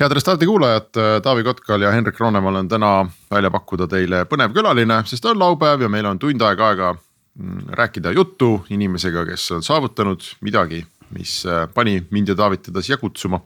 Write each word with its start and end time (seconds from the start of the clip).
head 0.00 0.12
Restardi 0.12 0.46
kuulajad, 0.46 0.88
Taavi 1.22 1.44
Kotkal 1.44 1.80
ja 1.80 1.90
Henrik 1.90 2.20
Roonemal 2.20 2.54
on 2.54 2.68
täna 2.68 2.92
välja 3.30 3.50
pakkuda 3.50 3.86
teile 3.88 4.24
põnev 4.30 4.54
külaline, 4.54 5.02
sest 5.06 5.26
on 5.28 5.38
laupäev 5.38 5.84
ja 5.84 5.90
meil 5.92 6.06
on 6.08 6.18
tund 6.18 6.42
aega 6.42 6.68
aega 6.72 6.94
mm, 6.94 7.68
rääkida 7.78 8.12
juttu 8.16 8.54
inimesega, 8.70 9.26
kes 9.28 9.50
on 9.58 9.62
saavutanud 9.62 10.24
midagi, 10.40 10.82
mis 11.18 11.42
äh, 11.46 11.66
pani 11.74 12.00
mind 12.10 12.32
ja 12.32 12.38
Taavit 12.38 12.62
teda 12.68 12.82
siia 12.82 12.96
kutsuma. 12.96 13.40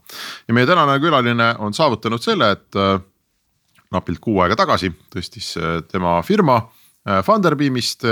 ja 0.49 0.55
meie 0.55 0.67
tänane 0.67 0.99
külaline 1.03 1.55
on 1.59 1.75
saavutanud 1.75 2.23
selle, 2.23 2.51
et 2.51 2.77
äh, 2.77 3.01
napilt 3.93 4.21
kuu 4.21 4.41
aega 4.41 4.57
tagasi 4.57 4.93
tõstis 5.15 5.55
äh, 5.59 5.83
tema 5.91 6.21
firma 6.23 6.61
Funderbeamist 7.07 8.03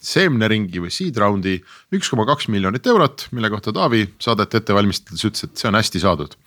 seemneringi 0.00 0.80
või 0.80 0.88
seed 0.94 1.18
round'i 1.20 1.58
üks 1.92 2.08
koma 2.08 2.24
kaks 2.24 2.46
miljonit 2.48 2.86
eurot, 2.88 3.26
mille 3.36 3.50
kohta 3.52 3.74
Taavi 3.76 4.06
saadet 4.24 4.54
ette 4.56 4.76
valmistades 4.76 5.26
ütles, 5.28 5.44
et 5.44 5.60
see 5.60 5.68
on 5.68 5.76
hästi 5.76 6.00
saadud 6.00 6.38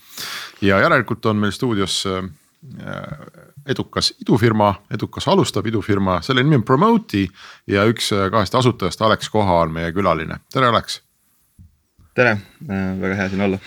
ja 0.61 0.79
järelikult 0.81 1.25
on 1.25 1.39
meil 1.41 1.51
stuudios 1.51 2.03
äh, 2.05 2.23
edukas 3.65 4.13
idufirma, 4.21 4.73
edukas 4.93 5.27
alustav 5.27 5.67
idufirma, 5.67 6.19
selle 6.25 6.43
nimi 6.43 6.59
on 6.59 6.65
Promote'i 6.65 7.25
ja 7.71 7.85
üks 7.89 8.11
äh, 8.15 8.27
kahest 8.33 8.55
asutajast, 8.55 9.01
Alex 9.01 9.29
Koha 9.29 9.61
on 9.65 9.73
meie 9.77 9.93
külaline, 9.95 10.41
tere 10.53 10.69
Alex. 10.71 11.01
tere, 12.15 12.37
äh, 12.67 12.85
väga 13.01 13.17
hea 13.19 13.31
siin 13.31 13.47
olla. 13.47 13.61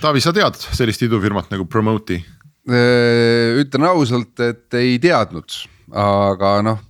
Taavi, 0.00 0.20
sa 0.24 0.32
tead 0.32 0.58
sellist 0.58 1.02
idufirmat 1.06 1.54
nagu 1.54 1.68
Promote'i? 1.68 2.24
ütlen 2.68 3.84
ausalt, 3.88 4.34
et 4.44 4.74
ei 4.76 4.98
teadnud, 5.00 5.54
aga 5.96 6.50
noh 6.66 6.82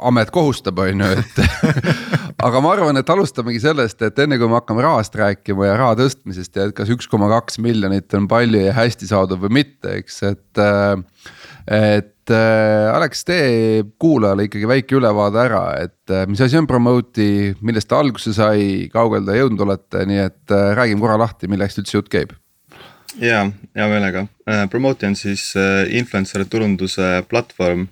amet 0.00 0.30
kohustab, 0.34 0.78
on 0.82 1.02
ju, 1.04 1.08
et 1.18 1.40
aga 2.46 2.62
ma 2.62 2.72
arvan, 2.74 3.00
et 3.00 3.12
alustamegi 3.12 3.60
sellest, 3.62 4.00
et 4.06 4.22
enne 4.24 4.38
kui 4.40 4.48
me 4.50 4.58
hakkame 4.58 4.84
rahast 4.84 5.16
rääkima 5.18 5.68
ja 5.68 5.76
raha 5.80 5.98
tõstmisest 6.00 6.56
ja 6.56 6.68
et 6.68 6.76
kas 6.76 6.92
üks 6.92 7.10
koma 7.10 7.30
kaks 7.32 7.60
miljonit 7.62 8.12
on 8.16 8.28
palju 8.30 8.64
ja 8.64 8.76
hästi 8.76 9.10
saadav 9.10 9.42
või 9.44 9.60
mitte, 9.62 10.00
eks, 10.00 10.22
et. 10.30 10.64
et 11.80 12.16
Alex, 12.30 13.24
tee 13.26 13.80
kuulajale 13.98 14.44
ikkagi 14.46 14.68
väike 14.70 14.94
ülevaade 14.94 15.40
ära, 15.42 15.62
et 15.82 16.12
mis 16.30 16.38
asi 16.44 16.54
on 16.60 16.68
Promote'i, 16.70 17.56
millest 17.66 17.88
ta 17.90 17.98
alguse 17.98 18.30
sai, 18.36 18.86
kaugel 18.92 19.24
te 19.26 19.34
jõudnud 19.34 19.64
olete, 19.66 20.04
nii 20.06 20.20
et 20.28 20.54
räägime 20.78 21.02
korra 21.02 21.16
lahti, 21.18 21.50
millest 21.50 21.82
üldse 21.82 21.98
jutt 21.98 22.12
käib 22.12 22.36
ja, 23.18 23.42
hea 23.74 23.88
meelega, 23.90 24.26
Promote'i 24.70 25.10
on 25.10 25.16
siis 25.18 25.50
influencer 25.90 26.44
turunduse 26.46 27.16
platvorm 27.30 27.88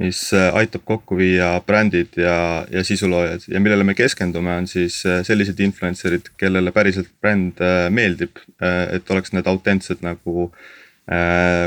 mis 0.00 0.20
äh, 0.32 0.48
aitab 0.56 0.86
kokku 0.88 1.18
viia 1.18 1.52
brändid 1.66 2.16
ja, 2.16 2.64
ja 2.72 2.84
sisuloojad 2.84 3.44
ja 3.52 3.60
millele 3.60 3.84
me 3.84 3.94
keskendume, 3.94 4.54
on 4.56 4.66
siis 4.66 5.02
äh, 5.06 5.20
sellised 5.26 5.60
influencer'id, 5.60 6.32
kellele 6.40 6.72
päriselt 6.72 7.10
bränd 7.20 7.60
äh, 7.60 7.88
meeldib. 7.92 8.40
et 8.62 9.10
oleks 9.10 9.32
need 9.34 9.46
autentsed 9.50 10.04
nagu 10.06 10.52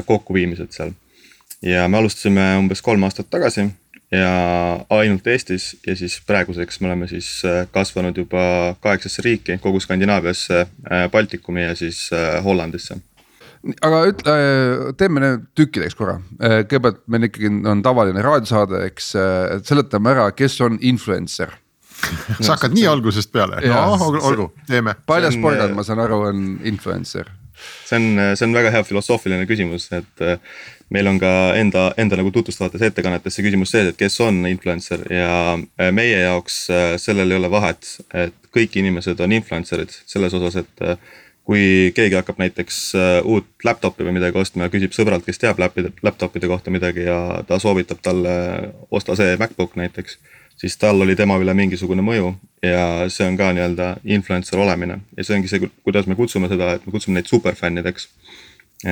kokkuviimised 0.08 0.72
seal. 0.72 0.94
ja 1.62 1.90
me 1.92 1.98
alustasime 1.98 2.54
umbes 2.58 2.82
kolm 2.82 3.04
aastat 3.04 3.28
tagasi 3.30 3.66
ja 4.12 4.30
ainult 4.96 5.28
Eestis 5.28 5.74
ja 5.86 5.96
siis 5.96 6.16
praeguseks 6.26 6.80
me 6.80 6.88
oleme 6.88 7.10
siis 7.12 7.42
kasvanud 7.76 8.18
juba 8.18 8.46
kaheksasse 8.80 9.26
riiki, 9.26 9.58
kogu 9.62 9.80
Skandinaaviasse, 9.84 10.66
Baltikumi 11.12 11.68
ja 11.68 11.76
siis 11.76 12.08
Hollandisse 12.48 13.02
aga 13.86 14.02
ütle, 14.12 14.34
teeme 15.00 15.24
nüüd 15.24 15.46
tükkideks 15.58 15.98
korra, 15.98 16.20
kõigepealt 16.40 17.04
meil 17.10 17.30
ikkagi 17.30 17.50
on 17.72 17.82
tavaline 17.86 18.22
raadiosaade, 18.26 18.84
eks 18.92 19.14
seletame 19.66 20.14
ära, 20.14 20.28
kes 20.38 20.60
on 20.66 20.78
influencer 20.86 21.56
sa 22.42 22.56
hakkad 22.56 22.76
nii 22.76 22.86
algusest 22.90 23.32
peale, 23.34 23.62
no 23.70 24.12
olgu, 24.20 24.50
teeme. 24.70 24.96
paljas 25.08 25.38
porgand, 25.42 25.76
ma 25.78 25.86
saan 25.88 26.02
aru, 26.04 26.22
on 26.30 26.46
influencer. 26.68 27.32
see 27.88 27.98
on, 27.98 28.20
see 28.36 28.46
on 28.46 28.56
väga 28.56 28.72
hea 28.74 28.84
filosoofiline 28.84 29.48
küsimus, 29.50 29.88
et 29.96 30.24
äh, 30.24 30.40
meil 30.94 31.08
on 31.08 31.20
ka 31.22 31.32
enda, 31.58 31.86
enda 32.02 32.20
nagu 32.20 32.32
tutvustavates 32.36 32.84
ettekannetes 32.90 33.38
see 33.38 33.46
küsimus 33.46 33.72
sees, 33.74 33.90
et 33.90 34.00
kes 34.00 34.20
on 34.26 34.44
influencer 34.50 35.06
ja 35.10 35.30
äh, 35.56 35.92
meie 35.96 36.20
jaoks 36.26 36.66
äh, 36.70 36.88
sellel 37.02 37.32
ei 37.32 37.40
ole 37.40 37.52
vahet, 37.54 37.88
et 38.14 38.36
kõik 38.56 38.76
inimesed 38.82 39.24
on 39.24 39.38
influencer'id 39.40 39.96
selles 40.06 40.36
osas, 40.36 40.60
et 40.66 40.86
kui 41.46 41.92
keegi 41.96 42.18
hakkab 42.18 42.40
näiteks 42.42 42.78
äh, 42.98 43.18
uut 43.24 43.66
laptop'i 43.66 44.06
või 44.08 44.16
midagi 44.18 44.40
ostma 44.42 44.66
ja 44.66 44.74
küsib 44.74 44.96
sõbralt, 44.98 45.26
kes 45.28 45.40
teab 45.42 45.60
läpide, 45.62 45.92
laptop'ide 46.06 46.50
kohta 46.50 46.74
midagi 46.74 47.06
ja 47.06 47.20
ta 47.48 47.60
soovitab 47.62 48.02
talle 48.06 48.34
osta 48.92 49.18
see 49.18 49.38
MacBook 49.42 49.78
näiteks. 49.78 50.18
siis 50.58 50.78
tal 50.78 51.02
oli 51.02 51.16
tema 51.16 51.36
üle 51.38 51.54
mingisugune 51.54 52.02
mõju 52.02 52.34
ja 52.64 53.10
see 53.12 53.28
on 53.28 53.38
ka 53.38 53.52
nii-öelda 53.54 53.90
influencer 54.18 54.60
olemine 54.60 55.00
ja 55.18 55.24
see 55.24 55.38
ongi 55.38 55.52
see, 55.52 55.70
kuidas 55.84 56.08
me 56.08 56.16
kutsume 56.16 56.50
seda, 56.50 56.74
et 56.74 56.86
me 56.86 56.92
kutsume 56.92 57.20
neid 57.20 57.30
superfännideks. 57.30 58.08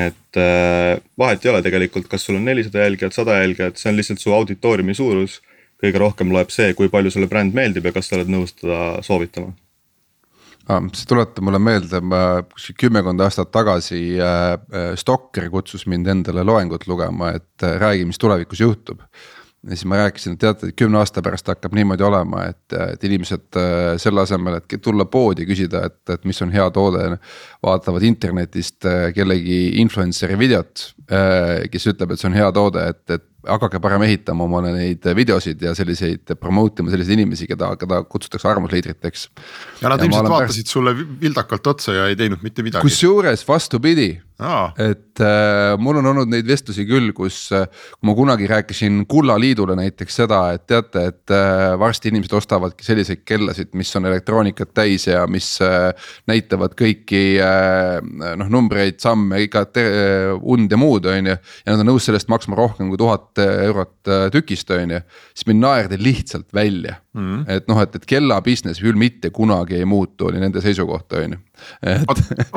et 0.05 0.37
äh, 0.37 1.01
vahet 1.17 1.45
ei 1.45 1.51
ole 1.51 1.61
tegelikult, 1.61 2.07
kas 2.07 2.25
sul 2.25 2.37
on 2.37 2.45
nelisada 2.45 2.85
jälgijat, 2.85 3.13
sada 3.13 3.41
jälgijat, 3.41 3.81
see 3.81 3.89
on 3.89 3.97
lihtsalt 3.97 4.19
su 4.19 4.33
auditooriumi 4.33 4.93
suurus. 4.93 5.41
kõige 5.83 5.99
rohkem 5.99 6.29
loeb 6.31 6.53
see, 6.53 6.73
kui 6.73 6.87
palju 6.89 7.11
sulle 7.11 7.27
bränd 7.27 7.53
meeldib 7.53 7.85
ja 7.85 7.91
kas 7.91 8.07
sa 8.07 8.15
oled 8.15 8.29
nõus 8.29 8.53
teda 8.53 9.01
soovitama 9.01 9.55
see 10.67 11.07
tuletab 11.09 11.43
mulle 11.43 11.59
meelde, 11.59 11.99
ma 11.99 12.23
kuskil 12.53 12.77
kümmekond 12.85 13.21
aastat 13.23 13.51
tagasi 13.51 14.01
äh, 14.15 14.53
äh, 14.55 14.89
Stokker 14.99 15.49
kutsus 15.51 15.85
mind 15.91 16.07
endale 16.07 16.45
loengut 16.47 16.87
lugema, 16.87 17.33
et 17.35 17.65
äh, 17.65 17.77
räägi, 17.81 18.05
mis 18.07 18.19
tulevikus 18.21 18.63
juhtub. 18.63 19.01
ja 19.63 19.75
siis 19.75 19.85
ma 19.87 19.95
rääkisin, 20.01 20.33
et 20.33 20.39
teate, 20.39 20.67
et 20.67 20.75
kümne 20.75 20.99
aasta 20.99 21.21
pärast 21.23 21.47
hakkab 21.47 21.75
niimoodi 21.75 22.03
olema, 22.03 22.41
et, 22.51 22.73
et 22.75 23.03
inimesed 23.07 23.59
selle 24.03 24.23
asemel, 24.25 24.57
et 24.59 24.75
tulla 24.83 25.05
poodi 25.07 25.45
küsida, 25.47 25.85
et, 25.87 26.01
et 26.11 26.25
mis 26.27 26.41
on 26.43 26.51
hea 26.51 26.65
toode. 26.75 27.05
vaatavad 27.63 28.03
internetist 28.03 28.83
kellegi 29.15 29.61
influencer'i 29.79 30.35
videot 30.39 30.83
kes 31.71 31.87
ütleb, 31.93 32.11
et 32.11 32.19
see 32.19 32.27
on 32.27 32.35
hea 32.35 32.51
toode, 32.51 32.83
et, 32.91 33.03
et 33.15 33.23
hakake 33.47 33.79
parem 33.83 34.05
ehitama 34.07 34.47
omale 34.47 34.73
neid 34.75 35.07
videosid 35.15 35.61
ja 35.61 35.73
selliseid 35.77 36.35
promote 36.39 36.83
ima 36.83 36.93
selliseid 36.93 37.19
inimesi, 37.19 37.47
keda, 37.49 37.73
keda 37.79 38.01
kutsutakse 38.09 38.47
arvamusliidriteks. 38.49 39.29
ja 39.81 39.89
nad 39.91 39.99
ja 39.99 40.09
ilmselt 40.09 40.29
vaatasid 40.29 40.63
päris... 40.63 40.75
sulle 40.77 40.95
vildakalt 40.97 41.67
otsa 41.67 41.97
ja 41.97 42.07
ei 42.11 42.15
teinud 42.19 42.43
mitte 42.45 42.63
midagi. 42.63 42.87
kusjuures 42.87 43.47
vastupidi, 43.47 44.13
et 44.81 45.21
äh, 45.21 45.75
mul 45.79 45.99
on 46.01 46.07
olnud 46.09 46.31
neid 46.31 46.47
vestlusi 46.47 46.85
küll, 46.89 47.11
kus 47.15 47.37
äh,, 47.55 47.67
ma 48.03 48.15
kunagi 48.17 48.47
rääkisin 48.49 49.03
Kullaliidule 49.09 49.75
näiteks 49.77 50.17
seda, 50.23 50.39
et 50.55 50.65
teate, 50.67 51.05
et 51.11 51.33
äh, 51.33 51.73
varsti 51.79 52.09
inimesed 52.11 52.33
ostavadki 52.39 52.85
selliseid 52.85 53.21
kellasid, 53.27 53.71
mis 53.77 53.93
on 53.99 54.09
elektroonikat 54.09 54.73
täis 54.73 55.07
ja 55.07 55.23
mis 55.31 55.55
äh, 55.63 55.91
näitavad 56.29 56.75
kõiki 56.79 57.23
äh, 57.43 57.99
noh 58.39 58.51
numbreid, 58.51 58.99
samme, 59.03 59.43
iga 59.45 59.65
und 60.41 60.71
ja 60.71 60.79
muud, 60.81 61.05
on 61.07 61.31
ju. 61.31 61.37
ja 61.37 61.75
nad 61.75 61.85
on 61.85 61.91
nõus 61.93 62.09
sellest 62.09 62.31
maksma 62.31 62.57
rohkem 62.59 62.89
kui 62.91 62.99
tuhat 62.99 63.32
eurot 63.41 64.11
äh, 64.11 64.27
tükist, 64.33 64.69
on 64.73 64.95
ju, 64.97 64.99
siis 65.33 65.47
mind 65.49 65.63
naerdi 65.63 65.99
lihtsalt 66.01 66.53
välja 66.53 66.95
mm. 67.13 67.23
-hmm. 67.23 67.45
et 67.47 67.67
noh, 67.67 67.81
et, 67.81 67.95
et 67.95 68.05
kella 68.05 68.41
business 68.41 68.81
küll 68.81 68.97
mitte 68.99 69.29
kunagi 69.29 69.75
ei 69.79 69.85
muutu, 69.85 70.27
oli 70.27 70.39
nende 70.39 70.61
seisukoht, 70.61 71.13
on 71.13 71.37
ju 71.37 71.41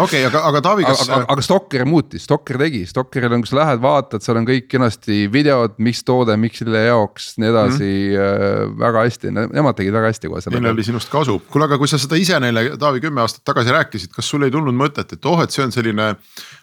okei, 0.04 0.22
aga, 0.26 0.40
aga 0.48 0.60
Taavi, 0.64 0.84
kas. 0.86 1.02
aga, 1.04 1.18
aga, 1.28 1.44
Stokker 1.44 1.84
muutis, 1.88 2.24
Stokker 2.26 2.58
tegi, 2.60 2.82
Stokkeril 2.88 3.34
on, 3.36 3.42
kui 3.44 3.50
sa 3.50 3.58
lähed, 3.60 3.80
vaatad, 3.82 4.24
seal 4.24 4.40
on 4.40 4.46
kõik 4.48 4.68
kenasti 4.70 5.26
videod, 5.32 5.76
miks 5.82 6.02
toode, 6.06 6.36
miks 6.40 6.62
selle 6.62 6.82
jaoks, 6.86 7.28
nii 7.40 7.50
edasi 7.50 7.90
mm. 7.90 8.16
-hmm. 8.16 8.76
väga 8.82 9.04
hästi, 9.06 9.34
nemad 9.42 9.78
tegid 9.78 9.96
väga 9.96 10.12
hästi 10.12 10.30
kohe 10.32 10.42
selle. 10.44 10.60
Neil 10.60 10.72
oli 10.72 10.86
sinust 10.86 11.12
kasu, 11.12 11.38
kuule, 11.52 11.68
aga 11.68 11.78
kui 11.80 11.90
sa 11.90 12.00
seda 12.00 12.18
ise 12.20 12.40
neile, 12.42 12.68
Taavi, 12.80 13.02
kümme 13.04 13.24
aastat 13.24 13.44
tagasi 13.46 13.74
rääkisid, 13.74 14.14
kas 14.16 14.30
sul 14.32 14.46
ei 14.46 14.54
tulnud 14.54 14.76
mõtet, 14.76 15.12
et 15.12 15.30
oh, 15.30 15.42
et 15.44 15.54
see 15.54 15.64
on 15.66 15.74
selline 15.74 16.12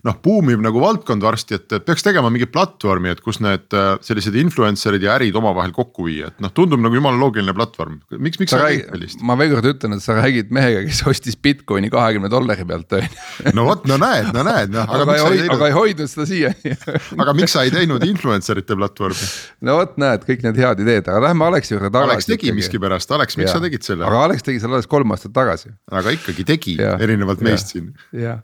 noh, 0.03 0.19
buumiv 0.23 0.63
nagu 0.63 0.81
valdkond 0.81 1.23
varsti, 1.23 1.59
et 1.59 1.77
peaks 1.85 2.05
tegema 2.05 2.33
mingi 2.33 2.49
platvormi, 2.49 3.13
et 3.13 3.23
kus 3.23 3.41
need 3.43 3.69
sellised 4.07 4.35
influencer'id 4.39 5.03
ja 5.05 5.15
ärid 5.17 5.35
omavahel 5.37 5.73
kokku 5.75 6.07
viia, 6.07 6.29
et 6.31 6.41
noh, 6.43 6.51
tundub 6.55 6.81
nagu 6.83 6.97
jumala 6.97 7.19
loogiline 7.19 7.55
platvorm, 7.55 7.99
miks, 8.17 8.39
miks 8.41 8.53
sa, 8.53 8.59
sa 8.59 8.67
räägid 8.67 8.89
sellist? 8.91 9.23
ma 9.25 9.37
veel 9.39 9.53
kord 9.55 9.69
ütlen, 9.73 9.97
et 9.97 10.03
sa 10.05 10.17
räägid 10.17 10.51
mehega, 10.55 10.83
kes 10.87 11.03
ostis 11.09 11.37
Bitcoini 11.39 11.91
kahekümne 11.93 12.31
dollari 12.31 12.65
pealt 12.67 12.97
on 12.97 13.05
ju. 13.05 13.53
no 13.57 13.67
vot, 13.69 13.85
no 13.89 13.97
näed, 14.01 14.31
no 14.35 14.45
näed, 14.47 14.73
noh. 14.73 14.87
aga, 14.87 15.07
aga, 15.07 15.31
ei, 15.33 15.45
aga 15.55 15.69
ei 15.69 15.77
hoidnud 15.77 16.11
seda 16.11 16.27
siiani 16.29 16.75
aga 17.23 17.35
miks 17.37 17.55
sa 17.55 17.65
ei 17.67 17.73
teinud 17.73 18.05
influencer 18.07 18.61
ite 18.63 18.77
platvormi? 18.79 19.29
no 19.69 19.77
vot, 19.79 19.95
näed 20.01 20.27
kõik 20.27 20.45
need 20.47 20.61
head 20.63 20.83
ideed, 20.83 21.09
aga 21.09 21.27
lähme 21.29 21.47
Aleksi 21.49 21.75
juurde 21.75 21.91
tagasi. 21.93 22.17
Alex 22.17 22.29
tegi 22.29 22.55
miskipärast, 22.55 23.15
Alex, 23.15 23.37
miks 23.39 23.51
ja. 23.51 23.57
sa 23.57 23.63
tegid 23.63 23.85
selle? 23.85 24.07
aga 24.07 24.25
Alex 24.29 24.45
tegi 24.45 24.61
selle 24.63 24.79
alles 24.79 24.89
kolm 24.91 25.15
aastat 25.15 25.35
tagasi. 25.35 25.73
aga 25.91 26.15
ikkagi 26.15 26.47
tegi, 26.47 26.77
erinevalt 26.79 27.43
ja. 27.43 27.49
meist 27.49 27.73
siin. 27.73 27.91
jah, 28.17 28.43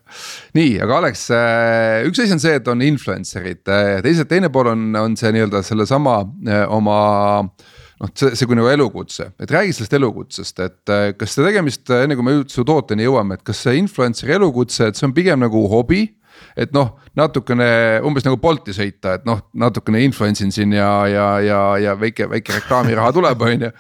nii, 0.57 0.77
aga 0.85 1.01
Alex, 1.03 1.27
äh, 1.35 2.07
üks 2.09 2.23
asi 2.23 2.35
on 2.35 2.43
see, 2.43 2.55
et 2.59 2.71
on 2.71 2.83
influencer 2.85 3.09
influencer'id, 3.09 3.63
teisalt 4.03 4.29
teine 4.29 4.49
pool 4.53 4.69
on, 4.71 4.95
on 4.99 5.15
see 5.19 5.31
nii-öelda 5.35 5.48
sellesama 5.65 6.21
oma 6.69 6.99
noh, 7.43 8.11
see, 8.13 8.35
see 8.35 8.47
kui 8.47 8.57
nagu 8.57 8.69
elukutse, 8.71 9.31
et 9.39 9.51
räägi 9.51 9.75
sellest 9.75 9.97
elukutsest, 9.99 10.61
et 10.65 10.93
kas 11.19 11.35
see 11.35 11.45
tegemist, 11.45 11.89
enne 11.91 12.17
kui 12.17 12.27
me 12.27 12.37
üldse 12.39 12.63
tooteni 12.67 13.07
jõuame, 13.07 13.39
et 13.39 13.45
kas 13.47 13.65
see 13.65 13.79
influencer'i 13.81 14.37
elukutse, 14.37 14.89
et 14.89 14.99
see 14.99 15.07
on 15.09 15.15
pigem 15.15 15.41
nagu 15.43 15.65
hobi 15.71 16.05
et 16.59 16.73
noh, 16.75 16.91
natukene 17.17 17.67
umbes 18.05 18.25
nagu 18.25 18.37
Bolti 18.41 18.73
sõita, 18.75 19.15
et 19.17 19.25
noh, 19.27 19.41
natukene 19.59 20.01
influence 20.03 20.43
in 20.43 20.53
siin 20.53 20.73
ja, 20.75 20.91
ja, 21.09 21.27
ja, 21.43 21.59
ja 21.79 21.95
väike, 21.99 22.27
väike 22.31 22.57
reklaamiraha 22.57 23.11
tuleb, 23.17 23.43
on 23.47 23.65
ju. 23.67 23.71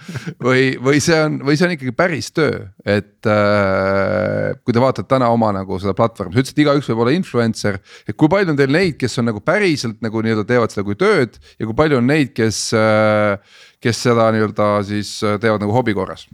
või, 0.45 0.65
või 0.83 1.03
see 1.03 1.19
on, 1.25 1.39
või 1.47 1.59
see 1.59 1.67
on 1.67 1.75
ikkagi 1.75 1.95
päris 1.97 2.31
töö, 2.35 2.65
et 2.87 3.29
äh, 3.29 4.57
kui 4.63 4.75
te 4.75 4.83
vaatate 4.83 5.09
täna 5.11 5.31
oma 5.33 5.51
nagu 5.55 5.79
seda 5.81 5.95
platvormi, 5.97 6.35
sa 6.35 6.43
ütlesid, 6.43 6.57
et 6.57 6.65
igaüks 6.65 6.91
võib 6.91 7.05
olla 7.05 7.15
influencer. 7.15 7.79
et 8.07 8.17
kui 8.17 8.31
palju 8.31 8.55
on 8.55 8.59
teil 8.59 8.75
neid, 8.75 8.99
kes 8.99 9.19
on 9.21 9.29
nagu 9.31 9.43
päriselt 9.45 9.99
nagu 10.05 10.23
nii-öelda 10.25 10.47
teevad 10.49 10.75
seda 10.75 10.87
kui 10.87 10.99
tööd 10.99 11.39
ja 11.59 11.67
kui 11.67 11.77
palju 11.77 11.99
on 11.99 12.09
neid, 12.09 12.33
kes 12.37 12.69
äh,, 12.77 13.57
kes 13.83 14.05
seda 14.09 14.29
nii-öelda 14.35 14.71
siis 14.87 15.17
teevad 15.41 15.63
nagu 15.63 15.75
hobi 15.75 15.95
korras 15.97 16.27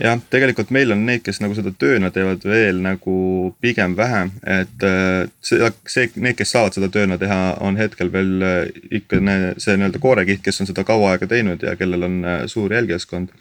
jah, 0.00 0.20
tegelikult 0.30 0.70
meil 0.72 0.92
on 0.94 1.04
neid, 1.06 1.22
kes 1.24 1.40
nagu 1.42 1.54
seda 1.56 1.72
tööna 1.76 2.10
teevad 2.14 2.44
veel 2.48 2.80
nagu 2.84 3.14
pigem 3.60 3.96
vähe, 3.96 4.24
et 4.48 4.86
äh, 4.88 5.28
see, 5.44 5.72
see, 5.88 6.08
need, 6.16 6.36
kes 6.38 6.54
saavad 6.54 6.76
seda 6.76 6.88
tööna 6.92 7.18
teha, 7.20 7.40
on 7.64 7.76
hetkel 7.80 8.12
veel 8.12 8.46
äh, 8.46 8.60
ikka 9.00 9.20
see 9.60 9.76
nii-öelda 9.76 10.00
koorekiht, 10.02 10.42
kes 10.44 10.62
on 10.62 10.70
seda 10.70 10.86
kaua 10.88 11.12
aega 11.12 11.28
teinud 11.28 11.64
ja 11.66 11.76
kellel 11.76 12.08
on 12.08 12.22
äh, 12.24 12.44
suur 12.46 12.72
jälgijaskond. 12.72 13.34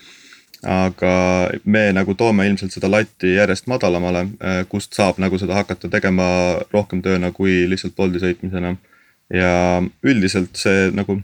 aga 0.62 1.50
me 1.65 1.88
nagu 1.89 2.13
toome 2.13 2.45
ilmselt 2.45 2.75
seda 2.75 2.86
latti 2.92 3.31
järjest 3.33 3.65
madalamale, 3.65 4.27
kust 4.69 4.94
saab 4.94 5.18
nagu 5.18 5.39
seda 5.42 5.56
hakata 5.57 5.89
tegema 5.89 6.27
rohkem 6.69 7.01
tööna 7.01 7.31
kui 7.33 7.63
lihtsalt 7.69 7.95
Bolti 7.98 8.21
sõitmisena. 8.21 8.75
ja 9.33 9.81
üldiselt 10.06 10.53
see 10.62 10.92
nagu 10.94 11.18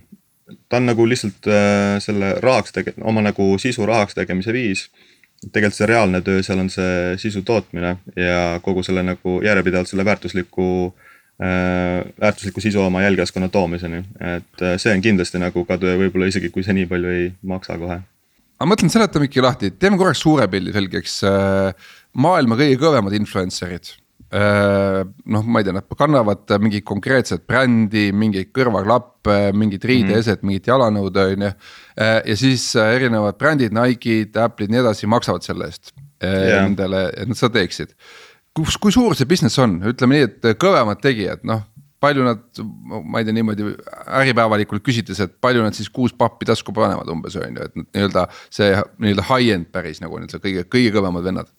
ta 0.70 0.78
on 0.78 0.88
nagu 0.90 1.06
lihtsalt 1.10 1.48
äh, 1.48 2.00
selle 2.04 2.34
rahaks 2.44 2.74
tege-, 2.74 2.96
oma 3.02 3.22
nagu 3.22 3.50
sisu 3.62 3.86
rahaks 3.86 4.16
tegemise 4.18 4.54
viis 4.56 4.88
tegelikult 5.46 5.78
see 5.78 5.90
reaalne 5.90 6.22
töö 6.26 6.44
seal 6.46 6.62
on 6.64 6.72
see 6.74 7.18
sisu 7.22 7.44
tootmine 7.46 7.98
ja 8.18 8.58
kogu 8.64 8.84
selle 8.86 9.04
nagu 9.06 9.38
järjepidevalt 9.46 9.90
selle 9.92 10.06
väärtusliku 10.08 10.70
äh,, 11.42 12.02
väärtusliku 12.22 12.64
sisu 12.64 12.82
oma 12.82 13.04
jälgijaskonna 13.06 13.50
toomiseni. 13.54 14.04
et 14.20 14.66
äh, 14.66 14.78
see 14.82 14.94
on 14.96 15.04
kindlasti 15.06 15.42
nagu 15.42 15.66
ka 15.66 15.78
töö, 15.82 15.98
võib-olla 16.02 16.32
isegi 16.32 16.50
kui 16.54 16.66
see 16.66 16.76
nii 16.80 16.90
palju 16.90 17.14
ei 17.14 17.30
maksa 17.54 17.78
kohe. 17.78 18.02
ma 18.60 18.72
mõtlen, 18.74 18.92
seletame 18.94 19.30
ikka 19.30 19.46
lahti, 19.46 19.72
teeme 19.78 20.02
korraks 20.02 20.26
suure 20.26 20.50
pildi 20.52 20.74
selgeks. 20.74 21.22
Äh, 21.30 21.94
maailma 22.18 22.58
kõige 22.58 22.82
kõvemad 22.82 23.14
influencer'id 23.20 23.94
Äh, 24.28 25.06
noh, 25.32 25.44
ma 25.48 25.62
ei 25.62 25.64
tea, 25.64 25.72
nad 25.78 25.86
kannavad 25.96 26.52
mingit 26.60 26.84
konkreetset 26.88 27.46
brändi, 27.48 28.10
mingeid 28.12 28.50
kõrvaklappe, 28.52 29.54
mingit 29.56 29.86
riideeset 29.88 30.42
mm, 30.42 30.50
mingit 30.50 30.68
jalanõude 30.68 31.24
on 31.32 31.46
ju. 31.48 31.52
Äh, 31.98 32.20
ja 32.30 32.38
siis 32.38 32.70
äh, 32.78 32.96
erinevad 33.00 33.40
brändid, 33.42 33.74
Nike'd, 33.76 34.38
Apple'id, 34.38 34.74
nii 34.74 34.84
edasi 34.84 35.10
maksavad 35.10 35.46
selle 35.46 35.72
eest 35.72 35.94
yeah. 36.24 36.62
nendele, 36.64 37.08
et 37.18 37.30
nad 37.30 37.40
seda 37.40 37.56
teeksid. 37.60 37.96
kus, 38.58 38.78
kui 38.82 38.94
suur 38.94 39.14
see 39.18 39.30
business 39.30 39.60
on, 39.62 39.80
ütleme 39.86 40.18
nii, 40.18 40.28
et 40.30 40.48
kõvemad 40.62 41.02
tegijad, 41.02 41.44
noh 41.46 41.66
palju 42.02 42.26
nad, 42.26 42.42
ma 42.86 43.22
ei 43.22 43.26
tea, 43.26 43.34
niimoodi 43.34 43.72
äripäevalikult 44.20 44.84
küsides, 44.86 45.18
et 45.24 45.34
palju 45.42 45.64
nad 45.66 45.74
siis 45.74 45.90
kuus 45.94 46.14
pappi 46.14 46.46
tasku 46.46 46.74
panevad 46.76 47.10
umbes 47.10 47.38
on 47.42 47.58
ju, 47.58 47.66
et 47.66 47.80
nii-öelda 47.80 48.28
see 48.54 48.70
nii-öelda 49.02 49.26
high-end 49.32 49.72
päris 49.74 50.02
nagu 50.04 50.20
nii-öelda 50.20 50.42
kõige, 50.44 50.66
kõige 50.70 50.94
kõvemad 50.94 51.26
vennad 51.26 51.50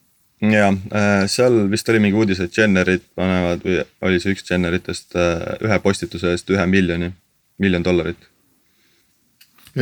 ja 0.43 0.69
äh, 0.71 1.27
seal 1.31 1.65
vist 1.71 1.89
oli 1.91 2.01
mingi 2.03 2.19
uudis, 2.19 2.41
et 2.43 2.55
Jennerid 2.55 3.03
panevad 3.19 3.65
või 3.67 3.81
oli 4.07 4.23
see 4.23 4.37
üks 4.37 4.47
Jenneritest 4.47 5.17
äh, 5.19 5.43
ühe 5.67 5.79
postituse 5.83 6.31
eest 6.35 6.51
ühe 6.55 6.67
miljoni, 6.71 7.11
miljon 7.59 7.87
dollarit. 7.87 8.29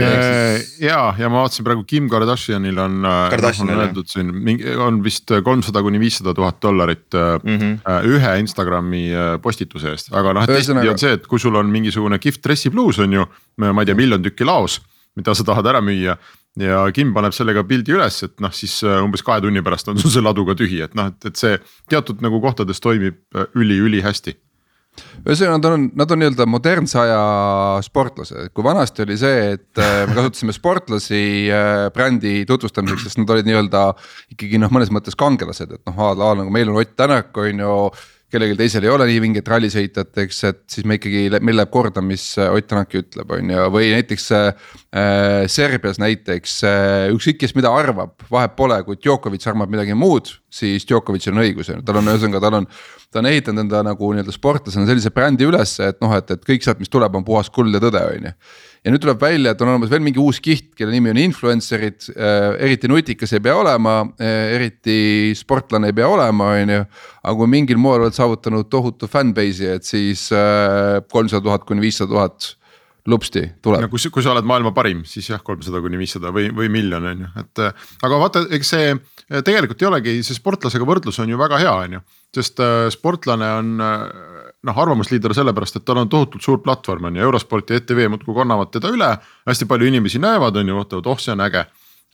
Ja, 0.00 1.00
ja 1.19 1.31
ma 1.32 1.43
vaatasin 1.43 1.66
praegu 1.66 1.84
Kim 1.88 2.08
Kardashianil 2.12 2.78
on, 2.82 2.98
äh, 3.04 3.20
Kardashian, 3.32 3.70
on 3.72 3.84
öeldud 3.84 4.10
siin 4.10 4.32
mingi, 4.34 4.75
on 4.82 5.02
vist 5.04 5.32
kolmsada 5.44 5.82
kuni 5.84 6.00
viissada 6.02 6.34
tuhat 6.34 6.60
dollarit 6.62 7.16
mm 7.16 7.58
-hmm. 7.58 8.10
ühe 8.16 8.34
Instagrami 8.43 9.06
postituse 9.43 9.94
eest, 9.94 10.12
aga 10.12 10.32
noh, 10.32 10.44
et 10.44 10.54
teistpidi 10.56 10.93
on 10.93 10.98
see, 10.98 11.16
et 11.19 11.26
kui 11.26 11.38
sul 11.43 11.54
on 11.54 11.70
mingisugune 11.70 12.19
kihvt 12.19 12.44
dressipluus 12.44 12.98
on 12.98 13.12
ju, 13.12 13.26
ma 13.56 13.82
ei 13.82 13.87
tea, 13.87 13.94
miljon 13.94 14.22
tükki 14.22 14.44
laos 14.44 14.81
mida 15.16 15.34
sa 15.34 15.44
tahad 15.44 15.66
ära 15.66 15.81
müüa 15.81 16.16
ja 16.60 16.81
Kim 16.96 17.12
paneb 17.16 17.34
sellega 17.37 17.64
pildi 17.69 17.94
üles, 17.96 18.22
et 18.25 18.40
noh, 18.40 18.52
siis 18.52 18.78
äh, 18.84 19.02
umbes 19.04 19.25
kahe 19.25 19.40
tunni 19.44 19.62
pärast 19.64 19.88
on 19.93 19.98
sul 20.00 20.12
see 20.12 20.25
ladu 20.25 20.46
ka 20.48 20.56
tühi, 20.56 20.81
et 20.84 20.94
noh, 20.96 21.10
et, 21.12 21.28
et 21.28 21.37
see 21.37 21.58
teatud 21.90 22.22
nagu 22.25 22.40
kohtades 22.40 22.81
toimib 22.81 23.20
üli-ülihästi 23.56 24.37
ühesõnaga, 25.26 25.56
nad 25.56 25.69
on, 25.70 25.87
nad 25.98 26.12
on 26.12 26.22
nii-öelda 26.22 26.46
modernse 26.50 26.98
aja 27.02 27.20
sportlased, 27.84 28.50
kui 28.54 28.66
vanasti 28.66 29.04
oli 29.06 29.19
see, 29.20 29.52
et 29.56 29.82
äh, 29.82 30.02
me 30.08 30.16
kasutasime 30.19 30.54
sportlasi 30.56 31.22
äh, 31.52 31.87
brändi 31.94 32.38
tutvustamiseks, 32.48 33.08
sest 33.08 33.22
nad 33.22 33.32
olid 33.34 33.48
nii-öelda 33.48 33.87
ikkagi 34.34 34.60
noh, 34.62 34.72
mõnes 34.75 34.93
mõttes 34.94 35.19
kangelased, 35.19 35.72
et 35.78 35.82
noh, 35.90 36.02
a 36.02 36.12
la 36.16 36.34
nagu 36.43 36.52
meil 36.54 36.70
on 36.72 36.81
Ott 36.82 36.96
Tänak 36.96 37.37
on 37.40 37.64
ju 37.64 37.72
kellelgi 38.36 38.56
teisel 38.58 38.84
ei 38.86 38.92
ole 38.92 39.06
nii 39.08 39.20
vinget 39.24 39.48
rallisõitjat, 39.50 40.12
eks, 40.22 40.40
et 40.50 40.60
siis 40.70 40.86
me 40.88 40.98
ikkagi, 41.00 41.26
meil 41.40 41.58
läheb 41.58 41.72
korda, 41.72 42.02
mis 42.04 42.28
äh, 42.38 42.52
Ott 42.52 42.68
Tänak 42.70 42.92
ütleb, 42.98 43.32
on 43.32 43.52
ju, 43.52 43.66
või 43.72 43.90
näiteks 43.94 44.28
äh, 44.36 44.48
äh,. 44.92 45.46
Serbias 45.50 46.00
näiteks 46.02 46.58
äh, 46.68 47.06
ükskõik, 47.14 47.40
kes 47.42 47.56
mida 47.56 47.72
arvab, 47.72 48.14
vahet 48.30 48.56
pole, 48.58 48.78
kui 48.86 49.00
Djokovic 49.00 49.46
arvab 49.48 49.72
midagi 49.72 49.96
muud, 49.96 50.30
siis 50.52 50.86
Djokovicil 50.88 51.34
on 51.34 51.42
õigus, 51.44 51.72
tal 51.86 52.00
on 52.02 52.12
ühesõnaga, 52.12 52.42
tal 52.44 52.60
on. 52.60 52.70
ta 53.12 53.20
on 53.22 53.28
ehitanud 53.30 53.62
enda 53.62 53.80
nagu 53.86 54.08
nii-öelda 54.12 54.32
sportlasena 54.34 54.84
sellise 54.88 55.12
brändi 55.14 55.46
ülesse, 55.46 55.92
et 55.92 56.00
noh, 56.02 56.12
et, 56.18 56.30
et 56.34 56.42
kõik 56.44 56.64
sealt, 56.64 56.80
mis 56.82 56.90
tuleb, 56.92 57.14
on 57.16 57.24
puhas 57.24 57.48
kuld 57.54 57.72
ja 57.72 57.80
tõde, 57.80 58.02
on 58.12 58.26
ju 58.28 58.32
ja 58.86 58.92
nüüd 58.94 59.02
tuleb 59.02 59.18
välja, 59.18 59.52
et 59.52 59.62
on 59.64 59.72
olemas 59.72 59.90
veel 59.90 60.04
mingi 60.04 60.20
uus 60.22 60.38
kiht, 60.42 60.68
kelle 60.78 60.94
nimi 60.94 61.10
on 61.10 61.18
influencer'id 61.18 62.06
äh,, 62.14 62.52
eriti 62.68 62.90
nutikas 62.90 63.34
ei 63.34 63.42
pea 63.42 63.56
olema 63.58 63.96
äh,, 64.22 64.52
eriti 64.54 64.98
sportlane 65.34 65.90
ei 65.90 65.96
pea 65.96 66.06
olema, 66.06 66.52
on 66.54 66.74
ju. 66.76 66.84
aga 67.26 67.34
kui 67.40 67.50
mingil 67.50 67.80
moel 67.82 68.04
oled 68.06 68.14
saavutanud 68.14 68.70
tohutu 68.70 69.10
fanbase'i, 69.10 69.72
et 69.74 69.88
siis 69.88 70.28
äh, 70.30 71.00
kolmsada 71.10 71.42
tuhat 71.48 71.66
kuni 71.66 71.82
viissada 71.82 72.14
tuhat 72.14 72.52
lupsti 73.10 73.42
tuleb. 73.62 73.82
no 73.82 73.90
kui, 73.90 74.02
kui 74.12 74.22
sa 74.22 74.32
oled 74.36 74.46
maailma 74.46 74.70
parim, 74.76 75.02
siis 75.06 75.32
jah, 75.32 75.42
kolmsada 75.42 75.82
kuni 75.82 75.98
viissada 75.98 76.30
või, 76.34 76.52
või 76.54 76.70
miljon 76.70 77.10
on 77.10 77.26
ju, 77.26 77.32
et 77.42 77.64
aga 77.66 78.20
vaata, 78.22 78.46
eks 78.54 78.74
see 78.74 78.94
tegelikult 79.46 79.82
ei 79.82 79.90
olegi, 79.90 80.18
see 80.22 80.38
sportlasega 80.38 80.86
võrdlus 80.86 81.18
on 81.22 81.34
ju 81.34 81.42
väga 81.42 81.58
hea, 81.62 81.74
on 81.86 81.98
ju. 81.98 82.04
sest 82.38 82.62
sportlane 82.94 83.50
on 83.58 83.74
noh, 84.66 84.78
arvamusliider 84.82 85.34
sellepärast, 85.36 85.78
et 85.78 85.86
tal 85.86 86.02
on 86.02 86.10
tohutult 86.10 86.44
suur 86.44 86.60
platvorm 86.64 87.08
on 87.10 87.16
ju, 87.16 87.24
Eurosport 87.26 87.70
ja 87.70 87.80
ETV 87.80 88.06
muudkui 88.12 88.34
kannavad 88.36 88.72
teda 88.74 88.91
üle. 88.94 89.10
hästi 89.46 89.69
palju 89.70 89.88
inimesi 89.91 90.20
näevad, 90.22 90.56
on 90.56 90.72
ju, 90.72 90.79
vaatavad, 90.81 91.10
oh, 91.12 91.20
see 91.22 91.34
on 91.34 91.44
äge. 91.46 91.67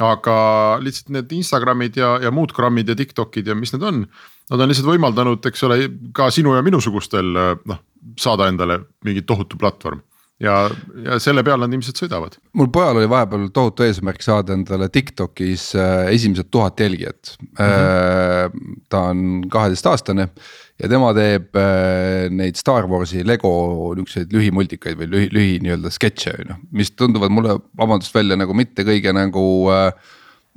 aga 0.03 0.35
lihtsalt 0.83 1.13
need 1.15 1.33
Instagramid 1.37 1.97
ja, 1.97 2.17
ja 2.23 2.31
muud 2.35 2.51
grammid 2.57 2.89
ja 2.89 2.97
Tiktokid 2.99 3.47
ja 3.47 3.55
mis 3.55 3.73
need 3.73 3.83
on. 3.87 4.07
Nad 4.51 4.61
on 4.61 4.71
lihtsalt 4.71 4.89
võimaldanud, 4.89 5.45
eks 5.47 5.63
ole, 5.69 5.77
ka 6.17 6.31
sinu 6.31 6.57
ja 6.57 6.63
minusugustel 6.63 7.29
noh, 7.33 7.83
saada 8.19 8.49
endale 8.51 8.81
mingi 9.05 9.23
tohutu 9.23 9.61
platvorm 9.61 10.03
ja, 10.41 10.57
ja 11.05 11.19
selle 11.23 11.45
peal 11.47 11.61
nad 11.63 11.73
ilmselt 11.73 12.01
sõidavad. 12.01 12.39
mul 12.59 12.71
pojal 12.73 13.01
oli 13.01 13.11
vahepeal 13.11 13.49
tohutu 13.55 13.87
eesmärk 13.87 14.25
saada 14.25 14.57
endale 14.57 14.89
Tiktokis 14.93 15.73
äh, 15.77 16.09
esimesed 16.15 16.51
tuhat 16.51 16.81
jälgijat 16.81 17.37
mm. 17.41 17.55
-hmm. 17.59 18.79
ta 18.89 19.03
on 19.13 19.45
kaheteistaastane 19.51 20.29
ja 20.83 20.89
tema 20.89 21.13
teeb 21.15 21.57
äh, 21.57 22.31
neid 22.31 22.57
Star 22.57 22.89
Warsi 22.91 23.27
Lego 23.27 23.95
niukseid 23.97 24.33
lühimultikaid 24.33 24.99
või 24.99 25.11
lühi, 25.11 25.29
lühi 25.33 25.61
nii-öelda 25.63 25.93
sketše 25.93 26.35
on 26.39 26.55
ju, 26.55 26.59
mis 26.73 26.91
tunduvad 26.97 27.31
mulle 27.31 27.59
vabandust 27.79 28.15
välja 28.15 28.37
nagu 28.37 28.55
mitte 28.55 28.87
kõige 28.89 29.15
nagu 29.15 29.45
äh, 29.71 29.93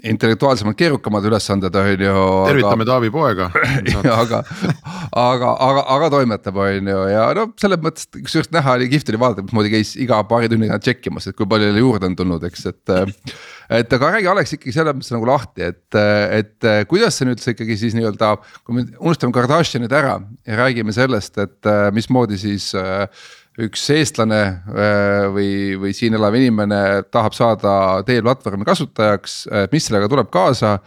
intellektuaalsemalt 0.04 0.75
keerukamad 0.78 1.24
ülesanded 1.30 1.75
on 1.80 2.02
ju. 2.04 2.24
tervitame 2.50 2.84
aga... 2.84 2.90
Taavi 2.90 3.12
poega 3.14 3.48
aga, 4.22 4.42
aga, 5.12 5.52
aga, 5.68 5.84
aga 5.96 6.10
toimetab, 6.12 6.60
on 6.60 6.90
ju, 6.92 6.98
ja 7.14 7.30
no 7.38 7.46
selles 7.62 7.80
mõttes, 7.84 8.10
kusjuures 8.12 8.52
näha 8.52 8.75
oli 8.75 8.90
kihvt 8.92 9.14
oli 9.14 9.22
vaadata, 9.22 9.46
mismoodi 9.48 9.72
käis 9.72 9.94
iga 10.02 10.20
paari 10.28 10.52
tunni 10.52 10.68
tagant 10.68 10.84
tšekkimas, 10.84 11.30
et 11.32 11.38
kui 11.38 11.48
palju 11.48 11.70
jälle 11.70 11.84
juurde 11.84 12.10
on 12.12 12.18
tulnud, 12.20 12.44
eks, 12.50 12.68
et. 12.74 13.24
et 13.80 13.96
aga 13.98 14.12
räägi 14.18 14.30
Alex 14.34 14.58
ikkagi 14.58 14.75
selles 14.75 14.98
mõttes 15.00 15.16
nagu 15.16 15.32
lahti, 15.32 15.72
et, 15.72 16.00
et 16.42 16.70
kuidas 16.92 17.16
see 17.16 17.30
nüüd 17.30 17.42
see 17.42 17.56
ikkagi 17.56 17.80
siis 17.80 17.96
nii-öelda, 17.98 18.36
kui 18.68 18.78
me 18.82 18.86
unustame 19.00 19.36
Kardashianid 19.36 19.96
ära 19.96 20.20
ja 20.46 20.60
räägime 20.60 20.94
sellest, 20.96 21.40
et 21.40 21.74
mismoodi 21.96 22.38
siis 22.42 22.74
äh, 22.75 23.08
üks 23.62 23.85
eestlane 23.95 24.41
äh, 24.43 25.25
või, 25.31 25.50
või 25.79 25.93
siin 25.95 26.17
elav 26.17 26.35
inimene 26.35 26.79
tahab 27.13 27.35
saada 27.38 27.75
teie 28.07 28.24
platvormi 28.25 28.67
kasutajaks, 28.67 29.45
mis 29.71 29.89
sellega 29.89 30.09
tuleb 30.12 30.31
kaasa. 30.33 30.77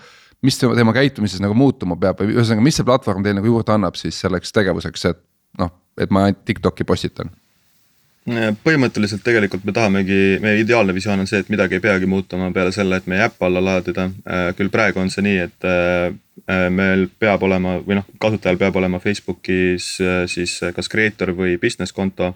mis 0.42 0.58
tema 0.58 0.92
käitumises 0.94 1.40
nagu 1.42 1.54
muutuma 1.54 1.96
peab 1.98 2.20
või 2.20 2.36
ühesõnaga, 2.36 2.62
mis 2.62 2.76
see 2.78 2.86
platvorm 2.86 3.24
teile 3.24 3.40
nagu 3.40 3.48
juurde 3.50 3.72
annab 3.74 3.96
siis 3.98 4.20
selleks 4.20 4.52
tegevuseks, 4.54 5.04
et 5.10 5.18
noh, 5.58 5.72
et 5.98 6.10
ma 6.14 6.28
ainult 6.28 6.44
TikTok'i 6.46 6.86
postitan 6.86 7.32
põhimõtteliselt 8.64 9.22
tegelikult 9.24 9.64
me 9.64 9.72
tahamegi, 9.76 10.38
meie 10.42 10.62
ideaalne 10.62 10.94
visioon 10.96 11.22
on 11.22 11.28
see, 11.30 11.40
et 11.42 11.50
midagi 11.52 11.78
ei 11.78 11.84
peagi 11.84 12.08
muutuma 12.10 12.50
peale 12.54 12.72
selle, 12.74 12.98
et 13.00 13.06
meie 13.10 13.24
äpp 13.24 13.42
alla 13.46 13.62
laadida. 13.64 14.08
küll 14.58 14.72
praegu 14.72 15.00
on 15.00 15.10
see 15.10 15.24
nii, 15.24 15.38
et 15.46 15.68
meil 16.72 17.08
peab 17.18 17.42
olema 17.42 17.78
või 17.84 18.00
noh, 18.00 18.08
kasutajal 18.20 18.58
peab 18.60 18.76
olema 18.80 19.00
Facebookis 19.02 19.96
siis 20.32 20.58
kas 20.76 20.88
creator 20.88 21.34
või 21.36 21.58
business 21.60 21.92
konto 21.92 22.34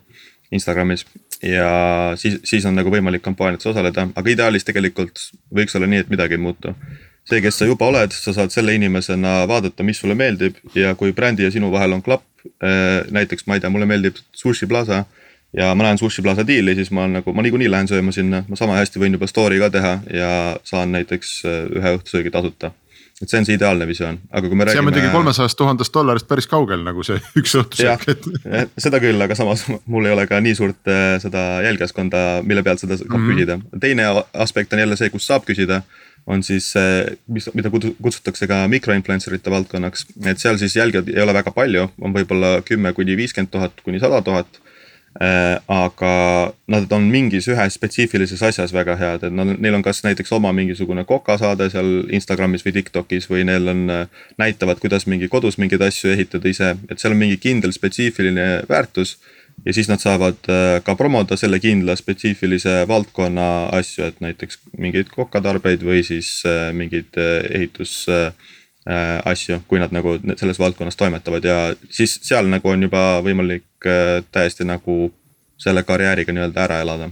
Instagramis 0.52 1.06
ja 1.42 2.12
siis, 2.16 2.38
siis 2.44 2.66
on 2.68 2.76
nagu 2.78 2.90
võimalik 2.92 3.22
kampaaniates 3.25 3.66
osaleda, 3.72 4.06
aga 4.14 4.30
ideaalis 4.30 4.66
tegelikult 4.68 5.30
võiks 5.54 5.75
olla 5.76 5.88
nii, 5.90 6.04
et 6.04 6.12
midagi 6.12 6.38
ei 6.38 6.42
muutu. 6.42 6.75
see, 7.25 7.40
kes 7.40 7.58
sa 7.58 7.66
juba 7.66 7.87
oled, 7.87 8.12
sa 8.12 8.34
saad 8.34 8.50
selle 8.50 8.75
inimesena 8.75 9.42
vaadata, 9.49 9.84
mis 9.87 10.00
sulle 10.02 10.14
meeldib 10.18 10.56
ja 10.75 10.94
kui 10.99 11.12
brändi 11.12 11.44
ja 11.46 11.50
sinu 11.54 11.70
vahel 11.70 11.92
on 11.94 12.02
klapp. 12.02 12.26
Näiteks 13.11 13.46
ma 13.46 13.54
ei 13.54 13.62
tea, 13.62 13.70
mulle 13.70 13.87
meeldib 13.87 14.18
Sushi 14.34 14.66
Plaza 14.66 15.04
ja 15.56 15.73
ma 15.75 15.87
näen 15.87 15.99
Sushi 15.99 16.23
Plaza 16.23 16.47
diili, 16.47 16.75
siis 16.78 16.90
ma 16.94 17.06
nagu, 17.11 17.32
ma 17.37 17.44
niikuinii 17.44 17.71
lähen 17.71 17.90
sööma 17.90 18.12
sinna, 18.14 18.44
ma 18.49 18.59
sama 18.59 18.78
hästi 18.78 19.02
võin 19.02 19.18
juba 19.18 19.28
story 19.30 19.61
ka 19.62 19.71
teha 19.73 19.97
ja 20.12 20.30
saan 20.68 20.94
näiteks 20.97 21.35
eh, 21.44 21.59
ühe 21.80 21.97
õhtusöögi 21.99 22.32
tasuta 22.32 22.73
et 23.23 23.30
see 23.30 23.38
on 23.38 23.47
see 23.47 23.54
ideaalne 23.54 23.87
visioon, 23.87 24.16
aga 24.35 24.49
kui 24.50 24.59
me 24.59 24.66
räägime. 24.66 24.75
see 24.75 24.82
on 24.82 24.88
muidugi 24.88 25.11
kolmesajast 25.14 25.59
tuhandest 25.59 25.94
dollarist 25.94 26.28
päris 26.30 26.49
kaugel 26.50 26.82
nagu 26.87 27.04
see 27.06 27.21
üks 27.40 27.54
õhtusöök 27.61 28.09
et. 28.11 28.73
seda 28.82 29.02
küll, 29.02 29.21
aga 29.23 29.37
samas 29.38 29.66
mul 29.71 30.09
ei 30.09 30.14
ole 30.16 30.25
ka 30.30 30.40
nii 30.42 30.56
suurt 30.59 30.90
äh, 30.90 31.18
seda 31.23 31.61
jälgijaskonda, 31.66 32.25
mille 32.47 32.64
pealt 32.66 32.82
seda 32.82 32.99
saab 32.99 33.12
mm 33.12 33.28
-hmm. 33.28 33.37
küsida. 33.37 33.59
teine 33.85 34.09
aspekt 34.32 34.73
on 34.73 34.82
jälle 34.82 34.99
see, 34.99 35.12
kus 35.12 35.28
saab 35.28 35.47
küsida 35.49 35.82
on 36.26 36.42
siis, 36.47 36.68
mis, 37.26 37.49
mida 37.54 37.71
kutsutakse 37.71 38.47
ka 38.47 38.61
mikroinfluencer 38.71 39.35
ite 39.35 39.50
valdkonnaks, 39.50 40.06
et 40.30 40.38
seal 40.38 40.59
siis 40.59 40.76
jälgijaid 40.76 41.09
ei 41.11 41.23
ole 41.23 41.35
väga 41.35 41.50
palju, 41.50 41.88
on 42.00 42.14
võib-olla 42.14 42.61
kümme 42.62 42.92
kuni 42.94 43.16
viiskümmend 43.18 43.50
tuhat 43.50 43.80
kuni 43.82 43.99
sada 43.99 44.21
tuhat 44.23 44.62
Äh, 44.62 44.72
aga 45.21 46.12
nad 46.73 46.92
on 46.92 47.04
mingis 47.12 47.47
ühes 47.52 47.76
spetsiifilises 47.76 48.40
asjas 48.42 48.73
väga 48.73 48.97
head, 48.97 49.26
et 49.28 49.35
nad, 49.35 49.50
neil 49.61 49.76
on 49.76 49.85
kas 49.85 50.00
näiteks 50.07 50.33
oma 50.33 50.54
mingisugune 50.57 51.04
kokasaade 51.04 51.69
seal 51.71 52.09
Instagramis 52.16 52.64
või 52.64 52.73
Tiktokis 52.78 53.28
või 53.31 53.45
neil 53.45 53.69
on, 53.69 53.85
äh, 53.92 54.25
näitavad, 54.40 54.81
kuidas 54.81 55.07
mingi 55.07 55.28
kodus 55.28 55.59
mingeid 55.61 55.85
asju 55.85 56.14
ehitada 56.14 56.49
ise, 56.49 56.73
et 56.88 56.99
seal 56.99 57.12
on 57.12 57.21
mingi 57.21 57.37
kindel 57.37 57.76
spetsiifiline 57.76 58.64
väärtus. 58.69 59.19
ja 59.66 59.73
siis 59.73 59.88
nad 59.88 60.00
saavad 60.00 60.49
äh, 60.49 60.81
ka 60.83 60.95
promoda 60.97 61.37
selle 61.37 61.61
kindla 61.61 61.97
spetsiifilise 61.97 62.88
valdkonna 62.88 63.69
asju, 63.76 64.04
et 64.04 64.21
näiteks 64.21 64.59
mingeid 64.78 65.12
kokatarbeid 65.12 65.85
või 65.85 66.00
siis 66.02 66.42
mingeid 66.73 67.21
ehitus 67.50 68.09
Äh, 68.09 68.33
asju, 69.24 69.60
kui 69.70 69.78
nad 69.78 69.92
nagu 69.94 70.16
selles 70.36 70.58
valdkonnas 70.58 70.96
toimetavad 70.98 71.44
ja 71.46 71.58
siis 71.90 72.16
seal 72.26 72.48
nagu 72.50 72.68
on 72.68 72.82
juba 72.82 73.20
võimalik 73.22 73.86
äh, 73.86 74.24
täiesti 74.34 74.66
nagu 74.66 75.12
selle 75.62 75.84
karjääriga 75.86 76.34
nii-öelda 76.34 76.64
ära 76.64 76.80
elada. 76.82 77.10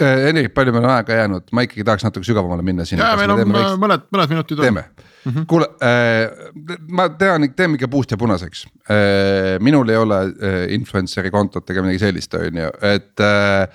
Äh, 0.00 0.48
palju 0.54 0.72
meil 0.72 0.86
on 0.86 0.94
aega 0.94 1.20
jäänud, 1.20 1.50
ma 1.52 1.66
ikkagi 1.66 1.84
tahaks 1.84 2.06
natuke 2.06 2.24
sügavamale 2.24 2.64
minna 2.64 2.86
siin. 2.88 3.02
ja 3.02 3.16
meil 3.18 3.34
on 3.34 3.42
väikse... 3.42 3.76
mõned, 3.82 4.08
mõned 4.14 4.32
minutid. 4.32 4.62
teeme 4.62 4.84
mm 5.24 5.32
-hmm. 5.32 5.46
kuule 5.46 5.68
äh,, 5.82 6.84
ma 6.88 7.08
tean, 7.08 7.50
teeme 7.56 7.74
ikka 7.74 7.88
puust 7.88 8.10
ja 8.10 8.16
punaseks 8.16 8.66
äh,. 8.90 9.58
minul 9.60 9.88
ei 9.88 9.96
ole 9.96 10.20
äh, 10.22 10.58
influencer'i 10.78 11.30
kontot 11.30 11.70
ega 11.70 11.82
midagi 11.82 11.98
sellist, 11.98 12.34
on 12.34 12.62
ju, 12.62 12.70
et 12.94 13.20
äh, 13.20 13.68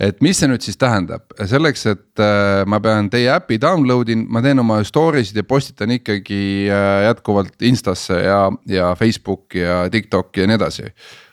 et 0.00 0.20
mis 0.24 0.38
see 0.40 0.48
nüüd 0.48 0.64
siis 0.64 0.78
tähendab, 0.80 1.26
selleks, 1.36 1.84
et 1.90 2.22
äh, 2.24 2.62
ma 2.70 2.80
pean 2.82 3.10
teie 3.12 3.28
äpi 3.34 3.60
download 3.60 4.10
in, 4.12 4.24
ma 4.32 4.42
teen 4.44 4.62
oma 4.62 4.80
story 4.86 5.22
sid 5.26 5.40
ja 5.40 5.46
postitan 5.46 5.92
ikkagi 5.94 6.42
äh, 6.72 7.00
jätkuvalt 7.10 7.60
Instasse 7.68 8.22
ja, 8.24 8.44
ja 8.70 8.94
Facebooki 8.98 9.60
ja 9.64 9.82
TikTok'i 9.92 10.44
ja 10.44 10.48
nii 10.50 10.58
edasi. 10.60 10.88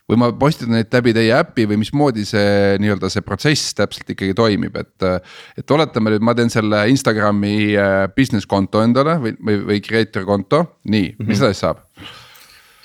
või 0.07 0.19
ma 0.21 0.29
postitan 0.39 0.77
neid 0.77 0.93
läbi 0.93 1.11
teie 1.15 1.33
äpi 1.35 1.65
või 1.67 1.81
mismoodi 1.81 2.23
see 2.27 2.77
nii-öelda 2.79 3.09
see 3.11 3.25
protsess 3.27 3.75
täpselt 3.75 4.13
ikkagi 4.13 4.35
toimib, 4.35 4.75
et. 4.79 5.07
et 5.59 5.71
oletame 5.71 6.13
nüüd, 6.13 6.23
ma 6.23 6.35
teen 6.35 6.51
selle 6.51 6.85
Instagrami 6.91 7.73
äh, 7.75 8.05
business 8.15 8.47
konto 8.47 8.83
endale 8.83 9.17
või, 9.23 9.35
või, 9.39 9.59
või 9.71 9.83
creator 9.83 10.27
konto, 10.27 10.63
nii 10.83 11.11
mm, 11.11 11.17
-hmm. 11.17 11.31
mis 11.31 11.43
edasi 11.43 11.63
saab? 11.63 11.86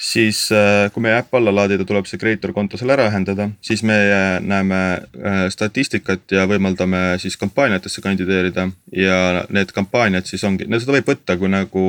Siis 0.02 0.44
äh, 0.52 0.88
kui 0.92 1.04
meie 1.04 1.16
äpp 1.20 1.34
alla 1.38 1.52
laadida, 1.54 1.86
tuleb 1.86 2.08
see 2.10 2.20
creator 2.20 2.52
konto 2.56 2.78
seal 2.80 2.90
ära 2.94 3.06
ühendada, 3.10 3.48
siis 3.62 3.84
me 3.86 3.96
näeme 4.42 4.80
äh, 4.98 5.42
statistikat 5.54 6.34
ja 6.34 6.46
võimaldame 6.50 7.04
siis 7.22 7.38
kampaaniatesse 7.40 8.02
kandideerida. 8.04 8.68
Ja 8.96 9.44
need 9.54 9.70
kampaaniad 9.74 10.26
siis 10.28 10.42
ongi, 10.48 10.66
no 10.68 10.80
seda 10.82 10.96
võib 10.96 11.12
võtta 11.12 11.38
kui 11.38 11.52
nagu 11.52 11.84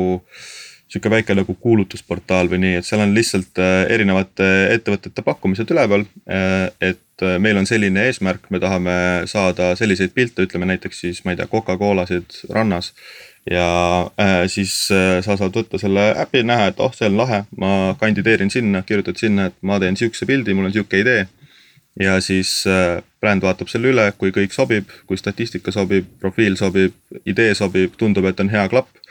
sihuke 0.91 1.09
väike 1.09 1.35
nagu 1.35 1.55
kuulutusportaal 1.59 2.51
või 2.51 2.59
nii, 2.63 2.75
et 2.79 2.87
seal 2.87 3.01
on 3.05 3.15
lihtsalt 3.15 3.59
äh, 3.61 3.83
erinevate 3.93 4.49
ettevõtete 4.75 5.25
pakkumised 5.25 5.71
üleval. 5.73 6.05
et 6.81 7.23
meil 7.39 7.57
on 7.57 7.67
selline 7.69 8.07
eesmärk, 8.09 8.49
me 8.49 8.59
tahame 8.59 8.95
saada 9.29 9.75
selliseid 9.79 10.11
pilte, 10.13 10.43
ütleme 10.43 10.65
näiteks 10.67 10.99
siis, 11.05 11.21
ma 11.23 11.31
ei 11.31 11.37
tea, 11.39 11.47
Coca-Colasid 11.47 12.41
rannas 12.49 12.91
ja 13.51 14.01
äh, 14.19 14.47
siis 14.47 14.91
äh, 14.91 15.21
sa 15.23 15.37
saad 15.37 15.55
võtta 15.55 15.79
selle 15.81 16.11
äpi, 16.19 16.43
näha, 16.47 16.69
et 16.71 16.79
oh, 16.83 16.93
see 16.95 17.09
on 17.09 17.17
lahe, 17.19 17.43
ma 17.59 17.93
kandideerin 17.99 18.51
sinna, 18.53 18.83
kirjutad 18.87 19.19
sinna, 19.19 19.49
et 19.51 19.57
ma 19.61 19.79
teen 19.83 19.97
sihukese 19.99 20.27
pildi, 20.29 20.55
mul 20.55 20.69
on 20.69 20.75
sihuke 20.75 21.01
idee. 21.03 21.27
ja 21.99 22.17
siis 22.21 22.63
äh, 22.67 23.03
bränd 23.21 23.43
vaatab 23.43 23.69
selle 23.69 23.91
üle, 23.91 24.07
kui 24.17 24.31
kõik 24.33 24.55
sobib, 24.55 24.89
kui 25.05 25.17
statistika 25.17 25.71
sobib, 25.71 26.07
profiil 26.19 26.55
sobib, 26.57 26.95
idee 27.25 27.53
sobib, 27.55 27.93
tundub, 27.97 28.25
et 28.25 28.39
on 28.39 28.49
hea 28.49 28.67
klapp 28.69 28.89
äh,. 28.95 29.02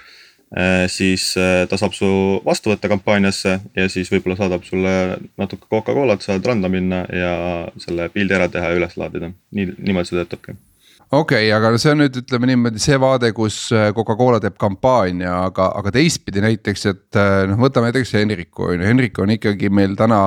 Siis 0.92 1.30
äh, 1.40 1.62
ta 1.68 1.78
saab 1.80 1.94
su 1.96 2.08
vastu 2.44 2.72
võtta 2.72 2.90
kampaaniasse 2.92 3.54
ja 3.76 3.86
siis 3.92 4.10
võib-olla 4.12 4.36
saadab 4.36 4.66
sulle 4.68 4.92
natuke 5.40 5.64
Coca-Colat, 5.70 6.24
saad 6.24 6.44
randa 6.46 6.68
minna 6.72 7.06
ja 7.08 7.32
selle 7.80 8.10
pildi 8.12 8.36
ära 8.36 8.50
teha 8.52 8.72
ja 8.72 8.82
üles 8.82 8.98
laadida. 9.00 9.32
nii, 9.56 9.72
niimoodi 9.78 10.10
see 10.12 10.20
töötabki 10.20 10.58
okei 11.12 11.48
okay,, 11.48 11.50
aga 11.56 11.72
see 11.80 11.92
on 11.92 12.02
nüüd 12.02 12.20
ütleme 12.20 12.48
niimoodi 12.52 12.80
see 12.82 13.00
vaade, 13.00 13.32
kus 13.36 13.56
äh, 13.72 13.90
Coca-Cola 13.96 14.40
teeb 14.44 14.56
kampaania, 14.60 15.34
aga, 15.48 15.70
aga 15.80 15.92
teistpidi 15.96 16.44
näiteks, 16.44 16.86
et 16.92 17.20
äh, 17.20 17.42
noh, 17.48 17.60
võtame 17.64 17.88
näiteks 17.88 18.12
Henriku 18.20 18.68
on 18.70 18.80
ju, 18.80 18.88
Henrik 18.88 19.20
on 19.24 19.32
ikkagi 19.36 19.72
meil 19.72 19.96
täna 19.96 20.26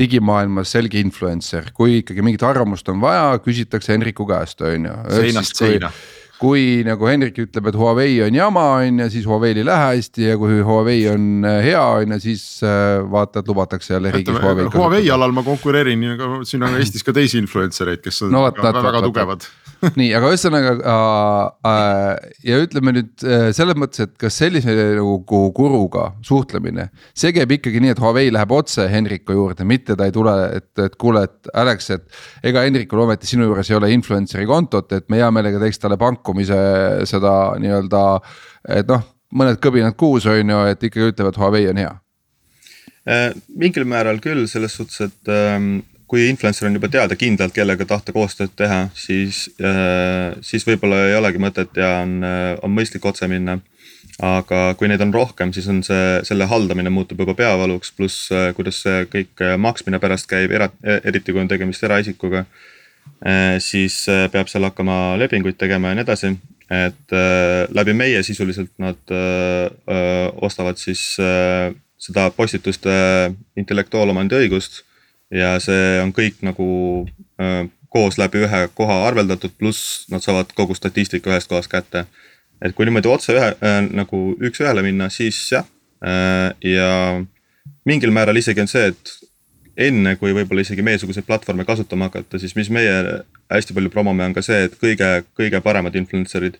digimaailmas 0.00 0.72
selge 0.76 1.00
influencer, 1.04 1.72
kui 1.76 2.00
ikkagi 2.02 2.24
mingit 2.24 2.44
arvamust 2.48 2.88
on 2.92 3.00
vaja, 3.04 3.34
küsitakse 3.44 3.92
Henriku 3.92 4.28
käest, 4.28 4.64
on 4.64 4.88
ju. 4.88 5.00
seinast 5.20 5.60
seina 5.60 5.92
kui 6.40 6.82
nagu 6.86 7.08
Hendrik 7.08 7.38
ütleb, 7.46 7.70
et 7.70 7.78
Huawei 7.78 8.16
on 8.26 8.36
jama, 8.36 8.64
on 8.80 9.04
ju, 9.04 9.10
siis 9.12 9.28
Huawei'l 9.28 9.62
ei 9.62 9.66
lähe 9.66 9.92
hästi 9.96 10.30
ja 10.30 10.38
kui 10.40 10.60
Huawei 10.60 11.06
on 11.12 11.46
äh, 11.48 11.60
hea, 11.64 11.84
on 12.00 12.16
ju, 12.16 12.20
siis 12.28 12.46
vaata, 13.10 13.40
et 13.40 13.48
lubatakse 13.48 13.94
jälle 13.94 14.12
riigis 14.14 14.40
Huawei. 14.42 14.70
Huawei 14.74 15.10
alal 15.10 15.36
ma 15.36 15.44
konkureerin, 15.46 16.04
siin 16.44 16.66
on 16.66 16.76
Eestis 16.80 17.06
ka 17.06 17.16
teisi 17.16 17.40
influencer 17.42 17.94
eid, 17.94 18.04
kes 18.04 18.26
on 18.26 18.34
no, 18.36 18.46
vaat, 18.46 18.60
väga, 18.62 18.84
väga 18.90 19.06
tugevad 19.08 19.48
nii, 19.98 20.08
aga 20.16 20.30
ühesõnaga 20.32 20.72
äh, 20.76 21.70
äh, 21.70 22.30
ja 22.48 22.58
ütleme 22.62 22.94
nüüd 22.96 23.24
äh, 23.26 23.48
selles 23.56 23.76
mõttes, 23.78 24.06
et 24.06 24.14
kas 24.20 24.38
sellise 24.40 24.72
nagu 24.96 25.40
guruga 25.54 26.08
suhtlemine. 26.26 26.88
see 27.16 27.32
käib 27.36 27.56
ikkagi 27.58 27.82
nii, 27.82 27.94
et 27.94 28.00
Huawei 28.02 28.30
läheb 28.32 28.54
otse 28.56 28.86
Henriku 28.90 29.36
juurde, 29.36 29.66
mitte 29.68 29.96
ta 29.98 30.08
ei 30.08 30.14
tule, 30.14 30.34
et, 30.56 30.70
et 30.82 30.96
kuule, 31.00 31.26
et 31.28 31.50
Alex, 31.54 31.90
et. 31.96 32.06
ega 32.46 32.64
Henrikul 32.66 33.04
ometi 33.04 33.28
sinu 33.28 33.48
juures 33.48 33.70
ei 33.70 33.78
ole 33.78 33.92
influencer'i 33.94 34.48
kontot, 34.48 34.92
et 34.96 35.08
me 35.12 35.20
hea 35.20 35.30
meelega 35.34 35.60
teeks 35.62 35.82
talle 35.82 35.98
pakkumise 36.26 37.06
seda 37.06 37.56
nii-öelda. 37.62 38.20
et 38.68 38.88
noh, 38.90 39.02
mõned 39.34 39.60
kõbinad 39.62 39.96
kuus 39.96 40.26
on 40.26 40.50
ju, 40.50 40.62
et 40.66 40.82
ikkagi 40.82 41.12
ütlevad 41.12 41.38
Huawei 41.38 41.68
on 41.70 41.78
hea 41.78 41.92
äh, 43.06 43.30
mingil 43.54 43.86
määral 43.86 44.18
küll 44.20 44.46
selles 44.50 44.74
suhtes, 44.74 45.00
et 45.06 45.30
ähm, 45.30 45.84
kui 46.10 46.28
influencer 46.28 46.66
on 46.66 46.74
juba 46.74 46.88
teada 46.90 47.16
kindlalt, 47.18 47.54
kellega 47.54 47.86
tahta 47.86 48.12
koostööd 48.12 48.54
teha, 48.56 48.88
siis 48.94 49.46
äh,, 49.62 50.34
siis 50.42 50.66
võib-olla 50.66 51.06
ei 51.08 51.16
olegi 51.18 51.42
mõtet 51.42 51.78
ja 51.78 52.00
on, 52.02 52.18
äh, 52.26 52.52
on 52.62 52.74
mõistlik 52.74 53.06
otse 53.06 53.28
minna. 53.28 53.60
aga 54.22 54.72
kui 54.78 54.88
neid 54.88 55.02
on 55.04 55.10
rohkem, 55.12 55.50
siis 55.52 55.66
on 55.68 55.82
see, 55.84 56.22
selle 56.24 56.46
haldamine 56.48 56.88
muutub 56.88 57.18
juba 57.20 57.34
peavaluks, 57.36 57.90
pluss 57.92 58.30
äh, 58.32 58.48
kuidas 58.56 58.78
see 58.80 59.04
kõik 59.12 59.42
äh, 59.44 59.58
maksmine 59.60 59.98
pärast 60.00 60.30
käib, 60.30 60.54
eriti 61.04 61.34
kui 61.34 61.42
on 61.42 61.50
tegemist 61.50 61.84
eraisikuga 61.84 62.46
äh,. 62.46 62.64
Siis 63.64 64.02
äh, 64.12 64.26
peab 64.32 64.50
seal 64.52 64.66
hakkama 64.68 65.16
lepinguid 65.20 65.56
tegema 65.58 65.88
ja 65.88 65.96
nii 65.96 66.04
edasi, 66.04 66.32
et 66.70 67.14
äh, 67.14 67.64
läbi 67.74 67.94
meie 67.94 68.22
sisuliselt 68.26 68.72
nad 68.82 68.98
äh, 69.10 69.70
äh, 69.88 70.28
ostavad 70.42 70.76
siis 70.80 71.16
äh, 71.22 71.72
seda 71.98 72.28
postituste 72.30 72.92
intellektuaalomandi 73.56 74.36
õigust. 74.42 74.82
Ja 75.34 75.56
see 75.58 75.96
on 76.02 76.12
kõik 76.14 76.42
nagu 76.46 76.66
äh, 77.42 77.64
koos 77.90 78.18
läbi 78.18 78.44
ühe 78.44 78.66
koha 78.74 79.00
arveldatud, 79.08 79.54
pluss 79.58 80.04
nad 80.12 80.22
saavad 80.22 80.52
kogu 80.54 80.76
statistika 80.76 81.32
ühest 81.32 81.50
kohast 81.50 81.70
kätte. 81.72 82.06
et 82.62 82.72
kui 82.74 82.86
niimoodi 82.86 83.08
otse 83.08 83.34
ühe 83.34 83.48
äh, 83.52 83.80
nagu 83.92 84.34
üks-ühele 84.40 84.82
minna, 84.82 85.10
siis 85.10 85.38
jah. 85.52 85.66
Äh,, 86.04 86.52
ja 86.64 87.24
mingil 87.84 88.10
määral 88.10 88.36
isegi 88.36 88.60
on 88.60 88.68
see, 88.68 88.92
et 88.92 89.12
enne 89.76 90.16
kui 90.16 90.32
võib-olla 90.36 90.64
isegi 90.64 90.84
meiesuguseid 90.84 91.26
platvorme 91.26 91.66
kasutama 91.68 92.08
hakata, 92.08 92.40
siis 92.40 92.56
mis 92.56 92.70
meie 92.72 93.22
hästi 93.52 93.76
palju 93.76 93.92
promome, 93.92 94.24
on 94.24 94.34
ka 94.36 94.44
see, 94.44 94.66
et 94.68 94.76
kõige, 94.80 95.10
kõige 95.36 95.60
paremad 95.64 95.96
influencer'id 95.98 96.56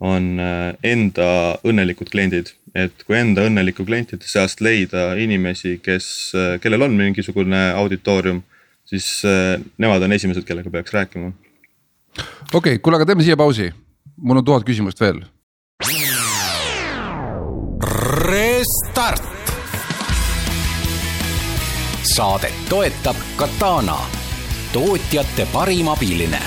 on 0.00 0.36
äh, 0.42 0.74
enda 0.84 1.28
õnnelikud 1.64 2.10
kliendid. 2.12 2.52
et 2.76 3.06
kui 3.08 3.16
enda 3.16 3.46
õnneliku 3.48 3.86
klientide 3.88 4.28
seast 4.28 4.60
leida 4.60 5.14
inimesi, 5.16 5.78
kes, 5.82 6.08
äh, 6.36 6.58
kellel 6.60 6.84
on 6.84 6.96
mingisugune 6.98 7.70
auditoorium, 7.78 8.42
siis 8.84 9.08
äh, 9.24 9.56
nemad 9.78 10.02
on 10.04 10.12
esimesed, 10.12 10.44
kellega 10.44 10.70
peaks 10.70 10.92
rääkima. 10.92 11.32
okei 11.32 12.58
okay,, 12.58 12.78
kuule, 12.78 13.00
aga 13.00 13.08
teeme 13.08 13.24
siia 13.24 13.36
pausi. 13.36 13.70
mul 14.16 14.42
on 14.42 14.44
tuhat 14.44 14.68
küsimust 14.68 15.00
veel. 15.00 15.24
Restart. 18.26 19.35
Saadet 22.06 22.54
toetab 22.68 23.16
Katana, 23.36 23.98
tootjate 24.72 25.46
parim 25.52 25.88
abiline 25.88 26.40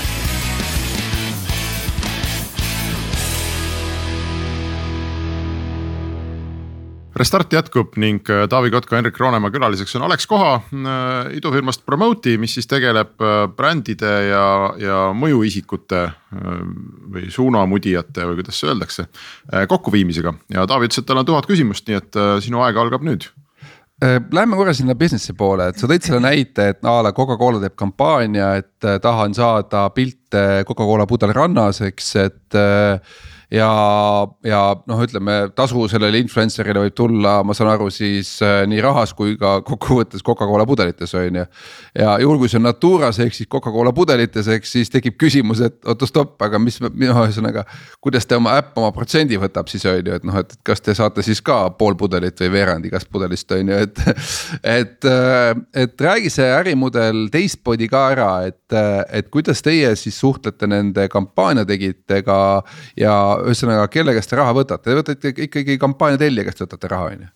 Restart 7.20 7.52
jätkub 7.52 7.98
ning 8.00 8.24
äh, 8.32 8.46
Taavi 8.48 8.70
Kotka, 8.72 8.96
Henrik 8.96 9.18
Roonemaa 9.20 9.50
külaliseks 9.52 9.92
on 9.98 10.06
Alex 10.06 10.24
Koha 10.30 10.54
äh, 10.56 11.34
idufirmast 11.36 11.84
Promote'i, 11.84 12.38
mis 12.40 12.54
siis 12.56 12.70
tegeleb 12.70 13.20
äh, 13.20 13.42
brändide 13.56 14.12
ja, 14.30 14.46
ja 14.80 15.00
mõjuisikute 15.12 16.06
või 17.10 17.26
suunamudijate 17.34 18.24
või 18.28 18.36
kuidas 18.38 18.60
öeldakse, 18.62 19.08
kokkuviimisega. 19.68 20.32
ja 20.54 20.64
Taavi 20.70 20.86
ütles, 20.86 21.02
et 21.02 21.08
tal 21.10 21.20
on 21.20 21.26
tuhat 21.26 21.48
küsimust, 21.50 21.88
nii 21.90 21.98
et 21.98 22.18
sinu 22.46 22.62
aeg 22.62 22.78
algab 22.78 23.02
nüüd 23.04 23.26
Lähme 24.00 24.56
korra 24.56 24.72
sinna 24.72 24.94
business'i 24.96 25.34
poole, 25.36 25.66
et 25.70 25.80
sa 25.80 25.88
tõid 25.90 26.06
selle 26.06 26.22
näite, 26.30 26.70
et 26.72 26.86
a 26.88 26.94
la 27.04 27.12
Coca-Cola 27.16 27.60
teeb 27.60 27.74
kampaania, 27.76 28.54
et 28.62 28.88
tahan 29.02 29.36
saada 29.36 29.88
pilte 29.92 30.64
Coca-Cola 30.68 31.04
pudel 31.10 31.34
rannas, 31.36 31.82
eks, 31.84 32.14
et 32.22 32.60
ja, 33.50 33.70
ja 34.46 34.60
noh, 34.86 35.00
ütleme 35.02 35.36
tasu 35.56 35.82
sellele 35.90 36.20
influencer'ile 36.22 36.84
võib 36.84 36.96
tulla, 36.96 37.40
ma 37.46 37.54
saan 37.56 37.72
aru, 37.72 37.88
siis 37.92 38.36
äh, 38.46 38.62
nii 38.70 38.82
rahas 38.84 39.12
kui 39.18 39.34
ka 39.40 39.58
kokkuvõttes 39.66 40.22
Coca-Cola 40.26 40.66
pudelites 40.68 41.14
on 41.18 41.40
ju. 41.40 41.44
ja 41.98 42.16
juhul, 42.22 42.38
kui 42.38 42.50
see 42.50 42.60
on 42.60 42.68
Naturas 42.68 43.18
ehk 43.22 43.34
siis 43.34 43.50
Coca-Cola 43.50 43.92
pudelites, 43.96 44.48
eks 44.54 44.76
siis 44.76 44.92
tekib 44.92 45.18
küsimus, 45.20 45.62
et 45.66 45.80
oota 45.84 46.06
stopp, 46.08 46.36
aga 46.46 46.60
mis, 46.62 46.78
noh 46.80 47.24
ühesõnaga. 47.24 47.64
kuidas 48.00 48.26
te 48.26 48.38
oma 48.38 48.54
äpp 48.60 48.78
oma 48.78 48.92
protsendi 48.94 49.38
võtab 49.40 49.70
siis 49.72 49.86
on 49.90 49.98
ju, 49.98 50.20
et 50.20 50.26
noh, 50.26 50.38
et 50.40 50.54
kas 50.66 50.84
te 50.84 50.94
saate 50.94 51.24
siis 51.26 51.42
ka 51.42 51.62
pool 51.78 51.98
pudelit 51.98 52.38
või 52.40 52.52
veerand 52.54 52.86
igast 52.86 53.10
pudelist 53.10 53.50
on 53.56 53.74
ju, 53.74 53.82
et. 53.86 54.04
et, 54.78 55.04
äh, 55.04 55.50
et 55.74 56.00
räägi 56.00 56.30
see 56.30 56.46
ärimudel 56.54 57.26
teistmoodi 57.32 57.88
ka 57.90 58.06
ära, 58.14 58.30
et, 58.46 58.62
äh, 58.76 59.02
et 59.18 59.30
kuidas 59.32 59.62
teie 59.64 59.90
siis 59.98 60.18
suhtlete 60.20 60.68
nende 60.70 61.08
kampaania 61.10 61.66
tegijatega 61.66 62.38
ja 63.00 63.14
ühesõnaga, 63.48 63.88
kelle 63.92 64.14
käest 64.16 64.30
te 64.30 64.38
raha 64.40 64.54
võtate, 64.56 64.86
te 64.88 64.96
võtate 64.98 65.34
ikkagi 65.46 65.78
kampaania 65.80 66.20
tellija 66.20 66.48
käest 66.48 66.64
võtate 66.64 66.90
raha, 66.92 67.12
on 67.14 67.26
ju? 67.26 67.30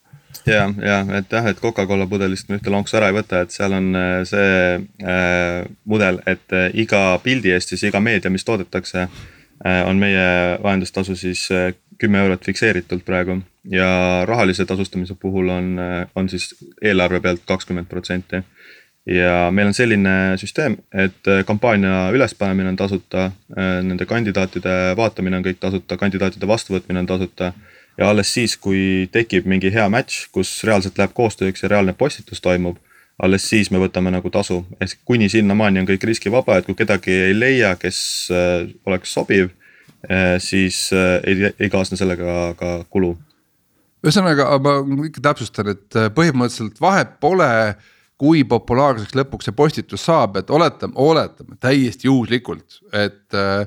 Ja, 0.47 0.67
ja 0.83 0.99
et 1.19 1.33
jah, 1.33 1.47
et 1.49 1.61
Coca-Cola 1.63 2.07
pudelist 2.11 2.51
me 2.51 2.59
ühte 2.59 2.73
lonksu 2.73 2.99
ära 2.99 3.09
ei 3.09 3.17
võta, 3.17 3.45
et 3.45 3.55
seal 3.55 3.73
on 3.77 3.95
äh, 3.97 4.19
see 4.29 4.51
äh, 4.77 5.63
mudel, 5.89 6.21
et 6.29 6.53
äh, 6.53 6.69
iga 6.85 7.19
pildi 7.25 7.55
eest 7.55 7.73
siis 7.73 7.87
iga 7.89 8.03
meedia, 8.05 8.33
mis 8.33 8.45
toodetakse 8.45 9.07
äh,. 9.07 9.81
on 9.89 10.01
meie 10.01 10.59
vahendustasu 10.63 11.17
siis 11.17 11.47
äh, 11.55 11.73
kümme 11.99 12.21
eurot 12.25 12.45
fikseeritult 12.45 13.05
praegu. 13.07 13.39
Ja 13.71 13.87
rahalise 14.29 14.67
tasustamise 14.69 15.15
puhul 15.21 15.49
on, 15.49 15.79
äh, 15.79 16.07
on 16.15 16.29
siis 16.29 16.51
eelarve 16.83 17.21
pealt 17.25 17.47
kakskümmend 17.49 17.89
protsenti 17.89 18.43
ja 19.07 19.51
meil 19.53 19.69
on 19.69 19.77
selline 19.77 20.15
süsteem, 20.41 20.79
et 20.93 21.29
äh, 21.29 21.45
kampaania 21.47 22.09
ülespanemine 22.15 22.73
on 22.73 22.77
tasuta, 22.77 23.29
äh, 23.57 23.79
nende 23.85 24.07
kandidaatide 24.09 24.95
vaatamine 24.97 25.39
on 25.39 25.45
kõik 25.45 25.61
tasuta, 25.61 25.99
kandidaatide 26.01 26.49
vastuvõtmine 26.49 27.05
on 27.05 27.11
tasuta. 27.13 27.53
ja 27.99 28.09
alles 28.11 28.33
siis, 28.35 28.57
kui 28.57 29.09
tekib 29.13 29.45
mingi 29.47 29.71
hea 29.71 29.85
match, 29.89 30.27
kus 30.33 30.65
reaalselt 30.65 30.99
läheb 30.99 31.13
koostööks 31.15 31.63
ja 31.63 31.69
reaalne 31.69 31.93
postitus 31.93 32.41
toimub. 32.41 32.77
alles 33.23 33.49
siis 33.49 33.71
me 33.71 33.79
võtame 33.79 34.11
nagu 34.11 34.31
tasu, 34.31 34.65
ehk 34.81 34.99
kuni 35.05 35.29
sinnamaani 35.29 35.81
on 35.81 35.87
kõik 35.87 36.03
riskivaba, 36.05 36.57
et 36.59 36.67
kui 36.67 36.75
kedagi 36.75 37.13
ei 37.29 37.39
leia, 37.39 37.77
kes 37.77 38.29
äh, 38.33 38.73
oleks 38.87 39.13
sobiv, 39.13 39.51
siis 40.39 40.91
ei, 40.93 41.49
ei 41.59 41.71
kaasne 41.73 41.97
sellega 41.97 42.53
ka 42.59 42.85
kulu 42.93 43.15
ühesõnaga, 44.05 44.51
ma 44.61 44.75
ikka 45.07 45.23
täpsustan, 45.25 45.71
et 45.73 45.97
põhimõtteliselt 46.13 46.77
vahet 46.81 47.15
pole 47.25 47.47
kui 48.21 48.45
populaarseks 48.47 49.17
lõpuks 49.19 49.49
see 49.49 49.57
postitus 49.57 50.05
saab, 50.07 50.39
et 50.39 50.51
oletame, 50.55 50.95
oletame 51.03 51.59
täiesti 51.63 52.07
juhuslikult, 52.09 52.79
et 52.95 53.35
äh, 53.39 53.65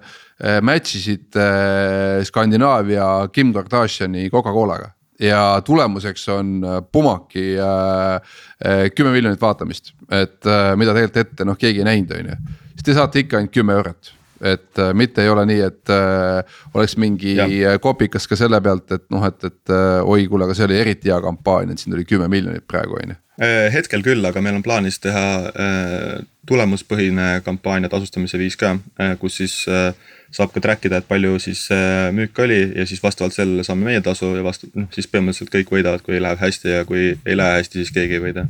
match 0.63 0.99
isid 0.99 1.35
äh, 1.39 2.23
Skandinaavia 2.27 3.27
Kim 3.35 3.51
Kardashini 3.55 4.29
Coca-Colaga 4.31 4.93
ja 5.19 5.61
tulemuseks 5.65 6.29
on 6.29 6.61
äh, 6.63 6.81
Pumaki 6.91 7.57
äh, 7.59 8.15
äh, 8.63 8.85
kümme 8.95 9.11
miljonit 9.11 9.41
vaatamist, 9.41 9.91
et 10.11 10.45
äh, 10.45 10.75
mida 10.79 10.95
tegelikult 10.95 11.25
ette 11.25 11.47
noh, 11.47 11.59
keegi 11.59 11.83
ei 11.83 11.89
näinud, 11.89 12.15
on 12.15 12.31
ju. 12.31 12.39
siis 12.77 12.87
te 12.87 12.95
saate 12.95 13.25
ikka 13.25 13.41
ainult 13.41 13.55
kümme 13.57 13.75
eurot, 13.81 14.13
et 14.47 14.79
äh, 14.79 14.93
mitte 14.95 15.27
ei 15.27 15.33
ole 15.33 15.43
nii, 15.49 15.61
et 15.67 15.91
äh, 15.91 16.57
oleks 16.73 16.95
mingi 17.01 17.35
ja. 17.35 17.77
kopikas 17.83 18.31
ka 18.31 18.39
selle 18.39 18.63
pealt, 18.63 18.95
et 18.95 19.09
noh, 19.11 19.27
et, 19.27 19.43
et 19.43 19.75
äh, 19.75 20.01
oi, 20.05 20.27
kuule, 20.31 20.47
aga 20.47 20.55
see 20.55 20.69
oli 20.69 20.79
eriti 20.85 21.11
hea 21.11 21.19
kampaania, 21.25 21.75
et 21.75 21.83
siin 21.83 21.97
tuli 21.97 22.07
kümme 22.07 22.31
miljonit 22.31 22.63
praegu 22.69 23.01
on 23.01 23.17
ju 23.17 23.17
Äh, 23.17 23.26
hetkel 23.73 24.01
küll, 24.05 24.25
aga 24.25 24.41
meil 24.41 24.57
on 24.57 24.63
plaanis 24.65 24.97
teha 25.03 25.23
äh, 25.47 26.05
tulemuspõhine 26.49 27.41
kampaania 27.45 27.89
tasustamise 27.91 28.39
viis 28.41 28.57
ka, 28.57 28.75
äh, 29.01 29.13
kus 29.21 29.37
siis 29.41 29.57
saab 30.33 30.51
ka 30.51 30.61
track 30.63 30.87
ida, 30.89 30.99
et 30.99 31.07
palju 31.07 31.37
siis 31.39 31.61
müük 32.11 32.39
oli 32.43 32.59
ja 32.75 32.83
siis 32.89 32.99
vastavalt 33.03 33.35
sellele 33.35 33.63
saame 33.63 33.87
meie 33.87 34.01
tasu 34.03 34.33
ja 34.35 34.43
vastu, 34.43 34.67
noh 34.75 34.89
siis 34.91 35.07
põhimõtteliselt 35.07 35.53
kõik 35.53 35.71
võidavad, 35.71 36.03
kui 36.03 36.19
läheb 36.19 36.41
hästi 36.41 36.73
ja 36.73 36.81
kui 36.89 37.13
ei 37.15 37.37
lähe 37.37 37.61
hästi, 37.61 37.79
siis 37.79 37.93
keegi 37.95 38.19
ei 38.19 38.25
võida. 38.25 38.43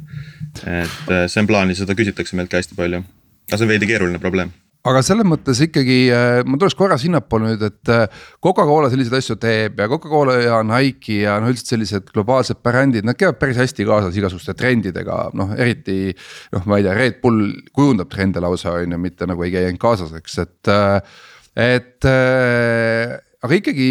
et 0.65 1.11
see 1.29 1.43
on 1.43 1.51
plaanis, 1.51 1.83
seda 1.83 1.93
küsitakse 1.93 2.39
meilt 2.39 2.49
ka 2.49 2.63
hästi 2.63 2.79
palju, 2.79 3.03
aga 3.51 3.59
see 3.59 3.69
on 3.69 3.75
veidi 3.75 3.91
keeruline 3.91 4.23
probleem 4.23 4.55
aga 4.87 5.01
selles 5.05 5.27
mõttes 5.27 5.59
ikkagi 5.63 5.97
äh, 6.13 6.41
ma 6.47 6.59
tuleks 6.59 6.77
korra 6.77 6.97
sinnapoole 7.01 7.53
nüüd, 7.53 7.65
et 7.67 7.91
äh, 7.93 8.05
Coca-Cola 8.43 8.91
selliseid 8.91 9.17
asju 9.19 9.37
teeb 9.41 9.81
ja 9.81 9.89
Coca-Cola 9.91 10.37
ja 10.43 10.59
Nike 10.65 11.21
ja 11.23 11.37
noh, 11.41 11.51
üldiselt 11.51 11.73
sellised 11.73 12.11
globaalsed 12.13 12.61
brändid, 12.65 13.07
nad 13.07 13.19
käivad 13.19 13.39
päris 13.41 13.59
hästi 13.61 13.87
kaasas 13.87 14.17
igasuguste 14.19 14.55
trendidega, 14.57 15.19
noh 15.37 15.53
eriti. 15.57 16.13
noh, 16.55 16.63
ma 16.69 16.79
ei 16.79 16.87
tea, 16.87 16.95
Red 16.97 17.19
Bull 17.23 17.51
kujundab 17.75 18.11
trende 18.13 18.43
lausa 18.43 18.77
on 18.77 18.95
ju, 18.95 19.01
mitte 19.01 19.27
nagu 19.29 19.43
ei 19.45 19.53
käi 19.55 19.67
ainult 19.67 19.83
kaasas, 19.83 20.15
eks, 20.21 20.39
et, 20.45 20.71
äh, 20.71 21.19
et 21.67 22.07
aga 22.07 23.57
ikkagi 23.57 23.89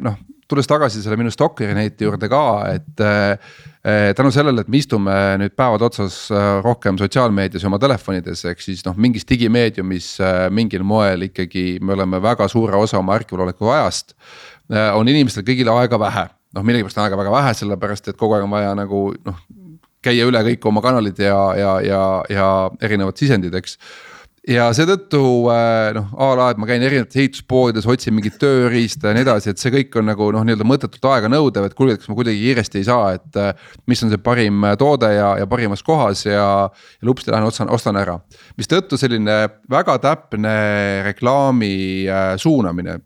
noh 0.00 0.18
tulles 0.50 0.68
tagasi 0.68 1.02
selle 1.02 1.18
minu 1.20 1.30
Stockeri 1.32 1.74
näite 1.76 2.06
juurde 2.06 2.28
ka, 2.30 2.42
et 2.74 3.02
äh, 3.04 3.54
tänu 4.16 4.32
sellele, 4.34 4.64
et 4.64 4.70
me 4.72 4.80
istume 4.80 5.14
nüüd 5.40 5.54
päevad 5.58 5.84
otsas 5.86 6.22
äh, 6.34 6.48
rohkem 6.64 6.98
sotsiaalmeedias 7.00 7.64
ja 7.64 7.70
oma 7.70 7.80
telefonides, 7.82 8.44
ehk 8.50 8.64
siis 8.64 8.84
noh, 8.86 8.98
mingis 9.00 9.26
digimeediumis 9.28 10.10
äh, 10.24 10.42
mingil 10.54 10.84
moel 10.86 11.28
ikkagi 11.30 11.64
me 11.84 11.96
oleme 11.96 12.22
väga 12.22 12.48
suure 12.50 12.78
osa 12.80 12.98
oma 13.00 13.16
ärkvel 13.20 13.46
oleku 13.46 13.70
ajast. 13.72 14.16
on 14.70 15.08
inimestel 15.10 15.42
kõigil 15.42 15.66
aega 15.72 15.98
vähe, 15.98 16.28
noh 16.54 16.62
millegipärast 16.62 16.98
on 17.00 17.04
aega 17.08 17.16
väga 17.18 17.32
vähe, 17.34 17.54
sellepärast 17.58 18.12
et 18.12 18.18
kogu 18.18 18.36
aeg 18.36 18.44
on 18.46 18.52
vaja 18.54 18.76
nagu 18.78 19.08
noh 19.26 19.40
käia 20.04 20.28
üle 20.28 20.40
kõik 20.46 20.68
oma 20.70 20.82
kanalid 20.84 21.18
ja, 21.20 21.40
ja, 21.58 21.72
ja, 21.84 22.02
ja 22.30 22.46
erinevad 22.80 23.18
sisendid, 23.20 23.54
eks 23.58 23.76
ja 24.48 24.70
seetõttu 24.72 25.20
äh, 25.52 25.90
noh, 25.96 26.06
a 26.16 26.28
la, 26.38 26.46
et 26.52 26.60
ma 26.60 26.68
käin 26.68 26.82
erinevates 26.84 27.18
ehituspoodides, 27.20 27.86
otsin 27.90 28.14
mingit 28.16 28.38
tööriista 28.40 29.10
ja 29.10 29.16
nii 29.16 29.24
edasi, 29.26 29.52
et 29.52 29.60
see 29.60 29.72
kõik 29.74 29.98
on 30.00 30.08
nagu 30.08 30.30
noh, 30.32 30.44
nii-öelda 30.46 30.66
mõttetult 30.66 31.08
aeganõudev, 31.12 31.66
et 31.68 31.76
kuulge, 31.76 31.98
kas 32.00 32.08
ma 32.08 32.16
kuidagi 32.16 32.40
kiiresti 32.40 32.80
ei 32.80 32.86
saa, 32.88 33.12
et. 33.18 33.28
Äh, 33.36 33.52
mis 33.90 34.00
on 34.04 34.12
see 34.12 34.20
parim 34.22 34.64
äh, 34.64 34.76
toode 34.80 35.10
ja, 35.12 35.34
ja 35.40 35.46
parimas 35.50 35.82
kohas 35.84 36.22
ja, 36.24 36.32
ja 36.40 37.06
lupsti 37.06 37.32
lähen 37.32 37.48
ostan, 37.48 37.70
ostan 37.72 37.98
ära. 38.00 38.16
mistõttu 38.56 38.96
selline 39.00 39.36
väga 39.70 39.98
täpne 40.02 40.54
reklaami 41.04 41.74
suunamine, 42.40 42.96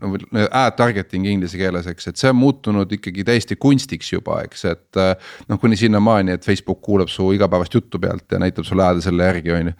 no 0.00 0.12
ad 0.46 0.76
targeting 0.78 1.28
inglise 1.28 1.58
keeles, 1.60 1.86
eks, 1.90 2.10
et 2.10 2.20
see 2.20 2.32
on 2.32 2.38
muutunud 2.40 2.90
ikkagi 2.98 3.24
täiesti 3.26 3.58
kunstiks 3.60 4.10
juba, 4.12 4.40
eks, 4.48 4.66
et. 4.72 5.00
noh, 5.48 5.60
kuni 5.60 5.78
sinnamaani, 5.78 6.34
et 6.34 6.46
Facebook 6.46 6.80
kuulab 6.82 7.10
su 7.12 7.30
igapäevast 7.36 7.74
juttu 7.74 8.00
pealt 8.02 8.32
ja 8.32 8.40
näitab 8.42 8.66
sulle 8.66 8.86
ad'e 8.86 9.04
selle 9.04 9.28
järgi, 9.28 9.52
on 9.54 9.70
ju, 9.70 9.76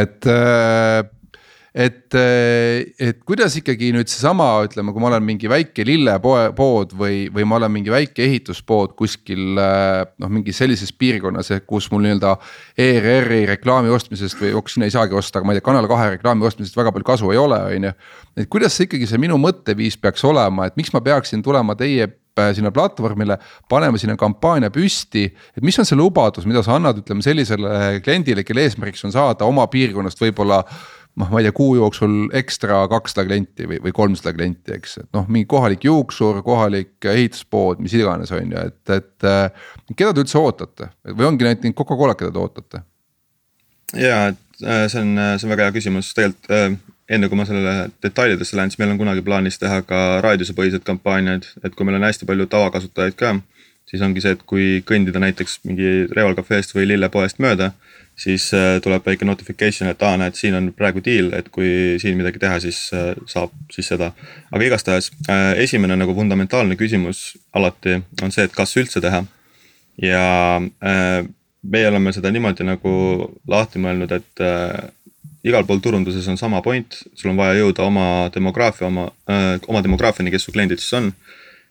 et 0.00 0.30
et, 1.76 2.14
äh, 2.14 2.86
et 2.98 3.18
kuidas 3.28 3.52
ikkagi 3.60 3.90
nüüd 3.92 4.08
seesama, 4.08 4.46
ütleme, 4.64 4.94
kui 4.94 5.02
ma 5.02 5.10
olen 5.10 5.24
mingi 5.26 5.50
väike 5.50 5.84
lillepood 5.84 6.94
või, 6.96 7.26
või 7.32 7.44
ma 7.44 7.58
olen 7.58 7.74
mingi 7.74 7.92
väike 7.92 8.24
ehituspood 8.24 8.94
kuskil 8.96 9.60
äh, 9.60 10.06
noh, 10.22 10.32
mingis 10.32 10.56
sellises 10.62 10.94
piirkonnas, 10.96 11.52
kus 11.68 11.90
mul 11.92 12.06
nii-öelda 12.06 12.32
ERR-i 12.80 13.42
reklaami 13.52 13.92
ostmisest 13.92 14.40
või 14.40 14.54
ok, 14.56 14.72
sinna 14.72 14.88
ei 14.88 14.96
saagi 14.96 15.18
osta, 15.20 15.42
aga 15.42 15.50
ma 15.50 15.52
ei 15.52 15.60
tea, 15.60 15.66
Kanal 15.68 15.90
kahe 15.90 16.14
reklaami 16.14 16.48
ostmisest 16.48 16.80
väga 16.80 16.94
palju 16.96 17.10
kasu 17.12 17.34
ei 17.34 17.42
ole, 17.42 17.60
on 17.76 17.90
ju. 17.90 17.96
et 18.40 18.48
kuidas 18.56 18.78
see 18.78 18.88
ikkagi 18.88 19.10
see 19.10 19.20
minu 19.20 19.36
mõtteviis 19.42 20.00
peaks 20.00 20.24
olema, 20.24 20.70
et 20.70 20.80
miks 20.80 20.96
ma 20.96 21.04
peaksin 21.04 21.44
tulema 21.44 21.76
teie 21.76 22.08
sinna 22.56 22.70
platvormile, 22.74 23.38
paneme 23.68 23.98
sinna 23.98 24.16
kampaania 24.20 24.70
püsti. 24.70 25.24
et 25.56 25.64
mis 25.64 25.78
on 25.78 25.88
see 25.88 25.96
lubadus, 25.96 26.46
mida 26.46 26.62
sa 26.62 26.76
annad, 26.76 27.00
ütleme 27.00 27.24
sellisele 27.24 28.00
kliendile, 28.04 28.44
kelle 28.44 28.66
eesmärgiks 28.66 29.06
on 29.08 29.14
saada 29.14 29.48
oma 29.48 29.66
piirkonnast 29.72 30.20
võib-olla 30.20 30.62
noh, 31.16 31.30
ma 31.32 31.40
ei 31.40 31.46
tea, 31.46 31.54
kuu 31.56 31.76
jooksul 31.78 32.26
ekstra 32.36 32.82
kakssada 32.92 33.24
klienti 33.28 33.68
või, 33.68 33.78
või 33.86 33.94
kolmsada 33.96 34.34
klienti, 34.36 34.74
eks, 34.76 34.98
et 35.00 35.08
noh, 35.16 35.24
mingi 35.32 35.48
kohalik 35.48 35.86
juuksur, 35.88 36.42
kohalik 36.44 37.08
ehituspood, 37.12 37.80
mis 37.84 37.94
iganes, 37.96 38.32
on 38.36 38.52
ju, 38.52 38.66
et, 38.68 38.82
et. 38.92 39.94
keda 39.94 40.12
te 40.12 40.24
üldse 40.24 40.40
ootate 40.40 40.90
või 41.14 41.30
ongi 41.30 41.48
ainult 41.48 41.64
Coca-Cola, 41.78 42.18
keda 42.18 42.34
te 42.34 42.42
ootate? 42.42 42.82
ja, 43.96 44.26
et 44.34 44.60
see 44.60 45.00
on, 45.00 45.16
see 45.38 45.48
on 45.48 45.54
väga 45.56 45.70
hea 45.70 45.76
küsimus, 45.78 46.12
tegelikult 46.16 46.84
enne 47.10 47.28
kui 47.30 47.38
ma 47.38 47.46
sellele 47.46 47.90
detailidesse 48.02 48.56
lähen, 48.58 48.72
siis 48.72 48.80
meil 48.82 48.94
on 48.94 49.00
kunagi 49.00 49.22
plaanis 49.26 49.60
teha 49.62 49.82
ka 49.86 50.00
raadiusepõhised 50.24 50.82
kampaaniad, 50.86 51.46
et 51.64 51.74
kui 51.76 51.86
meil 51.86 52.00
on 52.00 52.06
hästi 52.08 52.26
palju 52.28 52.48
tavakasutajaid 52.50 53.18
ka, 53.18 53.36
siis 53.86 54.02
ongi 54.02 54.22
see, 54.22 54.34
et 54.34 54.42
kui 54.50 54.80
kõndida 54.86 55.22
näiteks 55.22 55.60
mingi 55.68 55.92
Reval 56.10 56.34
Cafe'st 56.38 56.74
või 56.74 56.88
lillepoest 56.90 57.38
mööda, 57.42 57.70
siis 58.18 58.48
äh, 58.56 58.80
tuleb 58.82 59.06
väike 59.06 59.28
notification, 59.28 59.90
et 59.92 60.02
aa, 60.02 60.16
näed, 60.20 60.34
siin 60.38 60.56
on 60.58 60.70
praegu 60.76 61.02
deal, 61.04 61.30
et 61.36 61.50
kui 61.52 61.68
siin 62.02 62.18
midagi 62.18 62.40
teha, 62.42 62.58
siis 62.64 62.80
äh, 62.96 63.12
saab 63.30 63.54
siis 63.72 63.92
seda. 63.92 64.10
aga 64.50 64.64
igastahes 64.64 65.12
äh, 65.30 65.52
esimene 65.62 65.98
nagu 66.00 66.14
fundamentaalne 66.16 66.78
küsimus 66.80 67.36
alati 67.54 68.00
on 68.22 68.34
see, 68.34 68.48
et 68.48 68.56
kas 68.56 68.74
üldse 68.80 69.04
teha. 69.04 69.24
ja 70.02 70.60
meie 71.66 71.88
oleme 71.88 72.12
seda 72.12 72.28
niimoodi 72.28 72.66
nagu 72.68 72.90
lahti 73.48 73.80
mõelnud, 73.80 74.10
et 74.12 74.42
igal 75.46 75.66
pool 75.66 75.78
turunduses 75.82 76.26
on 76.28 76.38
sama 76.40 76.60
point, 76.62 76.98
sul 77.14 77.30
on 77.30 77.38
vaja 77.38 77.60
jõuda 77.60 77.84
oma 77.86 78.06
demograafia, 78.34 78.88
oma, 78.88 79.08
oma 79.68 79.82
demograafiani, 79.84 80.32
kes 80.34 80.48
su 80.48 80.54
kliendid 80.54 80.82
siis 80.82 80.92
on. 80.98 81.12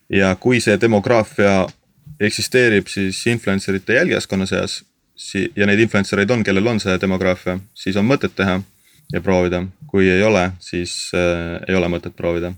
ja 0.10 0.36
kui 0.40 0.60
see 0.62 0.78
demograafia 0.78 1.66
eksisteerib 2.22 2.88
siis 2.88 3.18
influencer 3.28 3.76
ite 3.76 3.94
jälgijaskonna 3.98 4.46
seas 4.46 4.84
si- 5.16 5.52
ja 5.56 5.66
neid 5.66 5.80
influencer 5.80 6.20
eid 6.22 6.32
on, 6.32 6.44
kellel 6.44 6.68
on 6.68 6.80
see 6.80 6.98
demograafia, 7.02 7.60
siis 7.74 7.96
on 7.98 8.06
mõtet 8.08 8.36
teha 8.36 8.62
ja 9.14 9.22
proovida. 9.22 9.66
kui 9.88 10.10
ei 10.10 10.24
ole, 10.24 10.52
siis 10.60 11.12
äh, 11.16 11.62
ei 11.70 11.76
ole 11.76 11.88
mõtet 11.88 12.16
proovida. 12.18 12.52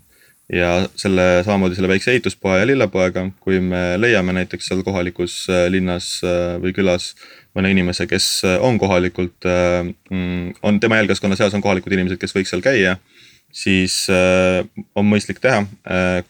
Ja 0.53 0.71
selle 0.95 1.43
samamoodi 1.43 1.75
selle 1.75 1.91
väikse 1.91 2.13
ehituspoe 2.13 2.61
ja 2.61 2.67
lillepoega, 2.67 3.25
kui 3.43 3.59
me 3.63 3.97
leiame 3.99 4.35
näiteks 4.37 4.69
seal 4.69 4.83
kohalikus 4.87 5.41
äh, 5.51 5.67
linnas 5.71 6.21
äh, 6.23 6.55
või 6.63 6.71
külas 6.75 7.11
mõne 7.57 7.73
inimese, 7.73 8.07
kes 8.07 8.29
äh, 8.47 8.57
on 8.63 8.79
kohalikult 8.79 9.47
mm, 9.47 10.59
on 10.63 10.79
tema 10.79 11.01
jälgijaskonna 11.01 11.39
seas 11.39 11.55
on 11.57 11.63
kohalikud 11.65 11.97
inimesed, 11.97 12.19
kes 12.21 12.35
võiks 12.35 12.53
seal 12.53 12.63
käia 12.63 12.95
siis 13.57 13.93
on 14.11 15.05
mõistlik 15.07 15.39
teha 15.41 15.61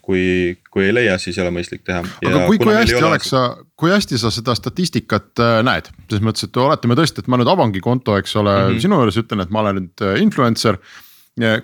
kui, 0.06 0.54
kui 0.70 0.84
ei 0.86 0.92
leia, 0.94 1.16
siis 1.18 1.34
ei 1.36 1.42
ole 1.42 1.50
mõistlik 1.56 1.82
teha. 1.84 2.04
aga 2.24 2.44
kui, 2.46 2.60
kui 2.62 2.72
hästi 2.72 3.02
oleks 3.02 3.32
sa, 3.34 3.42
kui 3.76 3.90
hästi 3.90 4.20
sa 4.22 4.30
seda 4.32 4.54
statistikat 4.56 5.42
näed, 5.66 5.90
selles 6.06 6.22
mõttes, 6.24 6.46
et 6.46 6.60
oletame 6.62 6.96
tõesti, 6.96 7.20
et 7.20 7.28
ma 7.28 7.40
nüüd 7.42 7.50
avangi 7.50 7.82
konto, 7.84 8.14
eks 8.22 8.36
ole 8.38 8.54
mm, 8.54 8.70
-hmm. 8.70 8.84
sinu 8.86 9.02
juures 9.02 9.18
ütlen, 9.18 9.42
et 9.42 9.50
ma 9.50 9.66
olen 9.66 9.82
nüüd 9.82 10.06
influencer 10.22 10.78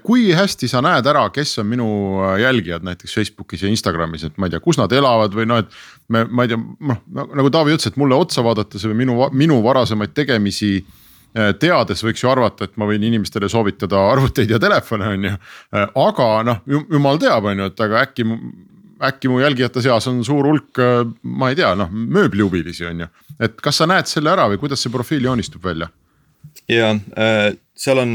kui 0.03 0.29
hästi 0.35 0.69
sa 0.71 0.83
näed 0.85 1.07
ära, 1.11 1.27
kes 1.35 1.59
on 1.63 1.71
minu 1.71 1.87
äh, 2.23 2.41
jälgijad 2.45 2.85
näiteks 2.87 3.15
Facebookis 3.19 3.65
ja 3.65 3.71
Instagramis, 3.73 4.27
et 4.29 4.37
ma 4.39 4.47
ei 4.47 4.55
tea, 4.55 4.63
kus 4.65 4.79
nad 4.81 4.93
elavad 4.93 5.35
või 5.35 5.49
noh, 5.51 5.63
et. 5.65 5.81
me, 6.09 6.25
ma 6.25 6.45
ei 6.45 6.53
tea, 6.53 6.61
noh 6.61 7.01
nagu 7.11 7.51
Taavi 7.51 7.75
ütles, 7.75 7.91
et 7.91 8.01
mulle 8.01 8.19
otsa 8.19 8.45
vaadates 8.45 8.85
või 8.91 9.03
minu, 9.05 9.19
minu 9.35 9.63
varasemaid 9.65 10.15
tegemisi 10.15 10.77
Äh, 11.35 11.51
teades 11.59 11.99
võiks 12.07 12.23
ju 12.23 12.29
arvata, 12.31 12.69
et 12.69 12.77
ma 12.79 12.87
võin 12.87 13.03
inimestele 13.03 13.49
soovitada 13.51 13.99
arvuteid 14.13 14.53
ja 14.55 14.61
telefone, 14.63 15.09
on 15.17 15.27
ju. 15.27 15.33
Äh, 15.75 15.89
aga 15.99 16.29
noh, 16.47 16.61
jumal 16.71 17.19
teab, 17.23 17.49
on 17.51 17.59
ju, 17.59 17.67
et 17.73 17.83
aga 17.83 18.05
äkki, 18.07 18.27
äkki 19.11 19.33
mu 19.33 19.41
jälgijate 19.43 19.83
seas 19.83 20.07
on 20.11 20.21
suur 20.27 20.47
hulk, 20.47 20.71
äh, 20.79 21.01
ma 21.27 21.51
ei 21.51 21.59
tea, 21.59 21.73
noh 21.79 21.91
mööblihuvilisi 21.91 22.87
on 22.87 23.03
ju. 23.03 23.11
et 23.43 23.59
kas 23.59 23.83
sa 23.83 23.89
näed 23.91 24.07
selle 24.07 24.31
ära 24.31 24.47
või 24.53 24.61
kuidas 24.63 24.85
see 24.85 24.95
profiil 24.95 25.27
joonistub 25.27 25.65
välja? 25.67 25.91
ja 26.71 26.93
seal 27.77 27.99
on, 27.99 28.11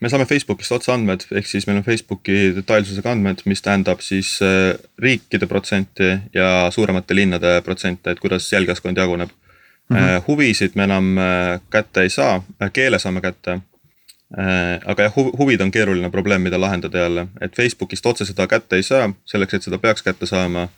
me 0.00 0.08
saame 0.08 0.24
Facebookist 0.24 0.72
otse 0.72 0.92
andmed, 0.92 1.26
ehk 1.36 1.46
siis 1.46 1.66
meil 1.68 1.82
on 1.82 1.84
Facebooki 1.84 2.54
detailsusega 2.56 3.10
andmed, 3.12 3.42
mis 3.44 3.60
tähendab 3.60 4.00
siis 4.00 4.38
riikide 4.98 5.46
protsenti 5.46 6.14
ja 6.34 6.70
suuremate 6.72 7.14
linnade 7.14 7.58
protsente, 7.66 8.10
et 8.14 8.22
kuidas 8.22 8.48
jälgijaskond 8.52 8.96
jaguneb 8.96 9.34
Mm 9.88 9.96
-hmm. 9.96 10.22
huvisid 10.28 10.70
me 10.74 10.84
enam 10.84 11.18
äh, 11.18 11.60
kätte 11.70 12.02
ei 12.02 12.10
saa, 12.10 12.42
äh, 12.62 12.72
keele 12.72 12.98
saame 12.98 13.20
kätte. 13.20 13.60
aga 14.86 15.02
jah, 15.02 15.12
huvid 15.38 15.60
on 15.60 15.70
keeruline 15.70 16.10
probleem, 16.10 16.42
mida 16.42 16.60
lahendada 16.60 16.98
jälle, 16.98 17.26
et 17.40 17.56
Facebookist 17.56 18.06
otse 18.06 18.24
seda 18.24 18.46
kätte 18.46 18.76
ei 18.76 18.82
saa, 18.82 19.12
selleks, 19.24 19.54
et 19.54 19.62
seda 19.62 19.78
peaks 19.78 20.02
kätte 20.02 20.26
saama. 20.26 20.68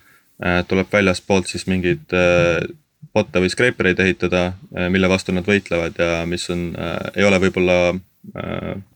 tuleb 0.69 0.87
väljaspoolt 0.93 1.47
siis 1.47 1.67
mingeid 1.67 2.13
bot'e 3.15 3.41
või 3.41 3.49
scraper 3.49 3.87
eid 3.87 3.99
ehitada, 3.99 4.53
mille 4.89 5.09
vastu 5.09 5.33
nad 5.33 5.45
võitlevad 5.45 5.99
ja 5.99 6.27
mis 6.27 6.51
on, 6.51 6.77
ei 7.17 7.25
ole 7.25 7.39
võib-olla 7.39 7.99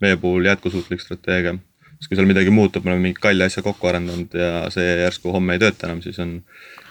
meie 0.03 0.17
puhul 0.21 0.45
jätkusuutlik 0.49 1.01
strateegia. 1.01 1.55
sest 1.97 2.11
kui 2.11 2.19
seal 2.19 2.27
midagi 2.27 2.51
muutub, 2.51 2.85
me 2.85 2.91
oleme 2.91 3.09
mingi 3.09 3.21
kalli 3.23 3.45
asja 3.47 3.63
kokku 3.63 3.87
arendanud 3.87 4.35
ja 4.35 4.71
see 4.75 4.97
järsku 5.05 5.33
homme 5.33 5.55
ei 5.55 5.63
tööta 5.63 5.87
enam, 5.87 6.01
siis 6.03 6.19
on 6.19 6.41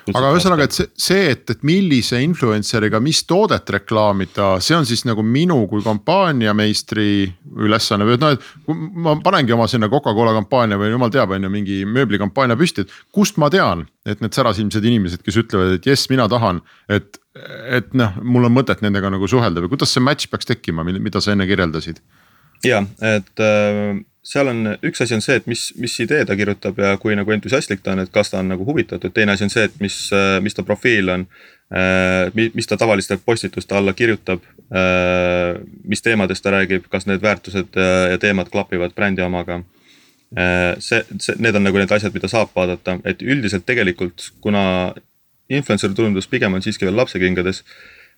aga 0.10 0.32
ühesõnaga, 0.34 0.66
et 0.66 0.76
see, 0.76 0.88
see, 1.00 1.26
et, 1.34 1.44
et 1.54 1.64
millise 1.68 2.20
influencer'iga, 2.24 3.02
mis 3.04 3.22
toodet 3.30 3.70
reklaamida, 3.76 4.54
see 4.64 4.76
on 4.78 4.88
siis 4.88 5.04
nagu 5.08 5.24
minu 5.26 5.60
kui 5.72 5.84
kampaaniameistri 5.86 7.08
ülesanne 7.68 8.08
või 8.08 8.18
et 8.18 8.24
noh, 8.24 8.36
et. 8.36 8.48
ma 9.06 9.16
panengi 9.24 9.56
oma 9.56 9.68
sinna 9.72 9.90
Coca-Cola 9.92 10.34
kampaania 10.38 10.80
või 10.82 10.92
jumal 10.94 11.14
teab, 11.14 11.36
on 11.36 11.48
ju 11.48 11.52
mingi 11.54 11.82
mööblikampaania 11.86 12.58
püsti, 12.60 12.86
et 12.86 12.96
kust 13.14 13.38
ma 13.42 13.52
tean, 13.54 13.86
et 14.08 14.24
need 14.24 14.36
särasilmsed 14.38 14.88
inimesed, 14.90 15.26
kes 15.26 15.42
ütlevad, 15.44 15.78
et 15.78 15.92
jess, 15.92 16.10
mina 16.14 16.30
tahan, 16.32 16.64
et. 16.90 17.20
et 17.72 17.94
noh, 17.96 18.18
mul 18.28 18.44
on 18.44 18.52
mõtet 18.52 18.82
nendega 18.84 19.08
nagu 19.14 19.28
suhelda 19.30 19.62
või 19.64 19.72
kuidas 19.72 19.94
see 19.96 20.04
match 20.04 20.28
peaks 20.28 20.50
tekkima, 20.50 20.84
mida 20.84 21.22
sa 21.24 21.32
enne 21.32 21.46
kirjeldasid? 21.48 22.02
Ja, 22.66 22.86
et 23.16 23.46
äh 23.46 24.00
seal 24.32 24.52
on, 24.52 24.76
üks 24.86 25.02
asi 25.02 25.16
on 25.18 25.24
see, 25.24 25.40
et 25.42 25.48
mis, 25.50 25.72
mis 25.82 25.96
idee 26.04 26.26
ta 26.30 26.36
kirjutab 26.38 26.78
ja 26.80 26.94
kui 27.02 27.16
nagu 27.18 27.34
entusiastlik 27.34 27.82
ta 27.82 27.96
on, 27.96 28.04
et 28.04 28.12
kas 28.14 28.30
ta 28.32 28.40
on 28.42 28.52
nagu 28.54 28.66
huvitatud, 28.68 29.14
teine 29.16 29.34
asi 29.34 29.48
on 29.48 29.54
see, 29.54 29.66
et 29.66 29.80
mis, 29.82 29.98
mis 30.46 30.58
ta 30.58 30.66
profiil 30.68 31.10
on. 31.10 31.26
Äh, 31.72 32.28
mis 32.52 32.68
ta 32.68 32.76
tavaliste 32.76 33.16
postituste 33.24 33.78
alla 33.78 33.94
kirjutab, 33.96 34.44
äh, 34.76 35.62
mis 35.88 36.04
teemadest 36.04 36.44
ta 36.44 36.52
räägib, 36.52 36.90
kas 36.92 37.08
need 37.08 37.24
väärtused 37.24 37.80
ja 38.12 38.18
teemad 38.20 38.52
klapivad 38.52 38.92
brändi 38.96 39.24
omaga. 39.24 39.62
Äh, 40.36 40.76
see, 40.84 41.00
see, 41.16 41.38
need 41.40 41.56
on 41.56 41.64
nagu 41.64 41.80
need 41.80 41.94
asjad, 41.96 42.12
mida 42.14 42.28
saab 42.32 42.52
vaadata, 42.56 42.98
et 43.08 43.24
üldiselt 43.24 43.64
tegelikult, 43.66 44.34
kuna 44.44 44.66
influencer 45.52 45.96
turundus 45.96 46.28
pigem 46.28 46.60
on 46.60 46.64
siiski 46.64 46.88
veel 46.88 47.00
lapsekingades, 47.00 47.64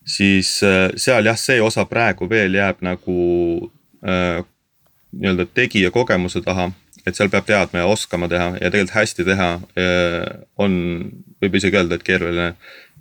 siis 0.04 0.50
seal 1.00 1.30
jah, 1.30 1.38
see 1.40 1.62
osa 1.62 1.86
praegu 1.88 2.26
veel 2.30 2.58
jääb 2.58 2.82
nagu 2.84 3.16
nii-öelda 4.04 5.46
tegija 5.54 5.92
kogemuse 5.96 6.42
taha, 6.44 6.72
et 7.06 7.16
seal 7.16 7.30
peab 7.32 7.46
teadma 7.48 7.84
ja 7.84 7.86
oskama 7.92 8.28
teha 8.32 8.50
ja 8.58 8.72
tegelikult 8.72 8.96
hästi 8.96 9.26
teha 9.28 9.50
on, 10.58 10.76
võib 11.44 11.56
isegi 11.60 11.80
öelda, 11.80 11.96
et 12.00 12.04
keeruline. 12.04 12.50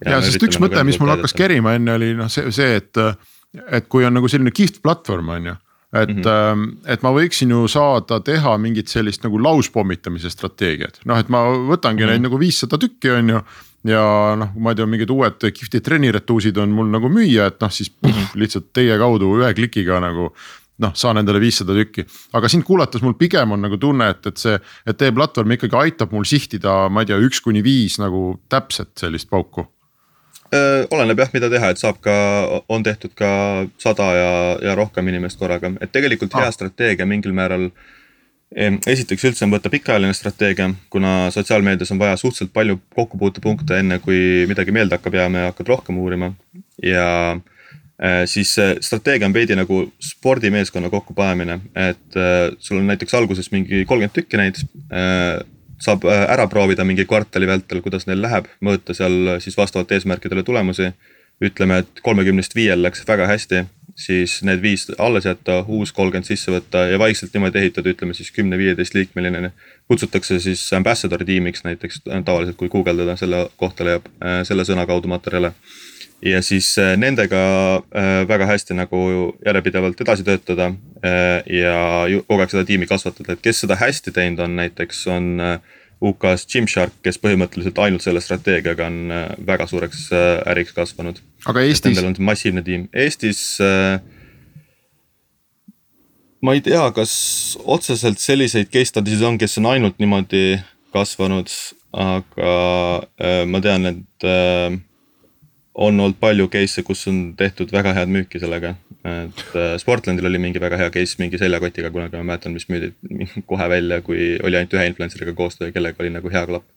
ja, 0.04 0.14
ja 0.16 0.22
sest 0.22 0.42
üks 0.42 0.60
mõte, 0.62 0.82
mis 0.86 1.00
mul 1.00 1.14
hakkas 1.14 1.34
kerima 1.38 1.74
enne 1.78 1.96
oli 1.98 2.12
noh, 2.18 2.30
see, 2.30 2.52
see, 2.54 2.78
et, 2.82 3.02
et 3.66 3.90
kui 3.90 4.06
on 4.06 4.14
nagu 4.14 4.30
selline 4.30 4.54
kihvt 4.54 4.82
platvorm, 4.84 5.34
on 5.34 5.52
ju 5.52 5.58
et 5.92 6.08
mm, 6.08 6.22
-hmm. 6.22 6.76
et 6.86 7.02
ma 7.02 7.10
võiksin 7.12 7.50
ju 7.52 7.66
saada 7.68 8.20
teha 8.20 8.56
mingit 8.58 8.88
sellist 8.88 9.24
nagu 9.24 9.42
lauspommitamise 9.42 10.30
strateegiat, 10.30 11.02
noh, 11.04 11.18
et 11.20 11.28
ma 11.28 11.44
võtangi 11.44 12.00
mm 12.00 12.08
-hmm. 12.08 12.10
neid 12.10 12.24
nagu 12.24 12.40
viissada 12.40 12.78
tükki, 12.78 13.10
on 13.10 13.28
ju. 13.28 13.42
ja 13.84 14.04
noh, 14.38 14.54
ma 14.56 14.70
ei 14.70 14.78
tea, 14.78 14.86
mingid 14.86 15.10
uued 15.10 15.36
kihvtid 15.52 15.82
treniretuusid 15.84 16.56
on 16.56 16.70
mul 16.70 16.88
nagu 16.88 17.08
müüa, 17.08 17.46
et 17.46 17.60
noh, 17.60 17.70
siis 17.70 17.90
puh, 17.90 18.10
-hmm. 18.10 18.32
lihtsalt 18.34 18.72
teie 18.72 18.98
kaudu 18.98 19.36
ühe 19.40 19.54
klikiga 19.54 20.00
nagu 20.00 20.32
noh, 20.82 20.94
saan 20.96 21.20
endale 21.20 21.40
viissada 21.42 21.76
tükki. 21.76 22.06
aga 22.32 22.48
sind 22.48 22.64
kuulates 22.64 23.02
mul 23.04 23.14
pigem 23.18 23.52
on 23.52 23.62
nagu 23.62 23.78
tunne, 23.80 24.08
et, 24.14 24.26
et 24.26 24.40
see, 24.40 24.56
et 24.86 24.98
teie 24.98 25.12
platvorm 25.12 25.58
ikkagi 25.58 25.78
aitab 25.84 26.14
mul 26.16 26.24
sihtida, 26.28 26.88
ma 26.88 27.04
ei 27.04 27.12
tea, 27.12 27.20
üks 27.20 27.42
kuni 27.44 27.62
viis 27.62 27.98
nagu 28.02 28.40
täpset 28.52 28.94
sellist 29.04 29.30
pauku 29.30 29.66
oleneb 30.92 31.22
jah, 31.22 31.30
mida 31.32 31.48
teha, 31.48 31.72
et 31.72 31.80
saab 31.80 31.98
ka, 32.04 32.12
on 32.68 32.84
tehtud 32.84 33.14
ka 33.16 33.30
sada 33.80 34.08
ja, 34.12 34.32
ja 34.60 34.74
rohkem 34.76 35.08
inimest 35.08 35.40
korraga, 35.40 35.72
et 35.80 35.92
tegelikult 35.94 36.34
hea 36.36 36.48
ah. 36.48 36.52
strateegia 36.54 37.08
mingil 37.08 37.32
määral. 37.36 37.70
esiteks 38.52 39.24
üldse 39.24 39.46
on 39.46 39.54
võtta 39.54 39.70
pikaajaline 39.72 40.12
strateegia, 40.12 40.68
kuna 40.92 41.30
sotsiaalmeedias 41.32 41.94
on 41.94 42.02
vaja 42.02 42.18
suhteliselt 42.20 42.52
palju 42.52 42.76
kokkupuutepunkte, 42.94 43.78
enne 43.80 43.98
kui 44.04 44.44
midagi 44.48 44.74
meelde 44.76 44.98
hakkab 44.98 45.16
jääma 45.16 45.46
ja 45.46 45.52
hakkad 45.54 45.72
rohkem 45.72 45.98
uurima 45.98 46.34
ja 46.84 47.06
siis 48.26 48.56
strateegia 48.80 49.26
on 49.26 49.34
veidi 49.34 49.56
nagu 49.56 49.84
spordimeeskonna 50.02 50.90
kokkupanemine, 50.90 51.60
et 51.76 52.16
äh, 52.18 52.50
sul 52.58 52.80
on 52.80 52.86
näiteks 52.90 53.14
alguses 53.14 53.50
mingi 53.52 53.84
kolmkümmend 53.84 54.16
tükki 54.16 54.40
neid. 54.40 54.62
Äh, 54.90 55.42
saab 55.82 56.04
ära 56.06 56.46
proovida 56.46 56.84
mingi 56.86 57.02
kvartali 57.10 57.46
vältel, 57.50 57.80
kuidas 57.82 58.06
neil 58.06 58.20
läheb, 58.22 58.46
mõõta 58.62 58.94
seal 58.94 59.36
siis 59.42 59.56
vastavalt 59.58 59.90
eesmärkidele 59.92 60.44
tulemusi. 60.46 60.92
ütleme, 61.42 61.78
et 61.82 62.00
kolmekümnest 62.06 62.54
viiel 62.54 62.82
läks 62.84 63.00
väga 63.08 63.26
hästi, 63.26 63.64
siis 63.98 64.36
need 64.46 64.60
viis 64.62 64.84
alles 64.98 65.24
jätta, 65.26 65.64
uus 65.66 65.90
kolmkümmend 65.92 66.28
sisse 66.28 66.52
võtta 66.54 66.84
ja 66.86 66.98
vaikselt 67.02 67.34
niimoodi 67.34 67.58
ehitada, 67.58 67.90
ütleme 67.90 68.14
siis 68.14 68.30
kümne-viieteist 68.30 68.94
liikmeline. 68.94 69.50
kutsutakse 69.88 70.38
siis 70.40 70.72
ambassador 70.72 71.24
tiimiks 71.24 71.64
näiteks 71.64 72.02
tavaliselt, 72.24 72.56
kui 72.56 72.68
guugeldada 72.68 73.16
selle 73.16 73.48
kohta 73.56 73.84
leiab 73.84 74.06
selle 74.46 74.62
sõna 74.64 74.86
kaudu 74.86 75.08
materjale 75.08 75.52
ja 76.22 76.42
siis 76.42 76.78
äh, 76.78 76.94
nendega 76.96 77.42
äh, 77.90 78.28
väga 78.28 78.46
hästi 78.46 78.76
nagu 78.78 79.02
järjepidevalt 79.46 80.00
edasi 80.00 80.24
töötada 80.26 80.70
äh, 81.02 81.42
ja 81.50 81.76
kogu 82.28 82.44
aeg 82.44 82.54
seda 82.54 82.64
tiimi 82.68 82.86
kasvatada, 82.90 83.34
et 83.34 83.42
kes 83.44 83.64
seda 83.64 83.78
hästi 83.80 84.14
teinud 84.14 84.42
on, 84.44 84.56
näiteks 84.60 85.04
on 85.10 85.32
UK-s 86.02 86.46
Gymshark, 86.50 86.94
kes 87.02 87.18
põhimõtteliselt 87.22 87.78
ainult 87.82 88.02
selle 88.02 88.22
strateegiaga 88.22 88.88
on 88.90 89.12
väga 89.46 89.68
suureks 89.70 90.08
äriks 90.50 90.74
kasvanud. 90.74 91.20
aga 91.46 91.62
Eestis? 91.62 91.94
Nendel 91.94 92.10
on 92.10 92.18
massiivne 92.30 92.64
tiim, 92.66 92.88
Eestis 92.94 93.42
ma 96.42 96.56
ei 96.56 96.62
tea, 96.62 96.82
kas 96.94 97.12
otseselt 97.62 98.18
selliseid 98.22 98.70
case 98.70 98.90
study'sid 98.90 99.26
on, 99.26 99.38
kes 99.38 99.58
on 99.62 99.70
ainult 99.74 100.02
niimoodi 100.02 100.58
kasvanud, 100.94 101.54
aga 101.94 102.56
ma 103.46 103.62
tean, 103.62 103.86
et 103.94 104.82
on 105.74 106.00
olnud 106.00 106.18
palju 106.20 106.48
case'e, 106.52 106.84
kus 106.84 107.06
on 107.08 107.20
tehtud 107.38 107.72
väga 107.72 107.94
head 107.96 108.10
müüki 108.12 108.40
sellega. 108.42 108.74
et 109.02 109.40
äh, 109.58 109.72
Sportlandil 109.82 110.28
oli 110.28 110.38
mingi 110.38 110.60
väga 110.62 110.78
hea 110.78 110.90
case 110.94 111.18
mingi 111.18 111.38
seljakotiga 111.40 111.90
kunagi, 111.90 112.14
ma 112.20 112.28
mäletan, 112.32 112.52
mis 112.54 112.68
müüdi 112.70 112.92
kohe 113.50 113.66
välja, 113.72 113.98
kui 114.04 114.36
oli 114.44 114.58
ainult 114.58 114.76
ühe 114.76 114.84
influencer'iga 114.90 115.34
koostöö, 115.34 115.72
kellega 115.74 116.04
oli 116.04 116.12
nagu 116.14 116.30
hea 116.30 116.44
klapp. 116.46 116.68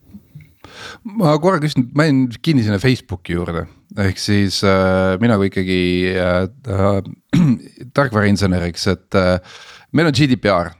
ma 1.04 1.36
korra 1.42 1.60
küsin, 1.62 1.90
ma 1.94 2.08
jäin 2.08 2.24
kinni 2.42 2.64
sinna 2.66 2.80
Facebooki 2.82 3.36
juurde, 3.38 3.68
ehk 4.08 4.22
siis 4.22 4.64
äh, 4.66 5.20
mina 5.22 5.38
kui 5.38 5.52
ikkagi 5.52 5.82
äh, 6.16 6.48
äh, 6.72 6.98
tarkvarainseneriks, 8.00 8.88
et 8.96 9.20
äh, 9.22 9.60
meil 9.94 10.10
on 10.10 10.18
GDPR 10.18 10.74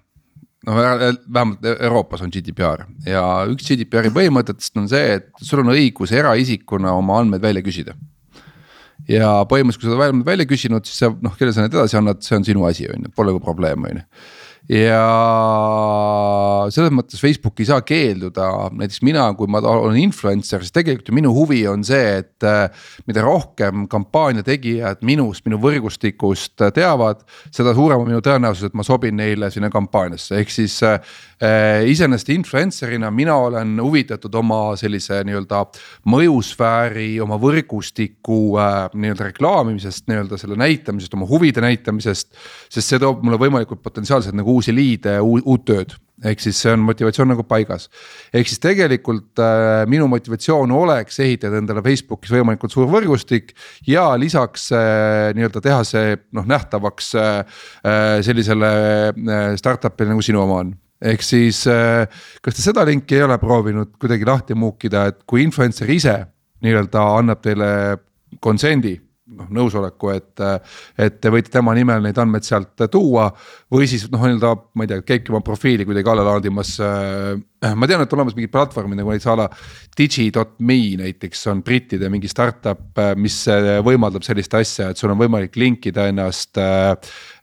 no 0.66 0.76
vähemalt 0.76 1.66
Euroopas 1.76 2.24
on 2.26 2.34
GDPR. 2.34 2.86
Ja 3.08 3.24
üks 3.52 3.70
GDPR-i 3.70 4.14
põhimõtetest 4.16 4.82
on 4.82 4.90
see, 4.92 5.20
et 5.20 5.30
sul 5.46 5.64
on 5.64 5.74
õigus 5.76 6.14
eraisikuna 6.16 6.96
oma 6.98 7.20
andmeid 7.22 7.44
välja 7.46 7.66
küsida. 7.66 7.96
ja 9.10 9.30
põhimõtteliselt, 9.50 9.84
kui 9.84 9.92
sa 9.92 9.98
oled 9.98 10.08
andmeid 10.14 10.32
välja 10.32 10.50
küsinud, 10.50 10.88
siis 10.88 11.04
sa 11.04 11.12
noh, 11.14 11.36
kelle 11.38 11.54
sa 11.54 11.66
need 11.66 11.76
edasi 11.76 12.00
annad, 12.00 12.24
see 12.26 12.40
on 12.40 12.48
sinu 12.48 12.66
asi, 12.66 12.88
on 12.90 13.06
ju, 13.06 13.14
pole 13.16 13.34
nagu 13.34 13.44
probleem, 13.44 13.86
on 13.86 14.02
ju 14.02 14.06
ja 14.70 15.02
selles 16.74 16.94
mõttes 16.96 17.22
Facebook 17.22 17.60
ei 17.62 17.70
saa 17.70 17.82
keelduda, 17.86 18.48
näiteks 18.74 19.02
mina, 19.06 19.28
kui 19.38 19.50
ma 19.52 19.62
olen 19.62 19.98
influencer, 20.02 20.64
siis 20.64 20.74
tegelikult 20.76 21.12
ju 21.12 21.18
minu 21.18 21.34
huvi 21.36 21.64
on 21.70 21.86
see, 21.86 22.20
et. 22.24 22.34
Äh, 22.46 22.70
mida 23.06 23.22
rohkem 23.22 23.86
kampaania 23.92 24.44
tegijad 24.46 25.02
minust, 25.06 25.46
minu 25.46 25.60
võrgustikust 25.62 26.62
teavad, 26.76 27.22
seda 27.54 27.74
suurem 27.78 28.02
on 28.02 28.10
minu 28.10 28.22
tõenäosus, 28.24 28.70
et 28.70 28.78
ma 28.78 28.86
sobin 28.86 29.16
neile 29.18 29.50
sinna 29.54 29.70
kampaaniasse, 29.74 30.40
ehk 30.42 30.54
siis 30.54 30.78
äh, 30.86 30.98
iseenesest 31.86 32.32
influencer'ina 32.34 33.12
mina 33.14 33.36
olen 33.48 33.76
huvitatud 33.82 34.34
oma 34.42 34.60
sellise 34.80 35.22
nii-öelda 35.28 35.62
mõjusfääri, 36.12 37.10
oma 37.24 37.38
võrgustiku 37.42 38.40
äh, 38.62 38.78
nii-öelda 38.94 39.30
reklaamimisest, 39.30 40.08
nii-öelda 40.10 40.40
selle 40.42 40.58
näitamisest, 40.60 41.14
oma 41.18 41.30
huvide 41.30 41.64
näitamisest. 41.66 42.34
sest 42.70 42.90
see 42.90 43.02
toob 43.02 43.24
mulle 43.26 43.40
võimalikult 43.42 43.84
potentsiaalselt 43.86 44.36
nagu 44.36 44.55
uusi 44.56 44.76
liide, 44.76 45.20
uut 45.22 45.66
tööd 45.68 45.96
ehk 46.24 46.40
siis 46.40 46.60
see 46.62 46.72
on 46.74 46.84
motivatsioon 46.86 47.30
nagu 47.34 47.44
paigas. 47.48 47.90
ehk 48.34 48.48
siis 48.48 48.62
tegelikult 48.64 49.42
äh, 49.44 49.84
minu 49.92 50.08
motivatsioon 50.12 50.72
oleks 50.72 51.20
ehitada 51.24 51.60
endale 51.60 51.84
Facebookis 51.86 52.32
võimalikult 52.32 52.72
suur 52.72 52.88
võrgustik 52.92 53.52
ja 53.88 54.08
lisaks 54.20 54.70
äh, 54.76 55.34
nii-öelda 55.36 55.64
teha 55.66 55.84
see 55.88 56.16
noh 56.38 56.48
nähtavaks 56.48 57.14
äh, 57.20 57.60
äh 57.84 58.24
sellisele 58.26 58.72
äh, 59.12 59.56
startup'ile 59.60 60.14
nagu 60.14 60.24
sinu 60.24 60.44
oma 60.46 60.62
on 60.64 60.74
ehk 61.04 61.26
siis 61.26 61.66
äh, 61.68 62.08
kas 62.42 62.56
te 62.56 62.64
seda 62.64 62.86
linki 62.88 63.20
ei 63.20 63.26
ole 63.28 63.38
proovinud 63.42 63.98
kuidagi 64.00 64.26
lahti 64.26 64.56
muukida, 64.56 65.10
et 65.12 65.24
kui 65.28 65.44
influencer 65.44 65.92
ise 65.92 66.16
nii-öelda 66.64 67.04
annab 67.20 67.44
teile 67.44 67.68
konsendi 68.40 68.96
noh 69.34 69.48
nõusoleku, 69.58 70.12
et, 70.14 70.42
et 71.02 71.16
te 71.22 71.32
võite 71.34 71.50
tema 71.54 71.74
nimel 71.74 72.04
neid 72.04 72.18
andmeid 72.22 72.46
sealt 72.46 72.86
tuua. 72.92 73.32
või 73.74 73.88
siis 73.90 74.06
noh, 74.12 74.22
nii-öelda 74.22 74.52
ma 74.78 74.86
ei 74.86 74.92
tea, 74.92 75.02
käibki 75.02 75.34
oma 75.34 75.42
profiili 75.46 75.86
kuidagi 75.88 76.12
alla 76.12 76.26
laadimas. 76.28 76.76
Äh, 76.86 77.74
ma 77.74 77.90
tean, 77.90 78.04
et 78.06 78.14
olemas 78.14 78.36
mingid 78.38 78.54
platvormid 78.54 79.00
nagu 79.00 79.10
näiteks 79.10 79.30
a 79.32 79.36
la 79.40 79.48
digi.me 79.98 80.78
näiteks 81.02 81.42
on 81.50 81.64
brittide 81.66 82.12
mingi 82.14 82.30
startup, 82.30 82.86
äh, 83.02 83.16
mis 83.18 83.40
äh, 83.50 83.80
võimaldab 83.86 84.28
sellist 84.28 84.54
asja, 84.62 84.92
et 84.92 85.02
sul 85.02 85.16
on 85.16 85.22
võimalik 85.24 85.58
linkida 85.58 86.10
ennast 86.12 86.62
äh,. 86.62 86.94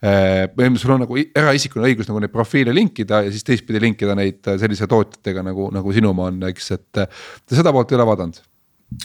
põhimõtteliselt 0.03 0.87
sul 0.87 0.97
on 0.97 1.05
nagu 1.05 1.19
eraisikuna 1.19 1.91
õigus 1.91 2.09
nagu 2.11 2.23
neid 2.23 2.33
profiile 2.35 2.75
linkida 2.75 3.25
ja 3.27 3.35
siis 3.35 3.47
teistpidi 3.47 3.83
linkida 3.83 4.17
neid 4.19 4.43
sellise 4.59 4.87
tootjatega 4.91 5.45
nagu, 5.47 5.69
nagu 5.75 5.95
sinu 5.95 6.11
oma 6.15 6.31
on, 6.31 6.41
eks, 6.51 6.73
et 6.79 7.03
te 7.03 7.59
seda 7.59 7.75
poolt 7.75 7.95
ei 7.95 8.01
ole 8.01 8.09
vaadanud 8.11 8.43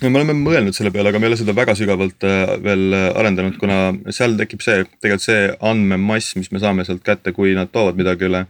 me 0.02 0.19
oleme 0.19 0.36
mõelnud 0.38 0.76
selle 0.76 0.91
peale, 0.93 1.12
aga 1.12 1.19
me 1.19 1.28
ei 1.28 1.32
ole 1.32 1.39
seda 1.39 1.56
väga 1.58 1.76
sügavalt 1.78 2.26
äh, 2.28 2.54
veel 2.63 2.86
äh, 2.95 3.08
arendanud, 3.19 3.58
kuna 3.62 3.80
seal 4.13 4.38
tekib 4.39 4.63
see, 4.65 4.84
tegelikult 5.02 5.26
see 5.26 5.50
andmemass, 5.71 6.36
mis 6.39 6.52
me 6.54 6.62
saame 6.63 6.86
sealt 6.88 7.04
kätte, 7.06 7.34
kui 7.36 7.56
nad 7.58 7.71
toovad 7.73 8.00
midagi 8.00 8.28
üle. 8.30 8.45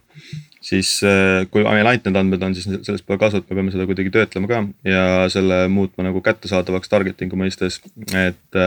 siis 0.68 0.98
äh, 1.06 1.46
kui 1.52 1.64
meil 1.64 1.88
ainult 1.88 2.08
need 2.08 2.18
andmed 2.20 2.44
on, 2.44 2.56
siis 2.58 2.68
sellest 2.68 3.06
pole 3.08 3.20
kasu, 3.22 3.40
et 3.40 3.50
me 3.50 3.60
peame 3.60 3.74
seda 3.76 3.86
kuidagi 3.88 4.12
töötlema 4.14 4.50
ka 4.50 4.64
ja 4.88 5.04
selle 5.32 5.68
muutma 5.72 6.08
nagu 6.10 6.24
kättesaadavaks 6.26 6.92
targeting'u 6.92 7.40
mõistes, 7.40 7.80
et 8.18 8.62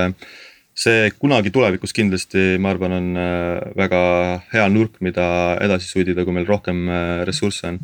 see 0.80 1.10
kunagi 1.20 1.52
tulevikus 1.52 1.92
kindlasti, 1.92 2.54
ma 2.62 2.70
arvan, 2.72 2.94
on 2.96 3.08
väga 3.76 4.00
hea 4.52 4.68
nurk, 4.72 4.94
mida 5.04 5.26
edasi 5.60 5.90
sudida, 5.90 6.24
kui 6.24 6.32
meil 6.32 6.48
rohkem 6.48 6.86
ressursse 7.28 7.68
on 7.68 7.80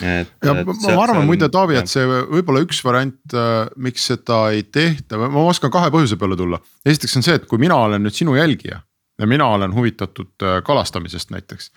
et. 0.00 0.30
ja 0.44 0.54
et 0.60 0.68
ma, 0.68 0.94
arvan 1.02 1.26
muide, 1.28 1.48
Taavi, 1.52 1.78
et 1.80 1.90
see 1.90 2.04
võib-olla 2.06 2.62
üks 2.64 2.80
variant, 2.86 3.18
äh, 3.34 3.70
miks 3.80 4.06
seda 4.10 4.42
ei 4.54 4.64
tehta, 4.66 5.18
ma 5.20 5.44
oskan 5.48 5.72
kahe 5.72 5.90
põhjuse 5.92 6.18
peale 6.20 6.38
tulla. 6.38 6.60
esiteks 6.86 7.18
on 7.18 7.26
see, 7.26 7.38
et 7.40 7.48
kui 7.50 7.60
mina 7.62 7.78
olen 7.88 8.04
nüüd 8.04 8.16
sinu 8.16 8.36
jälgija 8.38 8.80
ja 9.20 9.28
mina 9.28 9.50
olen 9.56 9.74
huvitatud 9.76 10.46
äh, 10.46 10.60
kalastamisest 10.66 11.34
näiteks 11.34 11.70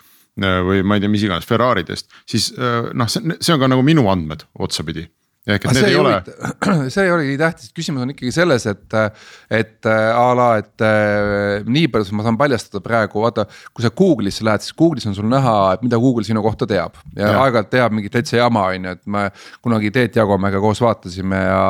äh, 0.44 0.62
või 0.66 0.84
ma 0.86 0.98
ei 0.98 1.04
tea, 1.04 1.12
mis 1.12 1.26
iganes 1.26 1.48
Ferraridest, 1.50 2.12
siis 2.30 2.52
noh, 2.58 3.10
see 3.10 3.56
on 3.56 3.62
ka 3.62 3.72
nagu 3.72 3.86
minu 3.86 4.08
andmed 4.12 4.48
otsapidi 4.60 5.08
ehk 5.48 5.66
et 5.68 5.76
need 5.76 5.88
ei 5.90 5.98
ole. 6.00 6.14
see 6.94 7.06
nii 7.20 7.36
tähtis, 7.40 7.72
küsimus 7.76 8.06
on 8.06 8.14
ikkagi 8.14 8.32
selles, 8.36 8.66
et, 8.70 8.96
et 9.52 9.90
a 9.90 10.26
la, 10.38 10.48
et 10.62 10.86
nii 11.68 11.90
palju 11.92 12.18
ma 12.18 12.26
saan 12.28 12.40
paljastada 12.40 12.84
praegu, 12.86 13.24
vaata. 13.26 13.46
kui 13.74 13.86
sa 13.86 13.92
Google'isse 13.92 14.46
lähed, 14.48 14.64
siis 14.64 14.78
Google'is 14.80 15.08
on 15.10 15.18
sul 15.18 15.28
näha, 15.32 15.58
et 15.76 15.86
mida 15.86 16.00
Google 16.02 16.24
sinu 16.28 16.44
kohta 16.46 16.68
teab 16.70 16.96
ja, 17.12 17.28
ja. 17.28 17.36
aeg-ajalt 17.44 17.72
teab 17.74 17.96
mingit 17.98 18.16
täitsa 18.16 18.40
jama, 18.40 18.70
on 18.72 18.90
ju, 18.90 18.96
et 18.98 19.04
me 19.18 19.28
kunagi 19.66 19.92
Teet 19.94 20.18
Jagomäega 20.22 20.64
koos 20.64 20.82
vaatasime 20.84 21.44
ja. 21.44 21.64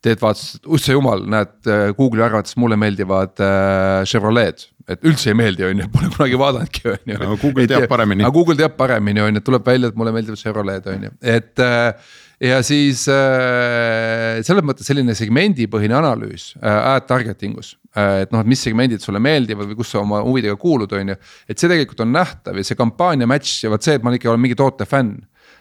Teet 0.00 0.22
vaatas, 0.22 0.54
et 0.56 0.68
usse 0.72 0.94
jumal, 0.94 1.26
näed 1.28 1.68
Google'i 1.98 2.24
arvates 2.24 2.56
mulle 2.56 2.78
meeldivad 2.80 3.42
äh, 3.44 4.06
Chevrolet 4.08 4.64
et 4.90 5.04
üldse 5.06 5.30
ei 5.30 5.36
meeldi, 5.38 5.62
on 5.68 5.84
ju, 5.84 5.90
pole 5.92 6.08
kunagi 6.14 6.38
vaadanudki, 6.40 6.86
on 6.90 7.12
ju. 7.12 7.18
aga 7.20 7.36
Google 7.42 7.66
teab 7.70 7.86
paremini. 7.90 8.24
aga 8.24 8.34
Google 8.34 8.56
teab 8.58 8.74
paremini, 8.80 9.22
on 9.22 9.36
ju, 9.38 9.44
tuleb 9.46 9.68
välja, 9.68 9.92
et 9.92 10.00
mulle 10.00 10.14
meeldivad 10.16 10.40
Chevrolet, 10.40 10.88
on 10.90 11.06
ju, 11.06 11.12
et 11.36 11.62
äh, 11.62 12.16
ja 12.40 12.60
siis 12.64 13.04
äh, 13.12 14.40
selles 14.46 14.64
mõttes 14.64 14.88
selline 14.88 15.14
segmendipõhine 15.16 15.98
analüüs 15.98 16.54
äh, 16.60 16.94
ad 16.94 17.08
targeting 17.10 17.58
us 17.60 17.74
äh,. 17.92 18.24
et 18.24 18.32
noh, 18.32 18.40
et 18.40 18.48
mis 18.48 18.62
segmendid 18.64 19.04
sulle 19.04 19.20
meeldivad 19.22 19.68
või 19.68 19.80
kus 19.82 19.92
sa 19.92 20.00
oma 20.00 20.22
huvidega 20.24 20.56
kuulud, 20.60 20.92
on 20.96 21.12
ju. 21.12 21.18
et 21.48 21.58
see 21.58 21.68
tegelikult 21.68 22.00
on 22.06 22.14
nähtav 22.16 22.56
ja 22.56 22.64
see 22.66 22.78
kampaania 22.78 23.28
match 23.28 23.66
ja 23.66 23.72
vot 23.72 23.84
see, 23.84 23.98
et 23.98 24.06
ma 24.06 24.14
ikka 24.16 24.32
olen 24.32 24.44
mingi 24.46 24.58
toote 24.58 24.88
fänn 24.88 25.18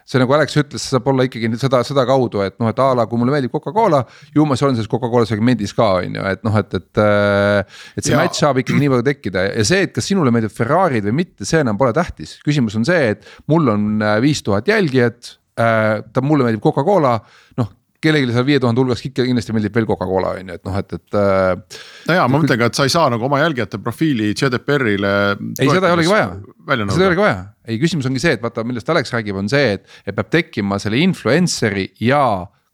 see 0.10 0.22
nagu 0.22 0.34
Alex 0.34 0.56
ütles, 0.58 0.82
see 0.82 0.96
saab 0.96 1.08
olla 1.12 1.26
ikkagi 1.28 1.52
seda, 1.62 1.82
sedakaudu, 1.86 2.42
et 2.42 2.56
noh, 2.62 2.70
et 2.72 2.80
a 2.82 2.88
la 2.98 3.06
kui 3.10 3.20
mulle 3.22 3.34
meeldib 3.36 3.54
Coca-Cola, 3.54 4.00
ju 4.34 4.46
ma 4.48 4.56
olen 4.58 4.80
selles 4.80 4.90
Coca-Cola 4.90 5.28
segmendis 5.30 5.76
ka 5.78 5.90
on 6.00 6.18
ju, 6.18 6.24
et 6.32 6.46
noh, 6.48 6.56
et, 6.58 6.78
et. 6.80 7.02
Äh, 7.04 7.82
et 8.00 8.08
see 8.08 8.16
ja. 8.16 8.22
match 8.24 8.42
saab 8.42 8.62
ikkagi 8.62 8.80
nii 8.82 8.94
palju 8.96 9.06
tekkida 9.06 9.46
ja 9.52 9.66
see, 9.68 9.84
et 9.86 9.94
kas 9.94 10.10
sinule 10.10 10.34
meeldib 10.34 10.56
Ferrari'd 10.56 11.06
või 11.12 11.20
mitte, 11.22 11.46
see 11.46 11.62
enam 11.62 11.78
pole 11.78 11.94
tähtis. 11.94 12.38
küsimus 12.46 12.78
on 12.80 12.88
see, 12.90 13.14
et 13.14 13.30
mul 13.52 13.70
on 13.76 13.92
äh, 14.02 14.18
viis 14.24 14.42
tuhat 14.46 14.72
jälgijat 14.72 15.36
ta, 15.60 16.24
mulle 16.24 16.48
meeldib 16.48 16.64
Coca-Cola, 16.64 17.18
noh 17.60 17.76
kellelegi 18.04 18.32
seal 18.32 18.46
viie 18.48 18.60
tuhande 18.64 18.80
hulgas 18.80 19.02
kindlasti 19.04 19.56
meeldib 19.56 19.76
veel 19.76 19.88
Coca-Cola 19.90 20.34
on 20.38 20.52
ju, 20.52 20.58
et 20.60 20.68
noh, 20.68 20.76
et, 20.80 20.94
et. 20.96 21.18
Äh, 21.20 21.82
no 22.08 22.16
jaa, 22.16 22.28
ma 22.32 22.40
mõtlen 22.40 22.60
ka, 22.62 22.70
et 22.72 22.80
sa 22.80 22.88
ei 22.88 22.94
saa 22.94 23.10
nagu 23.12 23.28
oma 23.28 23.42
jälgijate 23.42 23.80
profiili 23.84 24.32
GDPR-ile. 24.40 25.14
ei, 25.60 25.68
seda 25.68 25.90
ei 25.90 25.98
olegi 25.98 26.14
vaja, 26.14 26.30
seda 26.64 27.04
ei 27.04 27.10
olegi 27.10 27.26
vaja, 27.26 27.42
ei 27.68 27.82
küsimus 27.82 28.08
ongi 28.08 28.24
see, 28.24 28.38
et 28.38 28.46
vaata, 28.46 28.64
millest 28.68 28.92
Alex 28.94 29.12
räägib, 29.16 29.40
on 29.42 29.52
see, 29.52 29.76
et, 29.76 30.00
et 30.06 30.16
peab 30.16 30.32
tekkima 30.32 30.80
selle 30.82 31.02
influencer'i 31.04 31.90
ja 32.08 32.24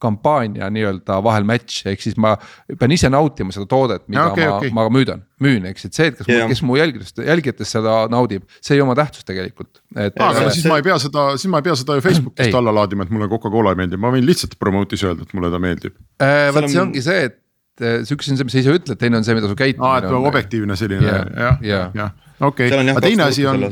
kampaania 0.05 0.69
nii-öelda 0.73 1.17
vahel 1.25 1.47
match, 1.47 1.85
ehk 1.89 2.03
siis 2.03 2.17
ma 2.21 2.35
pean 2.79 2.93
ise 2.95 3.09
nautima 3.11 3.55
seda 3.55 3.67
toodet, 3.69 4.05
mida 4.11 4.27
okay, 4.31 4.47
ma 4.47 4.57
okay., 4.59 4.73
ma 4.75 4.85
müüdan, 4.93 5.23
müün, 5.43 5.65
eks, 5.71 5.87
et 5.89 5.97
see, 5.97 6.09
et 6.11 6.19
kas 6.19 6.29
yeah., 6.31 6.47
kes 6.51 6.61
mu 6.65 6.77
jälgijatest, 6.79 7.23
jälgijatest 7.25 7.77
seda 7.77 7.95
naudib, 8.11 8.45
see 8.59 8.77
ei 8.77 8.83
oma 8.85 8.97
tähtsust 8.97 9.27
tegelikult. 9.29 9.81
et. 9.95 10.15
aga 10.15 10.49
siis 10.55 10.67
ma 10.69 10.79
ei 10.81 10.85
pea 10.85 10.99
seda, 11.01 11.27
siis 11.39 11.51
ma 11.51 11.63
ei 11.63 11.69
pea 11.69 11.77
seda 11.81 11.97
ju 11.97 12.05
Facebookist 12.05 12.59
alla 12.61 12.75
laadima, 12.79 13.07
et 13.07 13.15
mulle 13.15 13.29
Coca-Cola 13.31 13.75
ei 13.75 13.81
meeldi, 13.83 13.99
ma 14.01 14.13
võin 14.15 14.27
lihtsalt 14.27 14.55
promote'is 14.61 15.05
öelda, 15.07 15.27
et 15.27 15.35
mulle 15.37 15.51
ta 15.53 15.61
meeldib 15.61 15.97
äh,. 16.21 16.51
vot 16.55 16.69
see 16.69 16.81
ongi 16.83 17.03
see, 17.05 17.27
et 17.31 17.41
see 18.07 18.15
üks 18.15 18.31
on 18.31 18.39
see, 18.39 18.47
mis 18.47 18.55
sa 18.55 18.63
ise 18.63 18.79
ütled, 18.79 18.99
teine 19.01 19.19
on 19.19 19.27
see, 19.27 19.35
mida 19.35 19.51
su 19.51 19.57
käitumine 19.59 19.89
on. 19.89 19.97
aa, 19.97 20.03
et 20.05 20.31
objektiivne 20.31 20.79
selline 20.79 21.11
jah, 21.11 21.59
jah, 21.65 21.93
jah, 21.97 22.17
okei, 22.47 22.71
aga 22.71 23.03
teine 23.03 23.27
asi 23.27 23.47
on 23.49 23.67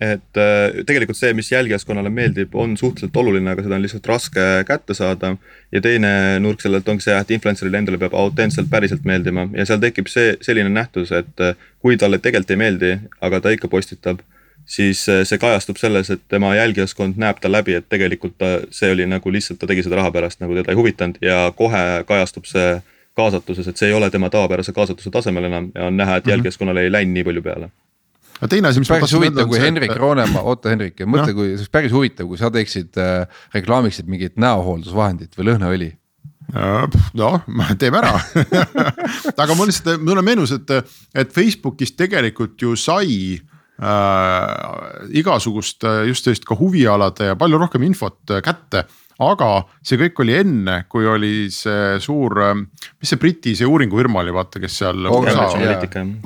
et 0.00 0.38
äh, 0.38 0.84
tegelikult 0.86 1.18
see, 1.18 1.32
mis 1.34 1.50
jälgijaskonnale 1.52 2.10
meeldib, 2.14 2.54
on 2.54 2.76
suhteliselt 2.76 3.16
oluline, 3.16 3.50
aga 3.50 3.64
seda 3.64 3.76
on 3.76 3.82
lihtsalt 3.82 4.06
raske 4.06 4.46
kätte 4.68 4.94
saada. 4.94 5.34
ja 5.72 5.80
teine 5.80 6.10
nurk 6.40 6.62
sellelt 6.62 6.88
ongi 6.88 7.04
see, 7.04 7.16
et 7.18 7.30
influencer'ile 7.34 7.80
endale 7.82 7.98
peab 7.98 8.14
autentselt 8.14 8.70
päriselt 8.70 9.04
meeldima. 9.04 9.48
Ja 9.52 9.66
seal 9.66 9.80
tekib 9.82 10.08
see 10.08 10.36
selline 10.40 10.70
nähtus, 10.70 11.12
et 11.12 11.44
äh, 11.44 11.54
kui 11.82 11.96
talle 11.96 12.18
tegelikult 12.18 12.54
ei 12.54 12.60
meeldi, 12.62 12.92
aga 13.20 13.40
ta 13.40 13.54
ikka 13.54 13.68
postitab 13.68 14.22
siis 14.68 15.08
äh, 15.08 15.24
see 15.26 15.40
kajastub 15.42 15.80
selles, 15.80 16.10
et 16.14 16.22
tema 16.28 16.54
jälgijaskond 16.54 17.18
näeb 17.18 17.42
ta 17.42 17.50
läbi, 17.50 17.74
et 17.80 17.88
tegelikult 17.88 18.38
ta, 18.38 18.58
see 18.70 18.92
oli 18.94 19.08
nagu 19.08 19.32
lihtsalt 19.32 19.58
ta 19.58 19.66
tegi 19.66 19.82
seda 19.86 19.98
raha 19.98 20.14
pärast, 20.14 20.42
nagu 20.44 20.54
teda 20.54 20.72
ei 20.72 20.78
huvitanud. 20.78 21.18
Ja 21.24 21.48
kohe 21.56 22.04
kajastub 22.06 22.46
see 22.46 22.78
kaasatuses, 23.18 23.66
et 23.66 23.80
see 23.80 23.90
ei 23.90 23.98
ole 23.98 24.10
tema 24.14 24.30
tavapärase 24.30 24.72
kaasatuse 24.72 25.10
tasemel 25.10 25.50
enam. 25.50 25.72
Ja 25.74 25.90
on 25.90 25.96
näha, 25.96 26.16
et 26.16 26.24
-hmm. 26.24 26.36
jälgijaskonnale 26.36 26.86
ei 26.86 26.92
läinud 26.92 27.18
nii 27.18 27.24
palju 27.24 27.42
peale 27.42 27.70
aga 28.38 28.50
teine 28.50 28.70
asi, 28.70 28.82
mis. 28.82 28.90
päris 28.90 29.14
huvitav, 29.16 29.48
kui 29.50 29.60
Henrik 29.62 29.94
et... 29.94 30.00
Roonemaa, 30.00 30.42
oota 30.50 30.72
Henrik, 30.72 31.00
mõtle 31.04 31.32
no., 31.32 31.38
kui 31.38 31.52
see 31.52 31.62
oleks 31.62 31.72
päris 31.74 31.94
huvitav, 31.94 32.28
kui 32.30 32.40
sa 32.40 32.50
teeksid 32.54 33.00
äh,, 33.02 33.40
reklaamiksid 33.56 34.10
mingit 34.10 34.38
näohooldusvahendit 34.40 35.38
või 35.38 35.50
lõhnaõli 35.52 35.90
noh, 37.18 37.42
teeme 37.80 38.00
ära 38.00 38.14
aga 39.42 39.56
mul 39.58 39.68
lihtsalt, 39.68 40.00
mulle 40.00 40.24
meenus, 40.24 40.54
et, 40.56 40.72
et 41.14 41.34
Facebookis 41.34 41.92
tegelikult 41.98 42.56
ju 42.62 42.76
sai 42.78 43.36
äh, 43.36 45.10
igasugust 45.20 45.84
just 46.08 46.28
sellist 46.28 46.48
ka 46.48 46.56
huvialade 46.58 47.32
ja 47.32 47.36
palju 47.38 47.60
rohkem 47.60 47.84
infot 47.88 48.38
kätte 48.44 48.86
aga 49.18 49.48
see 49.82 49.98
kõik 50.00 50.22
oli 50.22 50.36
enne, 50.38 50.76
kui 50.90 51.06
oli 51.08 51.48
see 51.52 51.98
suur, 52.02 52.38
mis 52.54 53.10
see 53.10 53.20
Briti 53.20 53.54
see 53.58 53.66
uuringufirma 53.66 54.22
oli, 54.22 54.34
vaata, 54.34 54.62
kes 54.62 54.78
seal 54.82 55.08
USA, 55.10 55.48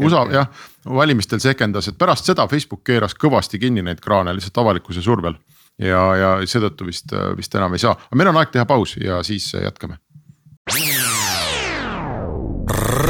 USA 0.02 0.24
jah, 0.32 0.64
valimistel 1.00 1.40
sekendas, 1.42 1.88
et 1.88 1.98
pärast 1.98 2.28
seda 2.28 2.46
Facebook 2.50 2.84
keeras 2.86 3.16
kõvasti 3.18 3.60
kinni 3.62 3.84
neid 3.84 4.02
kraane 4.04 4.34
lihtsalt 4.36 4.62
avalikkuse 4.64 5.04
survel. 5.04 5.38
ja, 5.80 6.02
ja 6.16 6.32
seetõttu 6.44 6.86
vist, 6.86 7.14
vist 7.36 7.54
enam 7.56 7.72
ei 7.72 7.82
saa, 7.82 7.96
aga 7.96 8.18
meil 8.18 8.32
on 8.32 8.40
aeg 8.42 8.52
teha 8.52 8.66
paus 8.68 8.96
ja 9.00 9.22
siis 9.24 9.52
jätkame. 9.56 9.96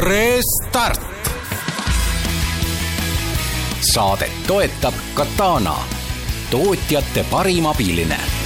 Restart. 0.03 1.09
saadet 3.93 4.47
toetab 4.47 4.95
Katana, 5.13 5.75
tootjate 6.49 7.27
parim 7.29 7.67
abiline 7.69 8.42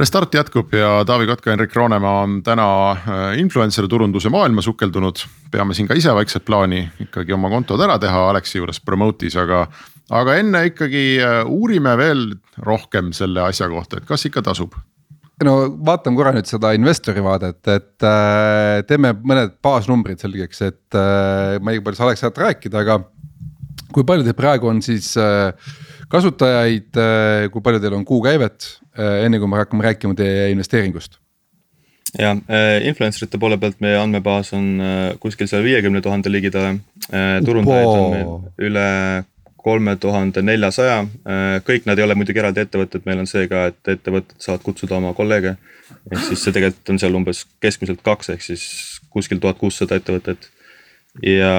Restart 0.00 0.32
jätkub 0.34 0.72
ja 0.72 1.02
Taavi 1.04 1.26
Kotka, 1.28 1.50
Henrik 1.50 1.74
Roonemaa 1.76 2.22
on 2.22 2.38
täna 2.42 2.66
äh, 2.90 3.38
influencer 3.38 3.88
turunduse 3.88 4.30
maailma 4.32 4.62
sukeldunud. 4.64 5.20
peame 5.52 5.74
siin 5.76 5.88
ka 5.88 5.94
ise 5.98 6.14
vaikset 6.16 6.44
plaani 6.46 6.86
ikkagi 7.04 7.34
oma 7.36 7.50
kontod 7.52 7.82
ära 7.84 7.98
teha 8.00 8.22
Aleksi 8.30 8.58
juures 8.58 8.80
Promote'is, 8.80 9.36
aga, 9.36 9.66
aga 10.08 10.38
enne 10.40 10.62
ikkagi 10.70 11.04
äh, 11.20 11.42
uurime 11.44 11.96
veel 12.00 12.30
rohkem 12.64 13.12
selle 13.12 13.42
asja 13.44 13.68
kohta, 13.68 14.00
et 14.00 14.08
kas 14.08 14.24
ikka 14.24 14.42
tasub 14.46 14.78
no 15.44 15.54
vaatan 15.84 16.16
korra 16.16 16.32
nüüd 16.36 16.48
seda 16.48 16.72
investori 16.76 17.20
vaadet, 17.24 17.60
et 17.68 18.08
äh, 18.08 18.80
teeme 18.88 19.12
mõned 19.20 19.58
baasnumbrid 19.64 20.22
selgeks, 20.22 20.64
et 20.64 20.96
äh, 20.96 21.58
ma 21.60 21.76
ei 21.76 21.84
palju 21.84 22.00
sa 22.00 22.08
Alex 22.08 22.24
saad 22.24 22.40
rääkida, 22.40 22.86
aga. 22.86 23.02
kui 23.92 24.04
palju 24.06 24.24
teil 24.24 24.36
praegu 24.38 24.68
on 24.70 24.80
siis 24.80 25.12
äh, 25.18 25.52
kasutajaid 26.10 26.96
äh,, 26.96 27.48
kui 27.52 27.60
palju 27.60 27.80
teil 27.82 27.96
on 28.00 28.04
kuukäivet 28.06 28.66
enne 29.00 29.40
kui 29.40 29.48
me 29.50 29.60
hakkame 29.60 29.86
rääkima 29.86 30.16
teie 30.18 30.50
investeeringust? 30.54 31.18
ja 32.18 32.30
äh, 32.30 32.86
influencer 32.88 33.28
ite 33.28 33.38
poole 33.38 33.58
pealt 33.60 33.80
meie 33.84 33.98
andmebaas 34.00 34.52
on 34.56 34.70
äh, 34.82 35.02
kuskil 35.22 35.46
seal 35.50 35.62
viiekümne 35.64 36.02
tuhande 36.02 36.32
ligidale 36.32 36.72
äh,. 37.12 37.38
turundajaid 37.44 37.90
on 37.90 38.10
meil 38.14 38.70
üle 38.70 38.86
kolme 39.60 39.96
tuhande 40.00 40.42
neljasaja, 40.42 41.02
äh, 41.28 41.58
kõik 41.66 41.84
nad 41.86 41.98
ei 41.98 42.06
ole 42.06 42.16
muidugi 42.16 42.40
eraldi 42.40 42.62
ettevõtted, 42.64 43.04
meil 43.04 43.20
on 43.20 43.28
see 43.28 43.44
ka, 43.50 43.66
et 43.70 43.92
ettevõtted 43.94 44.38
saavad 44.40 44.64
kutsuda 44.64 44.96
oma 44.96 45.12
kolleege. 45.14 45.56
ehk 46.10 46.22
siis 46.28 46.44
see 46.44 46.54
tegelikult 46.54 46.94
on 46.94 47.00
seal 47.02 47.18
umbes 47.18 47.44
keskmiselt 47.60 48.00
kaks, 48.06 48.30
ehk 48.34 48.42
siis 48.46 48.64
kuskil 49.10 49.40
tuhat 49.42 49.58
kuussada 49.60 49.98
ettevõtet 50.00 50.48
ja, 51.18 51.54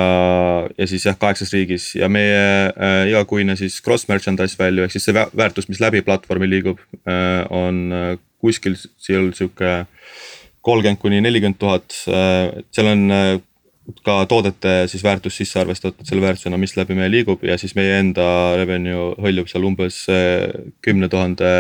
ja 0.78 0.88
siis 0.88 1.06
jah, 1.06 1.18
kaheksas 1.20 1.54
riigis. 1.54 1.92
Ja 2.00 2.10
meie 2.12 2.72
äh, 2.72 3.04
igakuine 3.12 3.58
siis 3.60 3.82
cross 3.84 4.08
merchandise 4.12 4.58
value 4.60 4.88
ehk 4.88 4.96
siis 4.96 5.08
see 5.10 5.16
väärtus, 5.16 5.70
mis 5.72 5.82
läbi 5.84 6.04
platvormi 6.06 6.50
liigub 6.50 6.82
äh,, 7.04 7.46
on 7.50 7.84
äh, 7.96 8.18
kuskil 8.42 8.78
seal 8.80 9.32
sihuke 9.38 9.86
kolmkümmend 10.66 11.02
kuni 11.02 11.22
nelikümmend 11.22 11.60
tuhat 11.62 12.04
äh,, 12.08 12.62
seal 12.72 12.92
on 12.94 13.08
äh, 13.12 13.32
ka 14.06 14.22
toodete 14.30 14.86
siis 14.88 15.04
väärtus 15.04 15.36
sisse 15.42 15.60
arvestatud 15.60 16.08
selle 16.08 16.24
väärtusena, 16.24 16.58
mis 16.62 16.78
läbi 16.78 16.96
meie 16.96 17.12
liigub. 17.12 17.44
Ja 17.44 17.58
siis 17.60 17.74
meie 17.76 17.98
enda 18.00 18.24
revenue 18.56 19.12
hõljub 19.20 19.52
seal 19.52 19.68
umbes 19.68 20.06
äh, 20.14 20.48
kümne 20.86 21.12
tuhande 21.12 21.52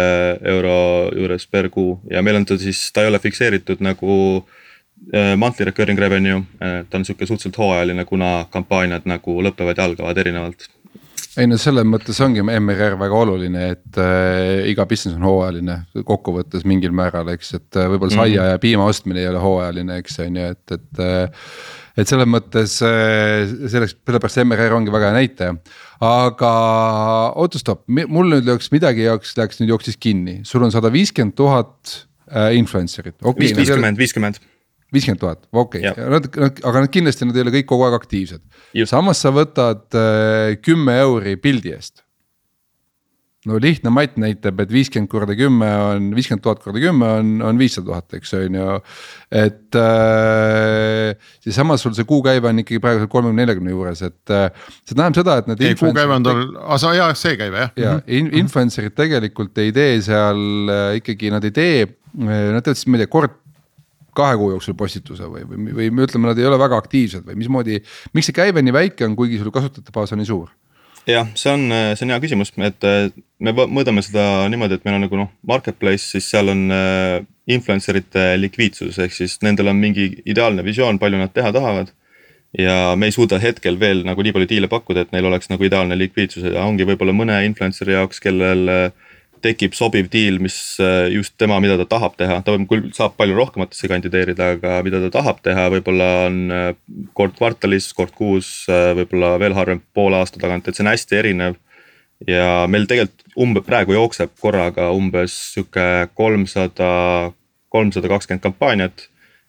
euro 0.53 0.77
juures 1.17 1.47
per 1.51 1.67
kuu. 1.73 1.97
Ja 2.13 2.23
meil 2.23 2.39
on 2.39 2.47
ta 2.47 2.55
siis, 2.61 2.85
ta 2.93 3.03
ei 3.03 3.11
ole 3.11 3.19
fikseeritud 3.19 3.83
nagu 3.83 4.13
äh, 4.39 4.57
monthly 5.37 5.65
recurring 5.65 5.99
revenue, 5.99 6.43
äh, 6.61 6.83
ta 6.89 6.99
on 6.99 7.05
sihuke 7.05 7.25
suhteliselt 7.25 7.57
hooajaline, 7.57 8.05
kuna 8.05 8.45
kampaaniad 8.53 9.07
nagu 9.09 9.41
lõpevad 9.43 9.79
ja 9.79 9.89
algavad 9.89 10.21
erinevalt. 10.21 10.69
ei 11.39 11.47
no 11.47 11.55
selles 11.59 11.85
mõttes 11.87 12.17
ongi 12.23 12.43
MRR 12.43 12.97
väga 12.99 13.19
oluline, 13.23 13.67
et 13.73 13.99
äh, 14.01 14.67
iga 14.71 14.85
business 14.85 15.15
on 15.15 15.23
hooajaline 15.25 15.77
kokkuvõttes 16.05 16.65
mingil 16.67 16.91
määral, 16.95 17.31
eks, 17.33 17.53
et 17.57 17.79
äh, 17.79 17.87
võib-olla 17.91 18.13
saia 18.13 18.41
mm 18.41 18.45
-hmm. 18.45 18.51
ja 18.51 18.59
piima 18.59 18.85
ostmine 18.85 19.23
ei 19.23 19.29
ole 19.31 19.39
hooajaline, 19.39 19.97
eks 20.03 20.19
on 20.19 20.35
ju, 20.35 20.49
et, 20.55 20.75
et 20.77 20.99
äh, 20.99 21.47
et 21.97 22.07
selles 22.07 22.27
mõttes 22.27 22.77
selleks, 22.79 23.97
sellepärast 24.07 24.37
MRR 24.45 24.73
ongi 24.73 24.91
väga 24.91 25.09
hea 25.09 25.15
näitaja. 25.17 25.55
aga 25.99 26.51
oota 27.35 27.59
stopp, 27.59 27.83
mul 27.87 28.31
nüüd 28.31 28.47
läks 28.47 28.71
midagi 28.71 29.03
jaoks 29.03 29.35
läks 29.37 29.59
nüüd 29.59 29.73
jooksis 29.73 29.97
kinni, 29.97 30.39
sul 30.43 30.63
on 30.63 30.71
sada 30.71 30.91
viiskümmend 30.91 31.35
tuhat 31.35 32.07
influencer'it 32.31 33.17
okay,. 33.23 33.51
viiskümmend, 33.51 33.97
viiskümmend 33.97 34.39
viiskümmend 34.91 35.23
tuhat, 35.23 35.43
okei 35.55 35.83
nad, 35.87 36.29
aga 36.35 36.85
nad 36.85 36.91
kindlasti 36.91 37.27
nad 37.27 37.37
ei 37.37 37.45
ole 37.45 37.55
kõik 37.55 37.71
kogu 37.71 37.87
aeg 37.87 37.97
aktiivsed. 38.01 38.43
samas 38.89 39.23
sa 39.23 39.33
võtad 39.35 39.87
äh, 39.97 40.55
kümme 40.61 40.97
äh, 40.97 41.03
euri 41.05 41.35
pildi 41.39 41.71
eest. 41.77 42.03
no 43.47 43.57
lihtne 43.57 43.89
matt 43.89 44.19
näitab, 44.21 44.59
et 44.61 44.73
viiskümmend 44.73 45.09
korda 45.09 45.33
kümme 45.37 45.69
on, 45.85 46.11
viiskümmend 46.17 46.43
tuhat 46.45 46.59
korda 46.61 46.83
kümme 46.83 47.07
on, 47.21 47.31
on 47.47 47.61
viissada 47.61 47.87
tuhat, 47.87 48.17
eks 48.19 48.35
on 48.37 48.59
ju. 48.59 48.75
et 49.31 49.79
äh, 49.79 51.31
siis 51.39 51.55
samas 51.55 51.85
sul 51.85 51.95
see 51.97 52.07
kuukäive 52.09 52.51
on 52.51 52.61
ikkagi 52.61 52.83
praegu 52.83 53.07
kolmekümne, 53.07 53.45
neljakümne 53.45 53.73
juures, 53.73 54.03
et 54.11 54.35
äh, 54.35 54.51
see 54.83 54.93
tähendab 54.93 55.21
seda, 55.21 55.39
et 55.39 55.49
need. 55.49 55.65
ei, 55.71 55.79
kuukäive 55.79 56.19
on 56.19 56.27
tal, 56.27 56.43
aa 56.67 56.95
jah, 56.99 57.15
see 57.17 57.39
käive 57.39 57.63
jah. 57.63 57.73
ja 57.79 57.97
in, 58.11 58.29
influencer'id 58.43 58.99
tegelikult 58.99 59.63
ei 59.63 59.71
tee 59.75 59.97
seal 60.03 60.75
äh, 60.75 60.87
ikkagi, 60.99 61.31
nad 61.33 61.47
ei 61.47 61.55
tee, 61.55 61.85
äh, 61.87 62.49
nad 62.51 62.61
teevad 62.67 62.75
siis, 62.75 62.91
ma 62.91 62.99
ei 62.99 63.05
tea, 63.07 63.15
kord 63.15 63.40
kahe 64.17 64.39
kuu 64.39 64.51
jooksul 64.53 64.77
postituse 64.79 65.27
või, 65.29 65.45
või, 65.47 65.75
või, 65.77 65.91
ütleme, 66.05 66.29
nad 66.29 66.39
ei 66.39 66.47
ole 66.49 66.59
väga 66.61 66.79
aktiivsed 66.81 67.27
või 67.27 67.37
mismoodi, 67.39 67.79
miks 68.15 68.29
see 68.29 68.37
käive 68.37 68.63
nii 68.63 68.75
väike 68.75 69.07
on, 69.07 69.15
kuigi 69.19 69.39
sul 69.41 69.53
kasutajate 69.53 69.93
baas 69.95 70.13
on 70.15 70.21
nii 70.21 70.31
suur? 70.31 70.51
jah, 71.09 71.29
see 71.35 71.49
on, 71.49 71.63
see 71.95 72.05
on 72.05 72.13
hea 72.13 72.21
küsimus, 72.21 72.51
et 72.61 72.85
äh, 72.85 73.07
me 73.41 73.53
mõõdame 73.57 74.03
seda 74.05 74.45
niimoodi, 74.51 74.77
et 74.77 74.83
meil 74.85 74.99
on 74.99 75.05
nagu 75.07 75.17
noh, 75.17 75.31
marketplace, 75.47 76.03
siis 76.13 76.27
seal 76.29 76.51
on 76.53 76.67
äh, 76.75 77.23
influencer 77.49 77.97
ite 77.97 78.27
likviidsus, 78.37 78.99
ehk 79.01 79.15
siis 79.15 79.39
nendel 79.45 79.71
on 79.71 79.81
mingi 79.81 80.11
ideaalne 80.29 80.65
visioon, 80.65 80.99
palju 81.01 81.21
nad 81.21 81.33
teha 81.33 81.53
tahavad. 81.55 81.93
ja 82.51 82.97
me 82.99 83.07
ei 83.07 83.13
suuda 83.15 83.37
hetkel 83.39 83.77
veel 83.79 84.01
nagu 84.03 84.21
nii 84.21 84.33
palju 84.35 84.47
diile 84.49 84.67
pakkuda, 84.67 85.05
et 85.05 85.13
neil 85.15 85.25
oleks 85.29 85.47
nagu 85.47 85.63
ideaalne 85.63 85.95
likviidsus 85.95 86.43
ja 86.43 86.65
ongi 86.67 86.83
võib-olla 86.83 87.13
mõne 87.15 87.37
influencer'i 87.47 87.95
jaoks, 87.95 88.19
kellel 88.19 88.67
äh, 88.69 89.10
tekib 89.43 89.75
sobiv 89.77 90.07
diil, 90.11 90.39
mis 90.43 90.55
äh, 90.81 91.09
just 91.13 91.35
tema, 91.41 91.59
mida 91.63 91.77
ta 91.81 91.87
tahab 91.95 92.15
teha, 92.19 92.39
ta 92.45 92.55
võib 92.55 92.67
küll, 92.69 92.87
saab 92.95 93.15
palju 93.19 93.35
rohkematesse 93.37 93.89
kandideerida, 93.91 94.53
aga 94.57 94.79
mida 94.85 95.01
ta 95.05 95.11
tahab 95.17 95.41
teha, 95.45 95.67
võib-olla 95.73 96.09
on 96.27 96.39
äh, 96.55 96.71
kord 97.17 97.35
kvartalis, 97.39 97.91
kord 97.97 98.15
kuus, 98.17 98.51
äh, 98.71 98.91
võib-olla 98.97 99.35
veel 99.41 99.57
harvem 99.57 99.83
poole 99.95 100.19
aasta 100.21 100.41
tagant, 100.41 100.67
et 100.67 100.77
see 100.77 100.85
on 100.85 100.91
hästi 100.93 101.21
erinev. 101.21 101.59
ja 102.29 102.67
meil 102.69 102.85
tegelikult 102.85 103.37
umbe, 103.41 103.63
praegu 103.65 103.95
jookseb 103.95 104.35
korraga 104.41 104.91
umbes 104.93 105.33
sihuke 105.55 106.07
kolmsada, 106.13 106.91
kolmsada 107.73 108.11
kakskümmend 108.11 108.43
kampaaniat. 108.43 109.07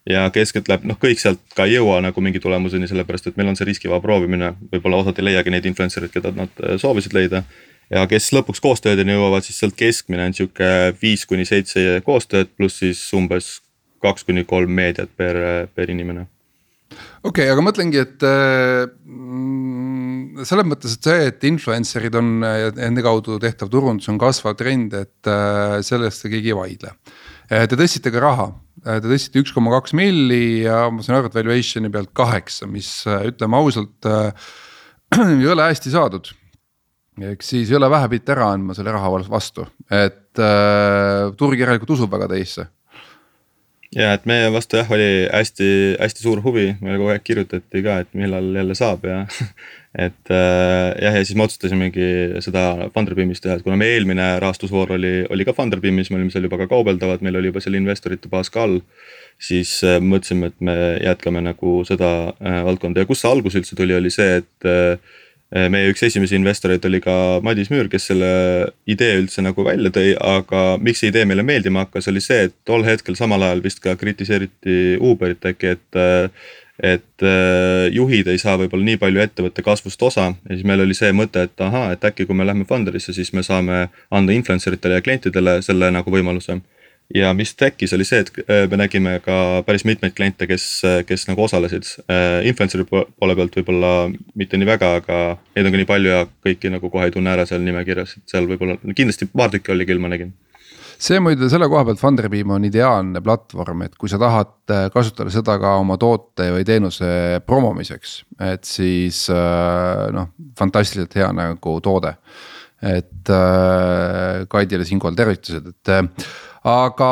Ja 0.09 0.25
keskeltläbi 0.35 0.89
noh, 0.91 0.97
kõik 0.99 1.21
sealt 1.23 1.39
ka 1.55 1.63
ei 1.69 1.77
jõua 1.77 2.01
nagu 2.03 2.23
mingi 2.25 2.41
tulemuseni, 2.43 2.89
sellepärast 2.91 3.29
et 3.29 3.37
meil 3.39 3.53
on 3.53 3.59
see 3.59 3.69
riskivaba 3.69 4.01
proovimine, 4.03 4.49
võib-olla 4.73 4.99
osad 5.05 5.21
ei 5.21 5.29
leiagi 5.29 5.53
neid 5.55 5.69
influencer'id, 5.69 6.11
keda 6.11 6.33
nad 6.35 6.65
soovisid 6.83 7.15
leida 7.15 7.45
ja 7.93 8.05
kes 8.11 8.31
lõpuks 8.35 8.63
koostöödeni 8.65 9.17
jõuavad, 9.17 9.45
siis 9.47 9.59
sealt 9.61 9.77
keskmine 9.79 10.29
on 10.29 10.37
sihuke 10.37 10.69
viis 11.03 11.27
kuni 11.29 11.45
seitse 11.49 12.01
koostööd, 12.07 12.53
pluss 12.57 12.81
siis 12.83 13.03
umbes 13.17 13.59
kaks 14.03 14.27
kuni 14.27 14.47
kolm 14.49 14.73
meediat 14.75 15.13
per, 15.17 15.39
per 15.75 15.93
inimene. 15.93 16.27
okei 17.23 17.45
okay,, 17.45 17.51
aga 17.53 17.65
mõtlengi, 17.65 18.01
et 18.03 18.27
äh, 18.27 18.87
selles 20.49 20.69
mõttes, 20.69 20.97
et 20.97 21.11
see, 21.11 21.29
et 21.31 21.47
influencer'id 21.53 22.19
on 22.19 22.33
ja 22.43 22.73
nende 22.81 23.05
kaudu 23.05 23.39
tehtav 23.43 23.71
turundus 23.73 24.11
on 24.13 24.21
kasvav 24.21 24.57
trend, 24.59 24.97
et 24.97 25.31
äh, 25.31 25.79
sellest 25.87 26.27
keegi 26.27 26.53
ei 26.53 26.59
vaidle. 26.59 26.97
Äh, 27.53 27.69
te 27.69 27.79
tõstsite 27.79 28.13
ka 28.15 28.25
raha, 28.25 28.51
te 28.83 29.05
tõstsite 29.07 29.45
üks 29.45 29.55
koma 29.55 29.75
kaks 29.77 29.95
milli 29.99 30.65
ja 30.65 30.87
ma 30.91 31.05
saan 31.05 31.21
aru, 31.21 31.31
et 31.31 31.41
valuation'i 31.43 31.93
pealt 31.93 32.15
kaheksa, 32.17 32.67
mis 32.71 33.03
ütleme 33.07 33.61
ausalt 33.61 34.09
ei 35.21 35.53
ole 35.53 35.69
hästi 35.69 35.93
saadud 35.93 36.33
eks 37.21 37.51
siis 37.55 37.71
ei 37.71 37.77
ole 37.77 37.91
vähe 37.93 38.09
bitte 38.13 38.33
ära 38.33 38.53
andma 38.55 38.77
selle 38.77 38.95
raha 38.95 39.11
vastu, 39.29 39.67
et 39.93 40.41
äh, 40.41 41.33
turg 41.37 41.61
järelikult 41.61 41.93
usub 41.97 42.13
väga 42.13 42.31
teisse. 42.33 42.67
ja 43.93 44.15
et 44.17 44.25
meie 44.25 44.49
vastu 44.53 44.79
jah, 44.81 44.89
oli 44.89 45.29
hästi-hästi 45.29 46.25
suur 46.25 46.41
huvi, 46.41 46.71
meile 46.81 46.97
kogu 46.97 47.13
aeg 47.13 47.25
kirjutati 47.27 47.83
ka, 47.85 47.99
et 48.01 48.15
millal 48.17 48.49
jälle 48.57 48.77
saab 48.79 49.05
ja 49.05 49.27
et 50.07 50.33
äh, 50.33 50.89
jah, 51.05 51.19
ja 51.19 51.21
siis 51.21 51.37
me 51.37 51.45
otsustasimegi 51.45 52.41
seda 52.41 52.89
Funderbeamis 52.95 53.45
teha, 53.45 53.59
et 53.59 53.67
kuna 53.67 53.77
meie 53.77 53.99
eelmine 53.99 54.39
rahastusvoor 54.41 54.95
oli, 54.97 55.15
oli 55.29 55.45
ka 55.45 55.53
Funderbeamis, 55.57 56.09
me 56.11 56.17
olime 56.17 56.33
seal 56.33 56.49
juba 56.49 56.63
ka 56.63 56.71
kaubeldavad, 56.71 57.21
meil 57.21 57.37
oli 57.37 57.53
juba 57.53 57.61
seal 57.61 57.77
investorite 57.77 58.33
baas 58.33 58.49
ka 58.53 58.65
all. 58.65 58.81
siis 59.43 59.83
äh, 59.85 59.99
mõtlesime, 60.01 60.49
et 60.49 60.61
me 60.65 60.77
jätkame 61.03 61.45
nagu 61.45 61.83
seda 61.85 62.33
äh, 62.41 62.63
valdkonda 62.65 63.05
ja 63.05 63.09
kust 63.09 63.27
see 63.27 63.33
algus 63.33 63.59
üldse 63.61 63.77
tuli, 63.77 63.93
oli 63.97 64.13
see, 64.15 64.41
et 64.41 64.69
äh, 64.69 65.21
meie 65.53 65.91
üks 65.93 66.03
esimesi 66.07 66.39
investoreid 66.39 66.85
oli 66.89 67.01
ka 67.05 67.15
Madis 67.45 67.69
Müür, 67.73 67.91
kes 67.93 68.09
selle 68.09 68.33
idee 68.89 69.19
üldse 69.21 69.45
nagu 69.45 69.65
välja 69.67 69.93
tõi, 69.93 70.15
aga 70.17 70.79
miks 70.81 71.03
see 71.03 71.13
idee 71.13 71.27
meile 71.29 71.45
meeldima 71.45 71.85
hakkas, 71.85 72.09
oli 72.09 72.23
see, 72.25 72.47
et 72.49 72.57
tol 72.69 72.87
hetkel 72.87 73.19
samal 73.19 73.45
ajal 73.45 73.61
vist 73.65 73.83
ka 73.85 73.95
kritiseeriti 74.01 74.97
Uberit 75.01 75.45
äkki, 75.53 75.77
et. 75.77 76.03
et 76.83 77.23
eh, 77.23 77.93
juhid 77.95 78.27
ei 78.33 78.39
saa 78.41 78.57
võib-olla 78.59 78.83
nii 78.87 78.99
palju 78.99 79.21
ettevõtte 79.23 79.63
kasvust 79.63 80.01
osa 80.03 80.25
ja 80.33 80.55
siis 80.55 80.65
meil 80.67 80.81
oli 80.83 80.97
see 80.97 81.13
mõte, 81.15 81.45
et 81.47 81.61
ahaa, 81.63 81.93
et 81.95 82.05
äkki 82.09 82.25
kui 82.27 82.35
me 82.35 82.47
lähme 82.49 82.65
Funderisse, 82.67 83.13
siis 83.13 83.31
me 83.37 83.45
saame 83.47 83.85
anda 84.11 84.33
influencer 84.35 84.75
itele 84.75 84.97
ja 84.99 85.05
klientidele 85.05 85.61
selle 85.63 85.93
nagu 85.95 86.11
võimaluse 86.11 86.57
ja 87.15 87.33
mis 87.37 87.53
tekkis, 87.59 87.93
oli 87.97 88.07
see, 88.09 88.23
et 88.25 88.31
äh, 88.45 88.65
me 88.71 88.79
nägime 88.81 89.17
ka 89.25 89.63
päris 89.67 89.85
mitmeid 89.89 90.15
kliente, 90.17 90.47
kes, 90.51 90.67
kes 91.09 91.27
nagu 91.29 91.45
osalesid. 91.45 91.89
Äh, 92.07 92.41
influencer'i 92.49 92.87
poole 92.89 93.37
pealt 93.39 93.59
võib-olla 93.59 93.93
mitte 94.39 94.61
nii 94.61 94.69
väga, 94.69 94.95
aga 95.03 95.19
neid 95.57 95.69
on 95.69 95.75
ka 95.75 95.83
nii 95.83 95.91
palju 95.91 96.15
ja 96.15 96.23
kõiki 96.47 96.73
nagu 96.73 96.93
kohe 96.93 97.09
ei 97.09 97.15
tunne 97.15 97.35
ära 97.35 97.47
seal 97.49 97.65
nimekirjas, 97.67 98.17
et 98.19 98.33
seal 98.33 98.49
võib-olla 98.51 98.79
kindlasti 98.97 99.29
paar 99.33 99.53
tükki 99.53 99.75
oli 99.75 99.89
küll, 99.89 100.03
ma 100.03 100.13
nägin 100.13 100.33
see 101.03 101.19
muide 101.19 101.49
selle 101.51 101.67
koha 101.67 101.83
pealt 101.89 101.99
Funderbeam 101.99 102.53
on 102.55 102.63
ideaalne 102.69 103.19
platvorm, 103.27 103.81
et 103.89 103.97
kui 103.99 104.11
sa 104.11 104.21
tahad 104.23 104.55
äh, 104.71 104.87
kasutada 104.95 105.33
seda 105.35 105.57
ka 105.59 105.75
oma 105.81 105.99
toote 106.01 106.47
või 106.55 106.67
teenuse 106.69 107.43
promomiseks, 107.47 108.21
et 108.53 108.65
siis 108.69 109.27
noh, 109.33 110.31
fantastiliselt 110.59 111.19
hea 111.19 111.29
nagu 111.37 111.77
toode. 111.85 112.15
et 112.83 113.29
Kaidile 114.51 114.85
siinkohal 114.87 115.15
tervitused, 115.15 115.69
et 115.71 115.91
aga 116.63 117.11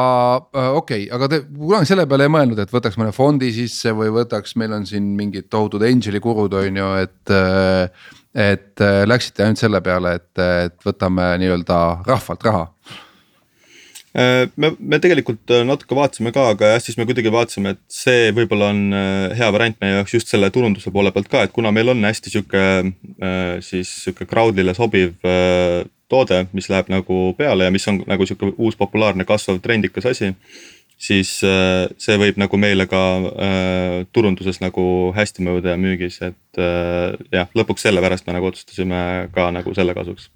äh, 0.55 0.71
okei 0.79 1.05
okay,, 1.05 1.11
aga 1.15 1.29
te 1.31 1.41
kunagi 1.43 1.91
selle 1.91 2.07
peale 2.11 2.29
ei 2.29 2.33
mõelnud, 2.33 2.61
et 2.63 2.71
võtaks 2.71 2.99
mõne 3.01 3.11
fondi 3.15 3.51
sisse 3.55 3.93
või 3.97 4.13
võtaks, 4.15 4.55
meil 4.61 4.77
on 4.77 4.87
siin 4.87 5.11
mingid 5.19 5.51
tohutud 5.51 5.83
angel'i 5.87 6.23
kurud, 6.23 6.55
on 6.55 6.83
ju, 6.83 6.97
et. 7.05 7.37
Äh, 7.37 8.17
et 8.31 8.79
äh, 8.79 9.01
läksite 9.11 9.43
ainult 9.43 9.59
selle 9.59 9.81
peale, 9.83 10.13
et, 10.21 10.39
et 10.39 10.85
võtame 10.87 11.33
nii-öelda 11.43 11.79
rahvalt 12.07 12.45
raha 12.47 12.69
me, 14.15 14.71
me 14.79 15.01
tegelikult 15.03 15.51
natuke 15.67 15.99
vaatasime 15.99 16.31
ka, 16.35 16.45
aga 16.53 16.71
jah, 16.77 16.85
siis 16.85 16.95
me 16.95 17.09
kuidagi 17.09 17.33
vaatasime, 17.35 17.73
et 17.75 17.81
see 17.91 18.31
võib-olla 18.37 18.69
on 18.71 18.95
hea 19.35 19.51
variant 19.51 19.83
meie 19.83 19.97
jaoks 19.97 20.15
just 20.15 20.31
selle 20.31 20.47
turunduse 20.55 20.95
poole 20.95 21.11
pealt 21.11 21.27
ka, 21.31 21.43
et 21.43 21.55
kuna 21.55 21.75
meil 21.75 21.91
on 21.91 22.07
hästi 22.07 22.31
sihuke 22.31 22.65
siis 23.67 23.91
sihuke 24.05 24.31
crowd'ile 24.31 24.79
sobiv 24.79 25.17
toode, 26.11 26.45
mis 26.57 26.69
läheb 26.73 26.91
nagu 26.93 27.23
peale 27.39 27.69
ja 27.69 27.75
mis 27.75 27.87
on 27.91 28.03
nagu 28.11 28.27
sihuke 28.27 28.53
uus 28.59 28.77
populaarne 28.79 29.27
kasvav 29.29 29.61
trendikas 29.63 30.07
asi. 30.11 30.35
siis 31.01 31.39
äh, 31.49 31.87
see 31.97 32.19
võib 32.21 32.37
nagu 32.37 32.59
meile 32.61 32.85
ka 32.87 33.05
äh, 33.17 33.95
turunduses 34.13 34.61
nagu 34.61 34.83
hästi 35.17 35.47
mõjuda 35.47 35.73
ja 35.73 35.81
müügis, 35.81 36.21
et 36.21 36.61
äh, 36.61 37.17
jah, 37.33 37.49
lõpuks 37.57 37.87
sellepärast 37.87 38.27
me 38.27 38.37
nagu 38.37 38.51
otsustasime 38.51 39.31
ka 39.35 39.49
nagu 39.55 39.75
selle 39.75 39.97
kasuks 39.97 40.29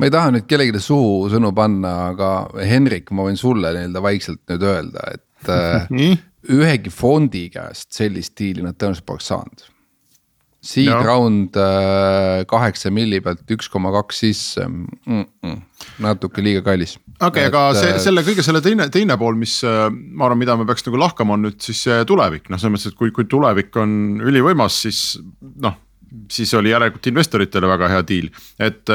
ma 0.00 0.08
ei 0.08 0.14
taha 0.14 0.32
nüüd 0.34 0.48
kellelegi 0.50 0.82
suhu 0.82 1.28
sõnu 1.30 1.52
panna, 1.54 1.92
aga 2.14 2.30
Henrik, 2.66 3.12
ma 3.14 3.28
võin 3.28 3.38
sulle 3.38 3.74
nii-öelda 3.76 4.02
vaikselt 4.02 4.42
nüüd 4.50 4.66
öelda, 4.66 5.06
et 5.14 5.52
äh, 5.52 6.16
ühegi 6.58 6.90
fondi 6.90 7.48
käest 7.52 7.92
sellist 7.94 8.34
diili 8.38 8.64
nad 8.64 8.78
tõenäoliselt 8.80 9.06
poleks 9.06 9.30
saanud 9.30 9.68
Seed 10.60 10.90
no. 10.90 11.00
round 11.00 11.56
äh, 11.56 12.42
kaheksa 12.48 12.90
milli 12.92 13.22
pealt 13.24 13.48
üks 13.54 13.70
koma 13.72 13.88
kaks 13.94 14.18
sisse 14.20 14.66
mm, 14.66 15.22
-mm, 15.40 15.54
natuke 16.04 16.44
liiga 16.44 16.60
kallis. 16.66 16.98
okei 17.16 17.46
okay,, 17.46 17.46
aga 17.48 17.62
see 17.78 17.94
äh, 17.94 18.00
selle 18.04 18.20
kõige 18.26 18.44
selle 18.44 18.60
teine, 18.60 18.90
teine 18.92 19.16
pool, 19.20 19.38
mis 19.40 19.54
äh, 19.64 19.86
ma 19.88 20.26
arvan, 20.28 20.42
mida 20.42 20.58
me 20.60 20.66
peaks 20.68 20.84
nagu 20.84 21.00
lahkama, 21.00 21.38
on 21.38 21.46
nüüd 21.48 21.56
siis 21.64 21.80
see 21.86 22.04
tulevik, 22.04 22.50
noh, 22.52 22.60
selles 22.60 22.74
mõttes, 22.74 22.92
et 22.92 22.98
kui, 22.98 23.08
kui 23.16 23.24
tulevik 23.24 23.78
on 23.80 24.20
ülivõimas, 24.20 24.82
siis 24.84 25.00
noh. 25.64 25.78
siis 26.28 26.52
oli 26.58 26.74
järelikult 26.74 27.08
investoritele 27.08 27.70
väga 27.70 27.88
hea 27.94 28.04
deal, 28.12 28.28
et 28.60 28.92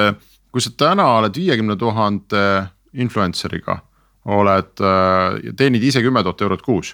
kui 0.54 0.62
sa 0.62 0.70
täna 0.78 1.08
oled 1.18 1.34
viiekümne 1.34 1.80
tuhande 1.82 2.44
influencer'iga, 2.94 3.80
oled, 4.38 4.86
teenid 5.58 5.84
ise 5.84 6.06
kümme 6.06 6.22
tuhat 6.22 6.46
eurot 6.46 6.62
kuus 6.62 6.94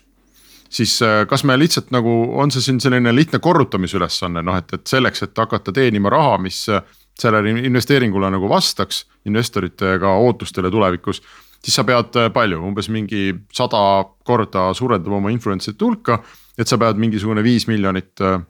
siis 0.71 0.95
äh, 1.05 1.25
kas 1.27 1.43
me 1.47 1.57
lihtsalt 1.59 1.91
nagu, 1.91 2.11
on 2.39 2.51
see 2.53 2.63
siin 2.63 2.79
selline 2.83 3.13
lihtne 3.15 3.41
korrutamisülesanne, 3.43 4.43
noh 4.45 4.57
et, 4.57 4.73
et 4.77 4.87
selleks, 4.87 5.25
et 5.27 5.43
hakata 5.43 5.73
teenima 5.75 6.11
raha, 6.13 6.37
mis 6.41 6.63
äh, 6.71 6.83
sellele 7.19 7.53
investeeringule 7.67 8.31
nagu 8.31 8.49
vastaks, 8.49 9.05
investorite 9.29 9.97
ka 10.01 10.15
ootustele 10.25 10.71
tulevikus. 10.71 11.21
siis 11.61 11.75
sa 11.75 11.83
pead 11.83 12.15
äh, 12.17 12.31
palju, 12.33 12.61
umbes 12.65 12.89
mingi 12.89 13.35
sada 13.53 14.05
korda 14.23 14.71
suurendama 14.73 15.19
oma 15.19 15.29
influencer'ite 15.29 15.85
hulka, 15.85 16.21
et 16.57 16.67
sa 16.67 16.77
pead 16.77 16.97
mingisugune 16.97 17.43
viis 17.43 17.67
miljonit 17.67 18.21
äh, 18.21 18.41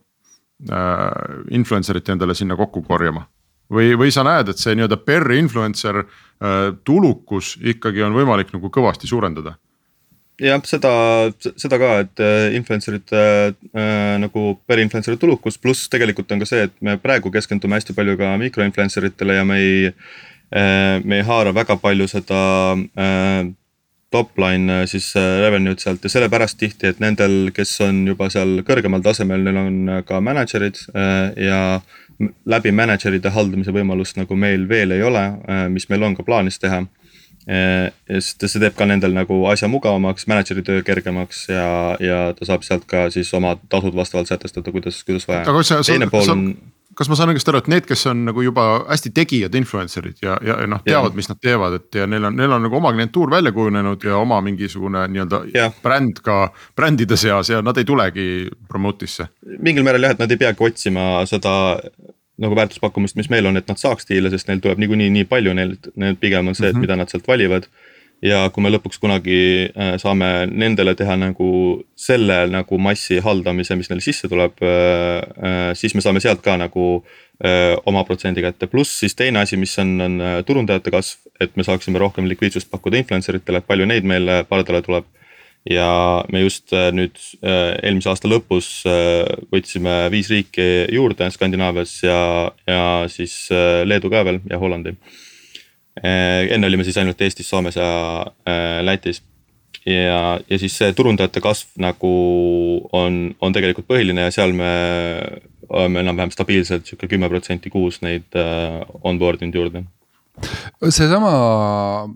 influencer'it 1.52 2.10
endale 2.10 2.36
sinna 2.36 2.56
kokku 2.56 2.82
korjama 2.82 3.26
või, 3.72 3.96
või 3.98 4.12
sa 4.12 4.24
näed, 4.28 4.52
et 4.52 4.62
see 4.62 4.76
nii-öelda 4.76 5.00
per 5.06 5.28
influencer 5.36 6.04
äh, 6.04 6.72
tulukus 6.84 7.56
ikkagi 7.62 8.04
on 8.06 8.16
võimalik 8.16 8.54
nagu 8.56 8.72
kõvasti 8.74 9.10
suurendada 9.10 9.56
jah, 10.42 10.62
seda, 10.68 10.92
seda 11.60 11.80
ka, 11.82 11.92
et 12.06 12.22
äh, 12.24 12.56
influencer'ite 12.58 13.22
äh, 13.54 14.18
nagu 14.22 14.56
per 14.68 14.82
influencer'i 14.82 15.20
tulukus, 15.22 15.60
pluss 15.62 15.90
tegelikult 15.92 16.32
on 16.34 16.42
ka 16.42 16.50
see, 16.50 16.66
et 16.68 16.76
me 16.84 16.98
praegu 17.02 17.32
keskendume 17.34 17.78
hästi 17.78 17.96
palju 17.98 18.18
ka 18.20 18.34
mikroinfluencer 18.42 19.10
itele 19.12 19.40
ja 19.40 19.48
me 19.48 19.62
ei 19.62 19.80
äh,, 19.92 21.00
me 21.04 21.22
ei 21.22 21.26
haara 21.28 21.54
väga 21.56 21.78
palju 21.82 22.08
seda 22.10 22.42
äh, 22.76 23.50
top 24.12 24.38
line 24.42 24.82
äh, 24.82 24.86
siis 24.90 25.14
äh, 25.16 25.40
revenue'd 25.46 25.84
sealt. 25.84 26.04
Ja 26.04 26.14
sellepärast 26.16 26.60
tihti, 26.60 26.90
et 26.90 27.02
nendel, 27.04 27.54
kes 27.56 27.78
on 27.86 28.06
juba 28.10 28.30
seal 28.34 28.64
kõrgemal 28.68 29.04
tasemel, 29.06 29.46
neil 29.46 29.62
on 29.62 30.02
ka 30.08 30.22
manager'id 30.24 30.82
ja 31.42 31.62
läbi 32.46 32.74
manager'ide 32.76 33.32
haldamise 33.34 33.74
võimalust 33.74 34.20
nagu 34.20 34.36
meil 34.38 34.68
veel 34.70 34.94
ei 34.94 35.02
ole, 35.02 35.24
mis 35.74 35.88
meil 35.90 36.04
on 36.06 36.14
ka 36.18 36.26
plaanis 36.28 36.60
teha 36.62 36.84
sest 37.46 38.46
see 38.46 38.62
teeb 38.62 38.76
ka 38.78 38.86
nendel 38.90 39.16
nagu 39.16 39.40
asja 39.52 39.70
mugavamaks, 39.72 40.28
mänedžeri 40.30 40.66
töö 40.66 40.84
kergemaks 40.86 41.48
ja, 41.50 41.70
ja 42.02 42.20
ta 42.38 42.48
saab 42.48 42.66
sealt 42.68 42.86
ka 42.90 43.08
siis 43.14 43.32
oma 43.38 43.56
tasud 43.72 43.96
vastavalt 43.98 44.30
sätestada, 44.30 44.74
kuidas, 44.74 45.02
kuidas 45.08 45.28
vaja. 45.30 45.42
aga 45.48 45.58
kas 45.58 45.74
sa, 45.74 45.82
sa, 45.88 45.98
kas, 46.12 46.30
on... 46.30 46.46
kas 46.98 47.10
ma 47.10 47.18
saan 47.18 47.34
õigesti 47.34 47.54
aru, 47.54 47.64
et 47.64 47.72
need, 47.74 47.88
kes 47.90 48.06
on 48.12 48.24
nagu 48.30 48.46
juba 48.46 48.68
hästi 48.84 49.14
tegijad 49.18 49.58
influencer'id 49.58 50.22
ja, 50.22 50.38
ja, 50.46 50.60
ja 50.62 50.70
noh, 50.70 50.84
teavad, 50.86 51.18
mis 51.18 51.32
nad 51.32 51.42
teevad, 51.42 51.80
et 51.82 52.02
ja 52.02 52.08
neil 52.10 52.30
on, 52.30 52.38
neil 52.38 52.58
on 52.58 52.66
nagu 52.68 52.78
oma 52.78 52.94
klientuur 52.94 53.34
välja 53.34 53.56
kujunenud 53.58 54.06
ja 54.06 54.22
oma 54.22 54.42
mingisugune 54.46 55.08
nii-öelda 55.10 55.72
bränd 55.82 56.22
ka 56.26 56.40
brändide 56.78 57.18
seas 57.18 57.50
ja 57.50 57.66
nad 57.66 57.82
ei 57.82 57.90
tulegi 57.90 58.30
promote'isse. 58.70 59.32
mingil 59.58 59.88
määral 59.88 60.10
jah, 60.10 60.18
et 60.18 60.22
nad 60.22 60.32
ei 60.32 60.42
peagi 60.46 60.70
otsima 60.70 61.26
seda 61.30 61.56
nagu 62.42 62.58
väärtuspakkumist, 62.58 63.18
mis 63.20 63.30
meil 63.32 63.48
on, 63.50 63.60
et 63.60 63.70
nad 63.70 63.80
saaks 63.80 64.08
diile, 64.10 64.32
sest 64.34 64.50
neil 64.50 64.62
tuleb 64.64 64.82
niikuinii 64.82 65.10
nii 65.14 65.30
palju, 65.30 65.56
neil, 65.58 65.78
neil 66.02 66.20
pigem 66.20 66.52
on 66.52 66.58
see, 66.58 66.68
et 66.68 66.74
mm 66.74 66.78
-hmm. 66.78 66.88
mida 66.88 67.00
nad 67.00 67.10
sealt 67.10 67.28
valivad. 67.28 67.70
ja 68.22 68.50
kui 68.54 68.62
me 68.62 68.70
lõpuks 68.70 69.00
kunagi 69.02 69.72
äh, 69.74 69.96
saame 69.98 70.46
nendele 70.46 70.94
teha 70.96 71.16
nagu 71.18 71.82
selle 71.96 72.48
nagu 72.48 72.78
massi 72.78 73.18
haldamise, 73.20 73.76
mis 73.76 73.90
neil 73.90 74.02
sisse 74.02 74.28
tuleb, 74.30 74.62
äh, 74.62 75.18
äh, 75.48 75.74
siis 75.74 75.96
me 75.96 76.02
saame 76.02 76.20
sealt 76.20 76.42
ka 76.42 76.58
nagu 76.58 77.04
oma 77.86 78.04
protsendi 78.04 78.42
kätte, 78.42 78.68
pluss 78.68 79.00
siis 79.00 79.16
teine 79.16 79.40
asi, 79.40 79.58
mis 79.58 79.80
on, 79.80 80.02
on 80.02 80.22
turundajate 80.46 80.92
kasv, 80.92 81.18
et 81.40 81.56
me 81.58 81.64
saaksime 81.64 81.98
rohkem 82.00 82.28
likviidsust 82.30 82.70
pakkuda 82.70 82.98
influencer 82.98 83.36
itele, 83.36 83.58
et 83.58 83.68
palju 83.68 83.86
neid 83.86 84.04
meile 84.04 84.44
pardale 84.44 84.82
tuleb 84.82 85.06
ja 85.70 86.24
me 86.32 86.42
just 86.42 86.74
äh, 86.74 86.90
nüüd 86.96 87.18
äh, 87.46 87.78
eelmise 87.86 88.10
aasta 88.10 88.30
lõpus 88.30 88.82
äh, 88.90 89.28
võtsime 89.54 90.10
viis 90.14 90.32
riiki 90.34 90.88
juurde 90.94 91.30
Skandinaavias 91.32 91.94
ja, 92.04 92.22
ja 92.68 92.86
siis 93.12 93.36
Leedu 93.86 94.10
ka 94.10 94.24
veel 94.26 94.42
ja 94.50 94.58
Hollandi. 94.62 94.96
enne 96.02 96.68
olime 96.68 96.86
siis 96.88 96.98
ainult 96.98 97.22
Eestis, 97.22 97.50
Soomes 97.50 97.76
ja 97.76 98.26
Lätis. 98.82 99.22
ja, 99.86 100.40
ja 100.50 100.58
siis 100.58 100.78
see 100.78 100.94
turundajate 100.94 101.42
kasv 101.42 101.78
nagu 101.84 102.12
on, 102.92 103.36
on 103.42 103.54
tegelikult 103.54 103.88
põhiline 103.88 104.26
ja 104.26 104.32
seal 104.32 104.54
me 104.54 104.72
oleme 105.70 106.00
enam-vähem 106.00 106.32
stabiilselt 106.32 106.88
sihuke 106.88 107.08
kümme 107.12 107.30
protsenti 107.30 107.70
kuus 107.70 108.02
neid 108.02 108.34
onboard 109.04 109.44
inud 109.44 109.56
juurde 109.56 109.84
seesama 110.90 111.32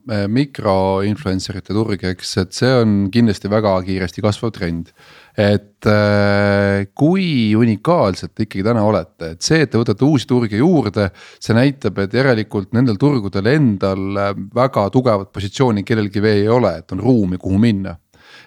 äh, 0.10 0.26
mikroinfluencer 0.32 1.60
ite 1.60 1.76
turg, 1.76 2.02
eks, 2.10 2.32
et 2.42 2.56
see 2.56 2.72
on 2.80 2.96
kindlasti 3.14 3.52
väga 3.52 3.76
kiiresti 3.86 4.24
kasvav 4.26 4.54
trend. 4.56 4.94
et 5.36 5.84
äh, 5.92 6.88
kui 6.96 7.52
unikaalsed 7.60 8.32
te 8.32 8.46
ikkagi 8.46 8.64
täna 8.64 8.86
olete, 8.88 9.34
et 9.36 9.44
see, 9.44 9.66
et 9.66 9.72
te 9.72 9.82
võtate 9.82 10.08
uusi 10.08 10.30
turge 10.30 10.56
juurde, 10.62 11.10
see 11.44 11.58
näitab, 11.58 12.00
et 12.00 12.16
järelikult 12.16 12.72
nendel 12.74 12.96
turgudel 12.96 13.52
endal 13.52 14.22
äh, 14.22 14.32
väga 14.56 14.88
tugevat 14.96 15.34
positsiooni 15.36 15.84
kellelgi 15.84 16.24
veel 16.24 16.46
ei 16.46 16.50
ole, 16.56 16.78
et 16.80 16.96
on 16.96 17.04
ruumi, 17.04 17.42
kuhu 17.42 17.60
minna 17.60 17.98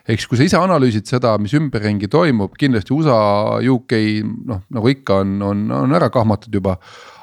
eks 0.08 0.24
kui 0.28 0.38
sa 0.40 0.46
ise 0.46 0.56
analüüsid 0.56 1.08
seda, 1.08 1.34
mis 1.40 1.52
ümberringi 1.56 2.08
toimub, 2.08 2.56
kindlasti 2.58 2.94
USA, 2.96 3.20
UK 3.60 3.94
noh, 4.48 4.64
nagu 4.72 4.90
ikka 4.92 5.20
on, 5.24 5.36
on, 5.44 5.62
on 5.84 5.96
ära 5.98 6.08
kahmatud 6.12 6.54
juba. 6.54 6.78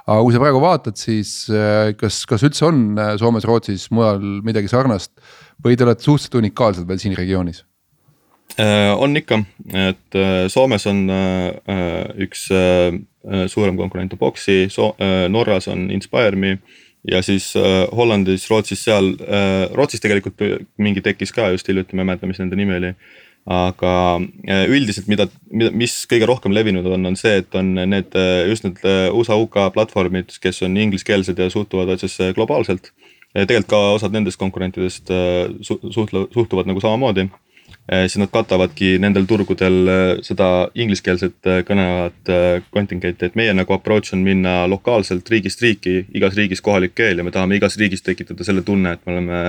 Aga 0.05 0.21
kui 0.21 0.35
sa 0.35 0.41
praegu 0.41 0.61
vaatad, 0.61 0.97
siis 0.99 1.31
äh, 1.49 1.93
kas, 1.97 2.23
kas 2.29 2.45
üldse 2.45 2.67
on 2.67 2.83
äh, 3.01 3.15
Soomes, 3.21 3.47
Rootsis, 3.47 3.87
mujal 3.95 4.21
midagi 4.45 4.69
sarnast 4.71 5.13
või 5.63 5.77
te 5.77 5.85
olete 5.87 6.05
suhteliselt 6.05 6.37
unikaalsed 6.41 6.87
veel 6.89 7.01
siin 7.01 7.17
regioonis? 7.17 7.63
Äh, 8.61 8.93
on 9.01 9.17
ikka, 9.17 9.41
et 9.73 10.17
Soomes 10.53 10.85
on 10.91 11.05
üks 12.21 12.45
suurem 13.49 13.77
konkurent 13.79 14.13
on 14.13 14.21
Boxi, 14.21 14.67
Norras 15.33 15.65
on 15.71 15.87
Inspire.me 15.91 16.59
ja 17.09 17.21
siis 17.25 17.51
Hollandis, 17.97 18.45
Rootsis 18.49 18.85
seal 18.85 19.15
Rootsis 19.73 20.03
tegelikult 20.03 20.41
mingi 20.77 21.01
tekkis 21.05 21.33
ka 21.33 21.49
just 21.55 21.67
hiljuti, 21.69 21.97
ma 21.97 22.05
ei 22.05 22.11
mäleta, 22.11 22.29
mis 22.29 22.41
nende 22.41 22.57
nimi 22.59 22.77
oli. 22.77 22.93
Aga 23.45 24.19
äh, 24.49 24.65
üldiselt, 24.73 25.07
mida, 25.11 25.27
mida, 25.53 25.69
mis 25.77 25.93
kõige 26.09 26.25
rohkem 26.29 26.53
levinud 26.55 26.87
on, 26.89 27.05
on 27.11 27.17
see, 27.19 27.43
et 27.43 27.57
on 27.57 27.75
need 27.77 28.15
äh, 28.17 28.47
just 28.49 28.65
need 28.65 28.79
äh, 28.81 29.11
USA, 29.13 29.37
UK 29.37 29.67
platvormid, 29.75 30.33
kes 30.41 30.63
on 30.65 30.77
ingliskeelsed 30.81 31.37
ja 31.37 31.49
suhtuvad 31.53 31.93
asjasse 31.93 32.33
globaalselt. 32.37 32.91
tegelikult 33.35 33.67
ka 33.69 33.79
osad 33.97 34.13
nendest 34.15 34.39
konkurentidest 34.39 35.09
suhtle-, 35.67 36.27
suhtuvad 36.33 36.69
nagu 36.69 36.79
samamoodi 36.79 37.27
siis 37.85 38.17
nad 38.17 38.31
katavadki 38.33 38.95
nendel 39.01 39.27
turgudel 39.29 39.75
eh, 39.91 40.03
seda 40.25 40.47
ingliskeelset 40.73 41.49
eh, 41.51 41.61
kõnelevat 41.67 42.31
kontingenti, 42.73 43.29
et 43.29 43.37
meie 43.37 43.53
nagu 43.53 43.75
approach 43.75 44.15
on 44.17 44.23
minna 44.25 44.63
lokaalselt 44.69 45.29
riigist 45.29 45.61
riiki, 45.61 45.99
igas 46.17 46.33
riigis 46.37 46.63
kohalik 46.65 46.95
keel 46.97 47.21
ja 47.21 47.25
me 47.25 47.33
tahame 47.35 47.59
igas 47.59 47.77
riigis 47.77 48.01
tekitada 48.05 48.47
selle 48.47 48.65
tunne, 48.65 48.95
et 48.95 49.05
me 49.05 49.13
oleme. 49.13 49.41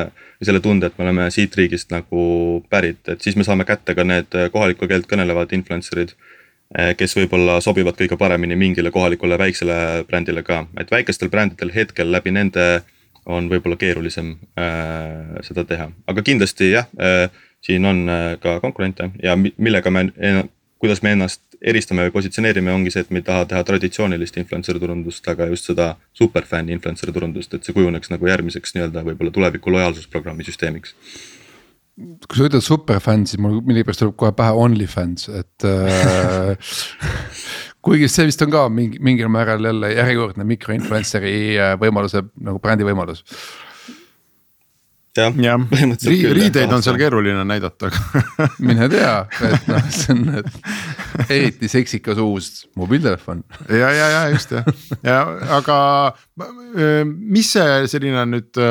selle 0.44 0.60
tunde, 0.60 0.86
et 0.86 0.98
me 0.98 1.04
oleme 1.06 1.30
siit 1.32 1.54
riigist 1.56 1.90
nagu 1.90 2.22
pärit, 2.68 3.00
et 3.08 3.22
siis 3.24 3.38
me 3.40 3.44
saame 3.44 3.64
kätte 3.64 3.94
ka 3.96 4.04
need 4.04 4.34
kohalikku 4.52 4.84
keelt 4.86 5.08
kõnelevad 5.08 5.54
influencer'id 5.56 6.12
kes 6.98 7.14
võib-olla 7.16 7.60
sobivad 7.62 7.96
kõige 7.96 8.18
paremini 8.18 8.56
mingile 8.58 8.90
kohalikule 8.90 9.38
väiksele 9.38 10.04
brändile 10.08 10.42
ka, 10.42 10.66
et 10.76 10.90
väikestel 10.90 11.30
brändidel 11.32 11.70
hetkel 11.72 12.10
läbi 12.12 12.34
nende 12.34 12.66
on 13.26 13.48
võib-olla 13.50 13.78
keerulisem 13.80 14.34
äh, 14.58 15.38
seda 15.46 15.64
teha, 15.64 15.88
aga 16.06 16.24
kindlasti 16.26 16.70
jah 16.72 16.90
äh, 17.00 17.26
siin 17.66 17.86
on 17.88 18.04
äh, 18.08 18.28
ka 18.42 18.58
konkurente. 18.62 19.10
Ja 19.22 19.36
millega 19.36 19.90
me, 19.90 20.08
kuidas 20.82 21.02
me 21.02 21.14
ennast 21.16 21.42
eristame 21.62 22.06
või 22.06 22.14
positsioneerime, 22.14 22.72
ongi 22.72 22.92
see, 22.92 23.04
et 23.06 23.12
me 23.14 23.22
ei 23.22 23.26
taha 23.26 23.46
teha 23.50 23.62
traditsioonilist 23.66 24.36
influencer 24.40 24.78
turundust, 24.80 25.24
aga 25.32 25.48
just 25.50 25.70
seda 25.70 25.94
superfänni 26.16 26.76
influencer 26.76 27.12
turundust, 27.14 27.54
et 27.56 27.64
see 27.64 27.76
kujuneks 27.76 28.12
nagu 28.12 28.28
järgmiseks 28.28 28.76
nii-öelda 28.76 29.04
võib-olla 29.06 29.32
tuleviku 29.34 29.72
lojaalsusprogrammi 29.74 30.46
süsteemiks. 30.46 30.94
Kui 31.96 32.36
sa 32.36 32.44
ütled 32.50 32.60
superfänn, 32.60 33.24
siis 33.24 33.40
mul 33.40 33.62
millegipärast 33.64 34.02
tuleb 34.02 34.18
kohe 34.20 34.34
pähe 34.36 34.52
OnlyFans, 34.66 35.30
et 35.32 35.64
äh, 35.64 36.74
kuigi 37.86 38.10
see 38.12 38.28
vist 38.28 38.44
on 38.44 38.52
ka 38.52 38.66
mingi 38.68 39.00
mingil 39.00 39.32
määral 39.32 39.64
jälle 39.64 39.94
järjekordne 39.94 40.44
mikroinfluencer'i 40.52 41.38
äh, 41.56 41.72
võimaluse 41.80 42.26
nagu 42.36 42.60
brändi 42.60 42.84
võimalus 42.84 43.24
jah 45.16 45.32
ja. 45.42 45.56
Ri, 46.06 46.18
riideid 46.36 46.72
on 46.72 46.84
seal 46.84 46.98
keeruline 47.00 47.44
näidata 47.48 47.90
mine 48.66 48.88
tea, 48.92 49.14
et 49.48 49.70
noh, 49.70 49.88
see 49.92 50.14
on 50.14 50.36
et 50.40 51.30
eriti 51.32 51.70
seksikas 51.70 52.20
uus 52.22 52.50
mobiiltelefon. 52.78 53.42
ja, 53.70 53.90
ja, 53.94 54.08
ja 54.12 54.22
just 54.34 54.52
jah, 54.56 54.68
ja 55.06 55.18
aga 55.58 55.78
mis 57.06 57.52
see 57.56 57.82
selline 57.90 58.26
nüüd, 58.30 58.62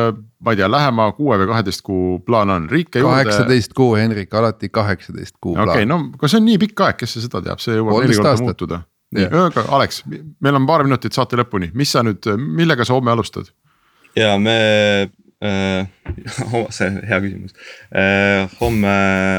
ma 0.45 0.53
ei 0.55 0.61
tea, 0.61 0.69
lähema 0.71 1.09
kuue 1.17 1.39
või 1.41 1.49
kaheteist 1.51 1.85
kuu 1.85 2.19
plaan 2.25 2.53
on, 2.53 2.69
riike 2.71 3.01
juurde. 3.01 3.23
kaheksateist 3.23 3.75
kuu, 3.77 3.95
Henrik, 3.99 4.33
alati 4.33 4.69
kaheksateist 4.69 5.37
kuu 5.39 5.55
plaan. 5.55 5.73
okei 5.73 5.85
okay,, 5.85 5.91
no 5.91 6.01
aga 6.17 6.31
see 6.31 6.41
on 6.41 6.49
nii 6.51 6.61
pikk 6.67 6.87
aeg, 6.87 7.01
kes 7.03 7.19
seda 7.25 7.43
teab, 7.45 7.63
see 7.63 7.79
jõuab 7.79 8.05
neli 8.05 8.19
korda 8.21 8.37
muutuda. 8.45 8.81
nii, 9.15 9.29
aga 9.47 9.67
Alex, 9.77 10.03
meil 10.07 10.61
on 10.61 10.69
paar 10.69 10.85
minutit 10.87 11.17
saate 11.17 11.39
lõpuni, 11.39 11.73
mis 11.77 11.93
sa 11.95 12.05
nüüd, 12.05 12.31
millega 12.37 12.87
sa 12.87 12.97
homme 12.97 13.13
alustad? 13.15 13.51
ja 14.15 14.37
me 14.39 14.55
Äh, 15.05 15.09
see 16.75 16.87
on 16.87 16.99
hea 17.03 17.19
küsimus. 17.23 17.55
Äh, 17.91 18.45
homme 18.61 18.93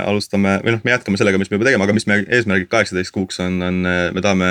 alustame 0.06 0.58
või 0.64 0.74
noh, 0.74 0.82
me 0.84 0.92
jätkame 0.92 1.20
sellega, 1.20 1.40
mis 1.40 1.50
me 1.50 1.58
juba 1.58 1.68
tegime, 1.70 1.86
aga 1.86 1.96
mis 1.96 2.08
me 2.10 2.18
eesmärgid 2.24 2.68
kaheksateist 2.72 3.14
kuuks 3.14 3.40
on, 3.44 3.60
on, 3.64 3.80
me 3.86 4.24
tahame 4.24 4.50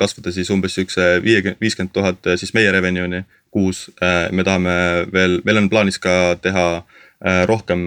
kasvada 0.00 0.32
siis 0.34 0.50
umbes 0.54 0.78
siukse 0.78 1.18
viiekümne, 1.24 1.58
viiskümmend 1.60 1.92
tuhat 1.92 2.32
siis 2.40 2.54
meie 2.56 2.72
revenue'ni 2.74 3.24
kuus. 3.54 3.88
Äh, 4.00 4.30
me 4.32 4.46
tahame 4.48 4.78
veel, 5.12 5.42
meil 5.44 5.62
on 5.62 5.68
plaanis 5.72 6.00
ka 6.02 6.38
teha 6.42 6.70
rohkem 7.50 7.80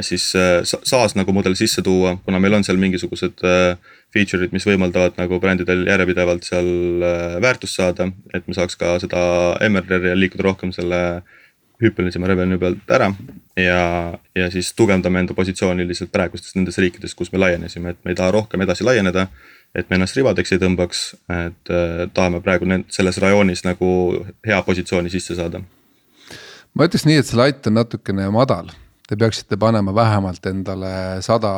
siis 0.00 0.22
SaaS 0.32 1.12
nagu 1.12 1.28
mudel 1.36 1.52
sisse 1.58 1.82
tuua, 1.84 2.14
kuna 2.24 2.38
meil 2.40 2.54
on 2.56 2.62
seal 2.64 2.78
mingisugused 2.80 3.42
feature'id, 4.16 4.54
mis 4.56 4.64
võimaldavad 4.64 5.18
nagu 5.20 5.36
brändidel 5.42 5.82
järjepidevalt 5.84 6.48
seal 6.48 6.70
väärtust 7.44 7.76
saada, 7.76 8.06
et 8.32 8.48
me 8.48 8.56
saaks 8.56 8.80
ka 8.80 8.94
seda 9.02 9.20
MRR-i 9.68 10.14
liikuda 10.16 10.46
rohkem 10.48 10.72
selle 10.72 11.02
hüppelisema 11.80 12.28
revenue 12.30 12.58
pealt 12.60 12.92
ära 12.92 13.10
ja, 13.56 13.80
ja 14.36 14.50
siis 14.52 14.72
tugevdame 14.76 15.22
enda 15.24 15.36
positsiooni 15.36 15.86
lihtsalt 15.88 16.12
praegustes 16.12 16.56
nendes 16.56 16.78
riikides, 16.80 17.14
kus 17.16 17.32
me 17.32 17.40
laienesime, 17.40 17.94
et 17.94 18.04
me 18.04 18.12
ei 18.12 18.18
taha 18.18 18.34
rohkem 18.36 18.62
edasi 18.66 18.86
laieneda. 18.86 19.26
et 19.74 19.86
me 19.90 19.94
ennast 19.94 20.16
ribadeks 20.18 20.50
ei 20.50 20.58
tõmbaks, 20.58 21.00
et 21.30 21.70
äh, 21.70 22.08
tahame 22.14 22.40
praegu 22.42 22.66
selles 22.90 23.18
rajoonis 23.22 23.62
nagu 23.62 23.90
hea 24.46 24.62
positsiooni 24.66 25.10
sisse 25.10 25.36
saada. 25.38 25.62
ma 26.74 26.86
ütleks 26.86 27.06
nii, 27.06 27.20
et 27.22 27.26
see 27.26 27.38
lait 27.38 27.66
on 27.66 27.78
natukene 27.78 28.30
madal 28.34 28.72
te 29.10 29.16
peaksite 29.18 29.56
panema 29.58 29.94
vähemalt 29.94 30.44
endale 30.46 30.90
sada 31.26 31.50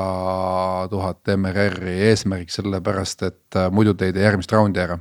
tuhat 0.90 1.28
MRR-i 1.36 1.98
eesmärgiks, 2.08 2.60
sellepärast 2.60 3.26
et 3.28 3.56
äh, 3.56 3.70
muidu 3.70 3.94
te 3.94 4.08
ei 4.08 4.16
tee 4.16 4.24
järgmist 4.24 4.52
raundi 4.52 4.80
ära 4.80 4.98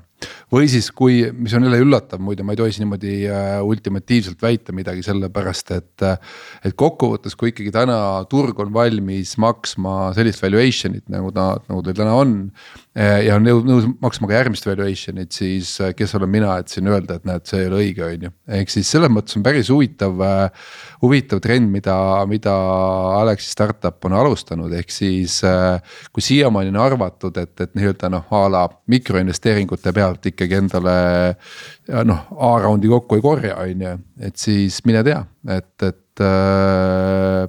või 0.52 0.68
siis, 0.72 0.90
kui, 0.96 1.22
mis 1.32 1.54
on 1.56 1.66
jälle 1.66 1.80
üllatav, 1.82 2.22
muide, 2.24 2.44
ma 2.44 2.56
ei 2.56 2.60
tohi 2.60 2.76
siin 2.76 2.86
niimoodi 2.86 3.16
äh, 3.32 3.58
ultimatiivselt 3.64 4.42
väita 4.44 4.76
midagi, 4.76 5.04
sellepärast 5.06 5.74
et. 5.78 6.06
Äh, 6.06 6.18
et 6.68 6.76
kokkuvõttes, 6.78 7.36
kui 7.40 7.52
ikkagi 7.52 7.72
täna 7.74 7.98
turg 8.30 8.60
on 8.62 8.74
valmis 8.74 9.34
maksma 9.42 10.12
sellist 10.18 10.44
valuation'it 10.44 11.08
nagu 11.12 11.32
ta, 11.36 11.54
nagu 11.70 11.84
ta 11.86 11.96
täna 11.98 12.18
on. 12.20 12.36
Äh, 12.92 13.22
ja 13.24 13.38
on 13.38 13.46
nõus 13.46 13.86
maksma 14.04 14.28
ka 14.28 14.36
järgmist 14.36 14.66
valuation'it, 14.68 15.32
siis 15.32 15.70
kes 15.96 16.16
olen 16.18 16.28
mina, 16.34 16.58
et 16.60 16.72
siin 16.74 16.90
öelda, 16.92 17.16
et 17.16 17.28
näed, 17.30 17.46
see 17.48 17.62
ei 17.62 17.70
ole 17.70 17.78
õige, 17.86 18.04
on 18.04 18.26
ju. 18.28 18.32
ehk 18.58 18.74
siis 18.74 18.90
selles 18.92 19.14
mõttes 19.14 19.38
on 19.40 19.46
päris 19.46 19.70
huvitav, 19.72 20.20
huvitav 21.00 21.40
trend, 21.46 21.72
mida, 21.72 21.96
mida 22.28 22.56
Alexi 23.22 23.48
startup 23.54 24.04
on 24.10 24.18
alustanud, 24.20 24.76
ehk 24.76 24.92
siis. 24.92 25.40
kui 26.12 26.26
siiamaani 26.26 26.74
on 26.74 26.82
arvatud, 26.84 27.40
et, 27.40 27.54
et 27.64 27.80
nii-öelda 27.80 28.12
noh, 28.12 28.28
a 28.28 28.44
la 28.52 28.66
mikroinvesteeringute 28.92 29.94
pealt 29.96 30.28
ikkagi 30.34 30.60
endale 30.60 30.96
noh, 31.88 32.28
A-raundi 32.52 32.92
kokku 32.92 33.16
ei 33.16 33.24
korja, 33.24 33.56
on 33.64 33.88
ju, 33.88 33.96
et 34.20 34.36
siis 34.36 34.82
mine 34.84 35.06
tea, 35.08 35.24
et, 35.48 35.74
et 35.88 36.26
äh, 36.28 37.48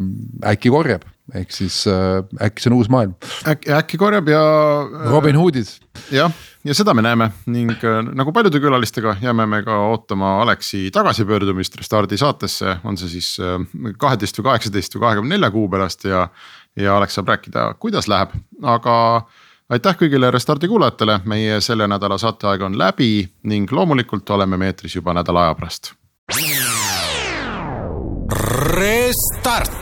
äkki 0.54 0.70
korjab 0.70 1.10
ehk 1.34 1.52
siis 1.54 1.82
äh, 1.90 2.20
äkki 2.44 2.62
see 2.62 2.70
on 2.70 2.78
uus 2.78 2.90
maailm. 2.92 3.14
äkki, 3.48 3.72
äkki 3.72 4.00
korjab 4.00 4.28
ja. 4.28 4.42
Äh, 4.84 5.10
Robin 5.10 5.36
Hoodid. 5.36 5.68
jah, 6.12 6.32
ja 6.64 6.74
seda 6.76 6.94
me 6.94 7.04
näeme 7.04 7.30
ning 7.46 7.72
äh, 7.78 8.00
nagu 8.12 8.32
paljude 8.32 8.60
külalistega 8.62 9.16
jääme 9.22 9.46
me 9.46 9.62
ka 9.66 9.78
ootama 9.92 10.34
Aleksi 10.42 10.90
tagasipöördumist 10.92 11.76
Restardi 11.80 12.18
saatesse, 12.20 12.76
on 12.84 12.98
see 13.00 13.14
siis 13.16 13.34
äh, 13.40 13.58
kaheteist 13.98 14.40
või 14.40 14.50
kaheksateist 14.50 14.96
või 14.96 15.06
kahekümne 15.06 15.36
nelja 15.36 15.50
kuu 15.54 15.68
pärast 15.72 16.04
ja. 16.08 16.26
ja 16.76 16.96
Alex 16.96 17.16
saab 17.18 17.32
rääkida, 17.32 17.72
kuidas 17.80 18.08
läheb, 18.12 18.36
aga 18.62 18.96
aitäh 19.72 19.96
kõigile 20.04 20.30
Restardi 20.32 20.68
kuulajatele, 20.68 21.20
meie 21.24 21.60
selle 21.64 21.88
nädala 21.88 22.18
saateaeg 22.20 22.68
on 22.68 22.78
läbi 22.78 23.14
ning 23.48 23.72
loomulikult 23.72 24.30
oleme 24.36 24.60
me 24.60 24.72
eetris 24.72 24.96
juba 25.00 25.16
nädala 25.16 25.48
aja 25.48 25.56
pärast. 25.60 25.94
Restart. 28.72 29.81